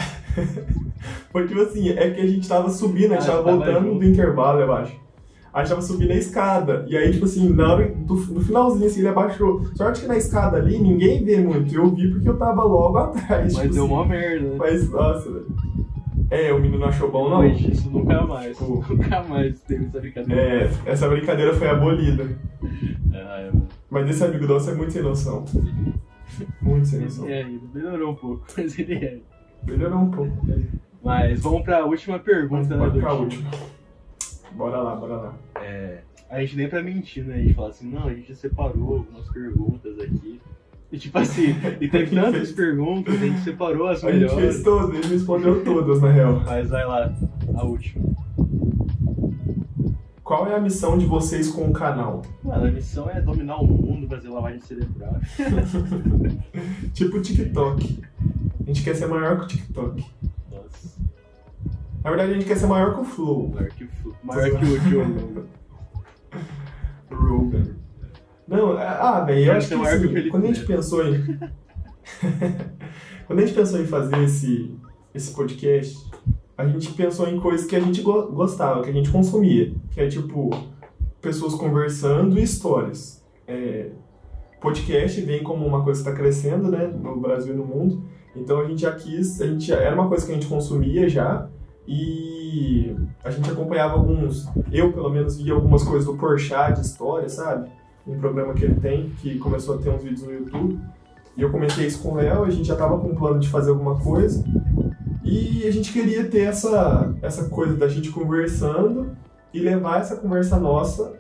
Foi 1.31 1.47
tipo 1.47 1.61
assim, 1.61 1.89
é 1.91 2.11
que 2.11 2.21
a 2.21 2.27
gente 2.27 2.49
tava 2.49 2.69
subindo, 2.71 3.13
a 3.13 3.21
gente 3.21 3.31
Ah, 3.31 3.33
tava 3.37 3.45
tava 3.45 3.57
voltando 3.57 3.99
do 3.99 4.05
intervalo, 4.05 4.61
eu 4.61 4.73
acho. 4.73 4.95
A 5.55 5.61
gente 5.61 5.69
tava 5.69 5.83
subindo 5.83 6.11
a 6.11 6.17
escada. 6.17 6.85
E 6.89 6.97
aí, 6.97 7.13
tipo 7.13 7.27
assim, 7.27 7.49
na 7.51 7.73
hora 7.73 7.89
do, 7.89 8.15
no 8.17 8.41
finalzinho, 8.41 8.87
assim, 8.87 8.99
ele 8.99 9.09
abaixou. 9.09 9.65
Sorte 9.77 10.01
que 10.01 10.07
na 10.09 10.17
escada 10.17 10.57
ali, 10.57 10.79
ninguém 10.79 11.25
vê 11.25 11.37
muito. 11.39 11.73
Eu 11.73 11.89
vi 11.95 12.11
porque 12.11 12.29
eu 12.29 12.37
tava 12.37 12.65
logo 12.65 12.99
atrás. 12.99 13.55
Mas 13.55 13.63
tipo 13.63 13.75
deu 13.75 13.85
assim. 13.85 13.95
uma 13.95 14.05
merda, 14.05 14.49
né? 14.49 14.57
Mas, 14.59 14.91
nossa, 14.91 15.31
velho. 15.31 15.47
É, 16.31 16.53
o 16.53 16.59
menino 16.59 16.79
não 16.81 16.89
achou 16.89 17.09
bom, 17.09 17.31
não. 17.31 17.43
Depois 17.43 17.59
disso, 17.61 17.89
nunca 17.89 18.27
mais. 18.27 18.59
Pô. 18.59 18.83
Nunca 18.91 19.23
mais 19.23 19.61
teve 19.61 19.85
essa 19.85 20.01
brincadeira. 20.01 20.43
É, 20.43 20.71
essa 20.87 21.09
brincadeira 21.09 21.55
foi 21.55 21.69
abolida. 21.69 22.27
Ah, 23.13 23.41
é. 23.41 23.53
Mas 23.89 24.11
esse 24.11 24.25
amigo 24.25 24.47
nosso 24.49 24.71
é 24.71 24.75
muito 24.75 24.93
sem 24.93 25.03
noção. 25.03 25.45
Muito 26.61 26.89
sem 26.89 27.01
noção. 27.01 27.29
É. 27.29 27.47
Melhorou 27.73 28.11
um 28.11 28.15
pouco, 28.17 28.45
mas 28.59 28.77
ele 28.77 28.95
é. 28.95 29.19
Melhorou 29.65 29.99
um 30.01 30.11
pouco. 30.11 30.37
Mas 31.05 31.41
vamos 31.41 31.63
pra 31.63 31.85
última 31.85 32.19
pergunta, 32.19 32.75
né, 32.75 32.77
Bora 32.77 32.91
pra 32.91 33.11
Duque? 33.15 33.23
última. 33.37 33.51
Bora 34.55 34.79
lá, 34.79 34.95
bora 34.95 35.17
lá. 35.17 35.35
É, 35.57 36.01
a 36.31 36.41
gente 36.41 36.57
nem 36.57 36.69
pra 36.69 36.83
mentir, 36.83 37.25
né? 37.25 37.35
A 37.35 37.39
gente 37.39 37.55
fala 37.55 37.69
assim, 37.69 37.91
não, 37.91 38.07
a 38.07 38.15
gente 38.15 38.35
separou 38.35 38.97
algumas 38.99 39.29
perguntas 39.29 39.99
aqui. 39.99 40.41
E 40.93 40.99
tipo 40.99 41.19
assim, 41.19 41.57
e 41.81 41.89
teve 41.89 42.15
tantas 42.15 42.53
perguntas, 42.53 43.15
a 43.15 43.27
gente 43.27 43.41
separou 43.41 43.89
as 43.89 44.05
A 44.05 44.13
gente 44.13 44.21
fez 44.21 44.35
melhores. 44.35 44.63
todas, 44.63 44.97
ele 44.97 45.15
respondeu 45.15 45.65
todas, 45.65 46.01
na 46.01 46.11
real. 46.11 46.41
Mas 46.45 46.71
vai 46.71 46.87
lá, 46.87 47.13
a 47.57 47.65
última. 47.65 48.15
Qual 50.23 50.47
é 50.47 50.55
a 50.57 50.61
missão 50.61 50.97
de 50.97 51.05
vocês 51.05 51.51
com 51.51 51.69
o 51.69 51.73
canal? 51.73 52.23
Mano, 52.43 52.67
a 52.67 52.71
missão 52.71 53.11
é 53.11 53.21
dominar 53.21 53.57
o 53.61 53.67
mundo, 53.67 54.09
fazer 54.09 54.29
lavagem 54.31 54.61
cerebral. 54.61 55.17
Tipo 56.95 57.19
o 57.19 57.23
TikTok. 57.23 58.03
A 58.61 58.67
gente 58.67 58.83
quer 58.83 58.95
ser 58.95 59.07
maior 59.07 59.39
que 59.41 59.45
o 59.45 59.49
TikTok. 59.49 60.05
Nossa, 60.51 61.01
Na 62.05 62.11
verdade, 62.11 62.33
a 62.33 62.35
gente 62.35 62.47
quer 62.47 62.57
ser 62.57 62.67
maior 62.67 62.95
que 62.95 63.01
o 63.01 63.05
Flow. 63.05 63.51
maior 63.55 63.69
que 63.71 63.85
o, 63.85 63.89
Fu- 63.89 64.15
maior 64.23 64.51
que 64.51 64.65
o 64.65 64.81
Joe 64.81 65.45
Rogan. 67.11 67.63
Não, 68.47 68.79
é- 68.79 68.87
ah, 68.87 69.21
velho, 69.21 69.47
eu 69.47 69.53
acho 69.53 69.69
ser 69.69 69.77
que 69.77 69.81
que 69.83 69.89
assim, 69.89 70.09
Felipe 70.09 70.29
quando 70.31 70.45
a 70.45 70.47
gente 70.49 70.67
pensou 70.67 71.07
em. 71.07 71.25
quando 73.27 73.39
a 73.39 73.43
gente 73.47 73.55
pensou 73.55 73.81
em 73.81 73.87
fazer 73.87 74.19
esse, 74.23 74.77
esse 75.15 75.35
podcast, 75.35 75.97
a 76.59 76.67
gente 76.67 76.93
pensou 76.93 77.27
em 77.29 77.41
coisas 77.41 77.67
que 77.67 77.75
a 77.75 77.81
gente 77.81 78.03
go- 78.03 78.31
gostava, 78.33 78.83
que 78.83 78.91
a 78.91 78.93
gente 78.93 79.11
consumia. 79.11 79.75
Que 79.91 80.01
é 80.03 80.09
tipo, 80.09 80.51
pessoas 81.23 81.55
conversando 81.55 82.39
e 82.39 82.43
histórias. 82.43 83.25
É, 83.47 83.91
podcast 84.61 85.21
vem 85.23 85.43
como 85.43 85.67
uma 85.67 85.83
coisa 85.83 86.03
que 86.03 86.09
está 86.09 86.19
crescendo, 86.21 86.71
né, 86.71 86.87
no 86.87 87.19
Brasil 87.21 87.55
e 87.55 87.57
no 87.57 87.65
mundo. 87.65 88.05
Então 88.37 88.61
a 88.61 88.65
gente 88.67 88.83
já 88.83 88.93
quis, 88.93 89.41
a 89.41 89.47
gente 89.47 89.73
era 89.73 89.95
uma 89.95 90.09
coisa 90.09 90.27
que 90.27 90.33
a 90.33 90.35
gente 90.35 90.47
consumia 90.49 91.09
já 91.09 91.49
e 91.87 92.97
a 93.23 93.31
gente 93.31 93.51
acompanhava 93.51 93.95
alguns, 93.95 94.49
eu 94.73 94.93
pelo 94.93 95.11
menos 95.11 95.37
via 95.37 95.53
algumas 95.53 95.83
coisas 95.83 96.07
do 96.07 96.17
Porchat 96.17 96.75
de 96.81 96.87
história, 96.87 97.29
sabe? 97.29 97.69
Um 98.07 98.19
programa 98.19 98.55
que 98.55 98.65
ele 98.65 98.75
tem, 98.81 99.11
que 99.21 99.39
começou 99.39 99.77
a 99.77 99.79
ter 99.79 99.91
uns 99.91 100.03
vídeos 100.03 100.23
no 100.23 100.33
YouTube. 100.33 100.79
E 101.37 101.43
eu 101.43 101.51
comentei 101.51 101.87
isso 101.87 102.03
com 102.03 102.11
o 102.11 102.15
Léo, 102.15 102.45
a 102.45 102.51
gente 102.51 102.67
já 102.69 102.77
tava 102.77 102.99
com 102.99 103.09
um 103.09 103.15
plano 103.15 103.41
de 103.41 103.49
fazer 103.49 103.71
alguma 103.71 103.99
coisa. 103.99 104.45
E 105.25 105.67
a 105.67 105.71
gente 105.71 105.93
queria 105.93 106.25
ter 106.29 106.43
essa, 106.43 107.13
essa 107.23 107.49
coisa 107.49 107.75
da 107.77 107.89
gente 107.89 108.11
conversando 108.11 109.17
e 109.53 109.59
levar 109.59 110.01
essa 110.01 110.17
conversa 110.17 110.59
nossa 110.61 111.15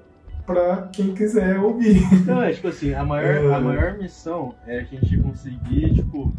pra 0.46 0.88
quem 0.92 1.14
quiser 1.14 1.59
ouvir. 1.59 2.00
Não, 2.27 2.42
é 2.42 2.53
tipo 2.53 2.68
assim, 2.68 2.92
a 2.92 3.03
maior, 3.05 3.35
É. 3.50 3.55
a 3.55 3.61
maior 3.61 3.98
missão 3.98 4.55
é 4.66 4.81
a 4.81 4.83
gente 4.85 5.16
conseguir, 5.18 5.94
tipo, 5.94 6.33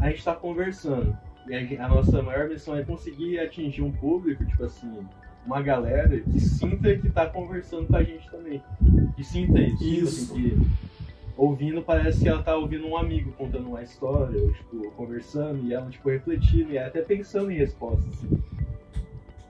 a 0.00 0.08
gente 0.08 0.24
tá 0.24 0.34
conversando. 0.34 1.14
E 1.46 1.76
a, 1.76 1.88
nossa 1.88 2.22
maior 2.22 2.48
missão 2.48 2.76
é 2.76 2.84
conseguir 2.84 3.38
atingir 3.40 3.82
um 3.82 3.90
público, 3.92 4.44
tipo 4.44 4.64
assim, 4.64 4.90
uma 5.46 5.60
galera 5.62 6.20
que 6.20 6.40
sinta 6.40 6.94
que 6.96 7.08
tá 7.10 7.26
conversando 7.26 7.86
com 7.86 7.96
a 7.96 8.02
gente 8.02 8.28
também. 8.30 8.62
Que 9.16 9.24
sinta 9.24 9.58
isso. 9.60 9.78
Tipo 9.78 10.04
Isso. 10.04 10.32
assim, 10.32 10.50
que 10.50 10.58
ouvindo 11.36 11.80
parece 11.82 12.20
que 12.22 12.28
ela 12.28 12.42
tá 12.42 12.54
ouvindo 12.54 12.86
um 12.86 12.96
amigo 12.96 13.32
contando 13.32 13.66
uma 13.68 13.82
história, 13.82 14.38
ou 14.40 14.52
tipo, 14.52 14.90
conversando, 14.92 15.64
e 15.64 15.72
ela, 15.72 15.88
tipo, 15.88 16.10
refletindo, 16.10 16.72
e 16.72 16.78
até 16.78 17.00
pensando 17.00 17.50
em 17.50 17.56
respostas, 17.56 18.06
assim. 18.12 18.42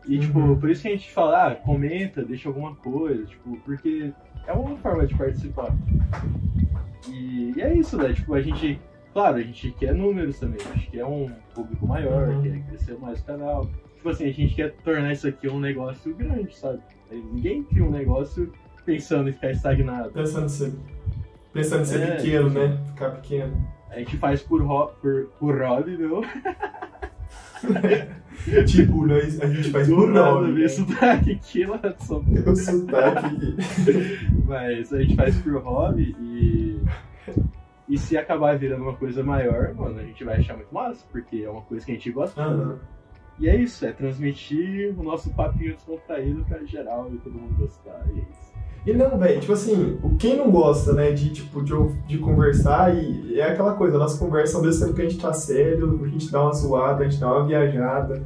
E, 0.08 0.18
tipo, 0.18 0.38
Uhum. 0.38 0.58
por 0.58 0.70
isso 0.70 0.82
que 0.82 0.88
a 0.88 0.92
gente 0.92 1.10
fala, 1.10 1.48
ah, 1.48 1.54
comenta, 1.56 2.24
deixa 2.24 2.48
alguma 2.48 2.74
coisa, 2.76 3.24
tipo, 3.26 3.56
porque 3.64 4.12
é 4.46 4.52
uma 4.52 4.76
forma 4.76 5.06
de 5.06 5.14
participar. 5.16 5.74
E, 7.08 7.52
e 7.56 7.60
é 7.60 7.74
isso, 7.74 7.96
né? 7.96 8.12
Tipo, 8.12 8.34
a 8.34 8.40
gente, 8.40 8.80
claro, 9.12 9.36
a 9.36 9.42
gente 9.42 9.70
quer 9.72 9.94
números 9.94 10.38
também, 10.38 10.58
a 10.70 10.74
gente 10.76 10.90
quer 10.90 11.04
um 11.04 11.30
público 11.54 11.86
maior, 11.86 12.28
Uhum. 12.28 12.42
quer 12.42 12.62
crescer 12.68 12.98
mais 12.98 13.20
o 13.20 13.24
canal. 13.24 13.68
Tipo 13.96 14.08
assim, 14.08 14.28
a 14.28 14.32
gente 14.32 14.54
quer 14.54 14.72
tornar 14.84 15.12
isso 15.12 15.28
aqui 15.28 15.48
um 15.48 15.60
negócio 15.60 16.14
grande, 16.14 16.56
sabe? 16.56 16.78
Ninguém 17.10 17.62
cria 17.64 17.84
um 17.84 17.90
negócio 17.90 18.50
pensando 18.84 19.28
em 19.28 19.32
ficar 19.32 19.50
estagnado. 19.50 20.10
Pensando 20.10 20.46
em 20.46 20.48
ser, 20.48 20.72
pensando 21.52 21.82
em 21.82 21.84
ser 21.84 22.00
É, 22.00 22.16
pequeno, 22.16 22.48
tipo- 22.48 22.60
né? 22.60 22.78
Ficar 22.86 23.10
pequeno. 23.10 23.68
A 23.90 23.98
gente 23.98 24.16
faz 24.18 24.40
por, 24.42 24.62
ro 24.62 24.86
por, 25.02 25.26
por 25.38 25.60
hobby, 25.60 25.96
meu. 25.98 26.22
tipo, 28.66 29.06
nós, 29.06 29.40
a 29.40 29.46
gente 29.48 29.70
faz 29.70 29.88
Do 29.88 29.96
por 29.96 30.08
nome. 30.08 30.52
ver 30.52 30.68
sotaque 30.70 31.32
aqui 31.32 31.66
lá 31.66 31.76
de 31.76 32.04
São 32.04 32.24
Paulo. 32.24 32.56
Sotaque. 32.56 33.56
Mas 34.46 34.92
a 34.92 35.02
gente 35.02 35.16
faz 35.16 35.36
por 35.42 35.56
hobby 35.62 36.14
e. 36.20 36.80
E 37.90 37.98
se 37.98 38.16
acabar 38.16 38.56
virando 38.56 38.84
uma 38.84 38.94
coisa 38.94 39.20
maior, 39.22 39.74
mano, 39.74 39.98
a 39.98 40.04
gente 40.04 40.22
vai 40.22 40.38
achar 40.38 40.56
muito 40.56 40.72
massa, 40.72 41.04
porque 41.10 41.42
é 41.42 41.50
uma 41.50 41.62
coisa 41.62 41.84
que 41.84 41.90
a 41.90 41.94
gente 41.96 42.12
gosta. 42.12 42.40
Aham. 42.40 42.78
E 43.40 43.48
é 43.48 43.56
isso, 43.56 43.84
é 43.84 43.92
transmitir 43.92 44.94
o 44.96 45.02
nosso 45.02 45.30
papinho 45.30 45.74
descontraído 45.74 46.44
pra 46.44 46.62
geral 46.64 47.10
e 47.12 47.18
todo 47.18 47.32
mundo 47.32 47.56
gostar. 47.58 48.00
E 48.14 48.20
é 48.20 48.22
isso. 48.22 48.50
E 48.86 48.92
não, 48.92 49.18
velho, 49.18 49.40
tipo 49.40 49.52
assim, 49.52 49.98
quem 50.18 50.36
não 50.36 50.50
gosta, 50.50 50.92
né, 50.92 51.10
de, 51.10 51.30
tipo, 51.30 51.62
de, 51.62 51.72
de 52.06 52.18
conversar, 52.18 52.94
e 52.94 53.40
é 53.40 53.50
aquela 53.50 53.74
coisa, 53.74 53.98
nossa 53.98 54.18
conversa, 54.18 54.56
ao 54.56 54.62
mesmo 54.62 54.84
tempo 54.84 54.96
que 54.96 55.02
a 55.02 55.08
gente 55.08 55.20
tá 55.20 55.32
sério, 55.32 56.00
a 56.02 56.08
gente 56.08 56.30
dá 56.30 56.42
uma 56.42 56.52
zoada, 56.52 57.02
a 57.02 57.08
gente 57.08 57.20
dá 57.20 57.26
uma 57.26 57.46
viajada, 57.46 58.24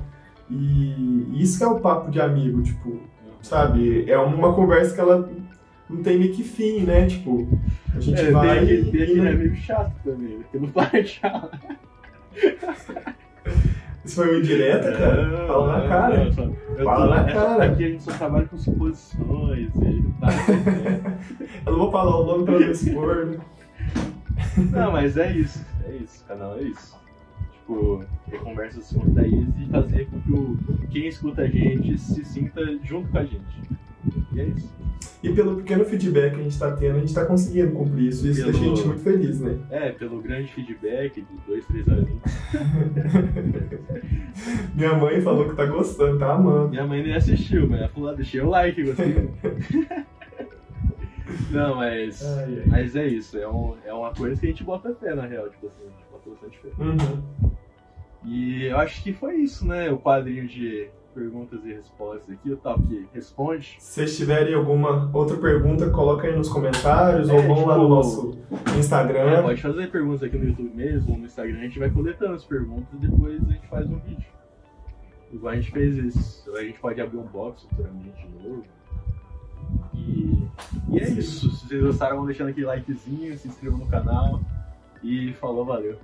e 0.50 1.42
isso 1.42 1.58
que 1.58 1.64
é 1.64 1.66
o 1.66 1.80
papo 1.80 2.10
de 2.10 2.20
amigo, 2.20 2.62
tipo, 2.62 3.00
sabe? 3.42 4.08
É 4.08 4.16
uma 4.18 4.54
conversa 4.54 4.94
que 4.94 5.00
ela 5.00 5.28
não 5.94 6.02
tem 6.02 6.18
meio 6.18 6.32
que 6.34 6.42
fim, 6.42 6.80
né, 6.80 7.06
tipo, 7.06 7.48
a 7.94 8.00
gente 8.00 8.20
É, 8.20 8.30
vai 8.30 8.58
tem 8.66 8.66
tem 8.66 9.00
e- 9.00 9.02
aquele 9.02 9.20
e- 9.22 9.28
amigo 9.28 9.56
chato 9.56 9.92
também, 10.04 10.38
né, 10.38 10.44
que 10.50 10.58
não 10.58 10.68
para 10.68 11.02
de 11.02 11.18
falar. 11.20 11.50
Isso 14.04 14.16
foi 14.16 14.28
uma 14.30 14.38
indireta, 14.38 14.92
cara? 14.92 15.46
Fala 15.46 15.78
na 15.82 15.88
cara. 15.88 16.14
É, 16.16 16.24
Não, 16.24 16.32
só- 16.32 16.50
Fala 16.84 17.06
tô- 17.06 17.14
na 17.14 17.32
cara. 17.32 17.64
Aqui 17.64 17.84
a 17.84 17.88
gente 17.88 18.02
só 18.02 18.12
trabalha 18.12 18.46
com 18.46 18.58
suposições 18.58 19.70
e 19.76 20.02
tá, 20.20 20.26
né? 20.26 21.18
Eu 21.64 21.72
não 21.72 21.78
vou 21.78 21.90
falar 21.90 22.20
o 22.20 22.26
nome 22.26 22.44
pra 22.44 22.58
não 22.60 22.70
expor, 22.70 23.26
né? 23.26 23.38
Não, 24.70 24.92
mas 24.92 25.16
é 25.16 25.32
isso. 25.32 25.64
É 25.88 25.92
isso. 25.96 26.22
O 26.24 26.28
canal 26.28 26.58
é 26.58 26.62
isso. 26.64 26.94
Tipo, 27.52 28.04
ter 28.30 28.40
conversas 28.40 28.90
descontraídas 28.90 29.54
e 29.58 29.70
fazer 29.70 30.06
com 30.10 30.20
que 30.20 30.32
o, 30.32 30.58
quem 30.90 31.06
escuta 31.06 31.42
a 31.42 31.46
gente 31.48 31.96
se 31.96 32.22
sinta 32.26 32.60
junto 32.84 33.08
com 33.08 33.18
a 33.18 33.24
gente. 33.24 33.62
E 34.32 34.40
é 34.40 34.44
isso. 34.44 34.72
E 35.22 35.32
pelo 35.32 35.56
pequeno 35.56 35.84
feedback 35.84 36.34
que 36.34 36.40
a 36.40 36.44
gente 36.44 36.58
tá 36.58 36.70
tendo, 36.72 36.96
a 36.96 37.00
gente 37.00 37.14
tá 37.14 37.24
conseguindo 37.24 37.72
cumprir 37.72 38.08
isso, 38.08 38.26
isso 38.26 38.40
Pelo- 38.40 38.52
deixa 38.52 38.64
a 38.64 38.68
gente 38.74 38.86
muito 38.86 39.00
feliz, 39.02 39.40
né? 39.40 39.58
É, 39.70 39.90
pelo 39.92 40.20
grande 40.20 40.52
feedback 40.52 41.22
de 41.22 41.26
dois, 41.46 41.64
três 41.66 41.88
aninhos. 41.88 42.22
Minha 44.74 44.94
mãe 44.94 45.20
falou 45.22 45.48
que 45.48 45.56
tá 45.56 45.64
gostando, 45.66 46.18
tá 46.18 46.34
amando. 46.34 46.68
Minha 46.68 46.86
mãe 46.86 47.02
nem 47.02 47.14
assistiu, 47.14 47.68
mas 47.68 47.80
ela 47.80 47.88
falou, 47.88 48.10
ah, 48.10 48.14
deixei 48.14 48.40
o 48.40 48.48
like, 48.50 48.82
gostei. 48.82 49.30
Não, 51.50 51.76
mas. 51.76 52.22
Ai, 52.22 52.44
ai. 52.58 52.62
Mas 52.66 52.94
é 52.96 53.06
isso. 53.06 53.38
É, 53.38 53.48
um, 53.48 53.74
é 53.84 53.92
uma 53.92 54.12
coisa 54.12 54.38
que 54.38 54.46
a 54.46 54.50
gente 54.50 54.62
bota 54.64 54.94
fé, 54.94 55.14
na 55.14 55.24
real. 55.26 55.48
Tipo 55.48 55.66
assim, 55.68 55.82
a 55.82 55.90
gente 55.90 56.04
bota 56.10 56.30
bastante 56.30 56.58
fé. 56.58 56.68
Uhum. 56.78 57.50
E 58.26 58.64
eu 58.66 58.76
acho 58.78 59.02
que 59.02 59.12
foi 59.12 59.36
isso, 59.36 59.66
né? 59.66 59.90
O 59.90 59.98
quadrinho 59.98 60.46
de 60.46 60.88
perguntas 61.14 61.64
e 61.64 61.72
respostas 61.72 62.30
aqui, 62.30 62.52
o 62.52 62.56
que 62.56 63.08
responde. 63.14 63.76
Se 63.78 63.94
vocês 63.94 64.16
tiverem 64.16 64.54
alguma 64.54 65.10
outra 65.12 65.36
pergunta, 65.36 65.88
coloca 65.90 66.26
aí 66.26 66.36
nos 66.36 66.48
comentários 66.48 67.28
É, 67.28 67.32
ou 67.32 67.42
vão 67.42 67.66
lá 67.66 67.74
tipo, 67.74 67.84
no 67.84 67.88
nosso 67.88 68.38
Instagram. 68.76 69.30
É, 69.30 69.42
pode 69.42 69.62
fazer 69.62 69.90
perguntas 69.90 70.22
aqui 70.22 70.36
no 70.36 70.48
YouTube 70.48 70.72
mesmo, 70.74 71.12
ou 71.12 71.18
no 71.18 71.26
Instagram, 71.26 71.58
a 71.58 71.62
gente 71.62 71.78
vai 71.78 71.90
coletando 71.90 72.34
as 72.34 72.44
perguntas 72.44 72.88
e 72.92 72.96
depois 72.96 73.40
a 73.48 73.52
gente 73.52 73.66
faz 73.68 73.88
um 73.88 73.98
vídeo. 74.00 74.26
Igual 75.32 75.52
a 75.52 75.56
gente 75.56 75.70
fez 75.70 75.96
isso. 75.96 76.54
A 76.56 76.62
gente 76.62 76.78
pode 76.78 77.00
abrir 77.00 77.16
um 77.16 77.26
box 77.26 77.62
futuramente 77.62 78.26
de 78.26 78.48
novo. 78.48 78.64
E, 79.94 80.48
e 80.90 80.98
é 80.98 81.06
Sim. 81.06 81.18
isso. 81.18 81.50
Se 81.50 81.66
vocês 81.66 81.82
gostaram, 81.82 82.16
vão 82.16 82.26
deixando 82.26 82.50
aquele 82.50 82.66
likezinho, 82.66 83.36
se 83.38 83.48
inscrevam 83.48 83.78
no 83.78 83.86
canal. 83.86 84.40
E 85.02 85.32
falou, 85.34 85.64
valeu. 85.64 85.96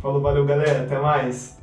Falou, 0.00 0.20
valeu 0.20 0.44
galera, 0.44 0.84
até 0.84 0.98
mais. 0.98 1.58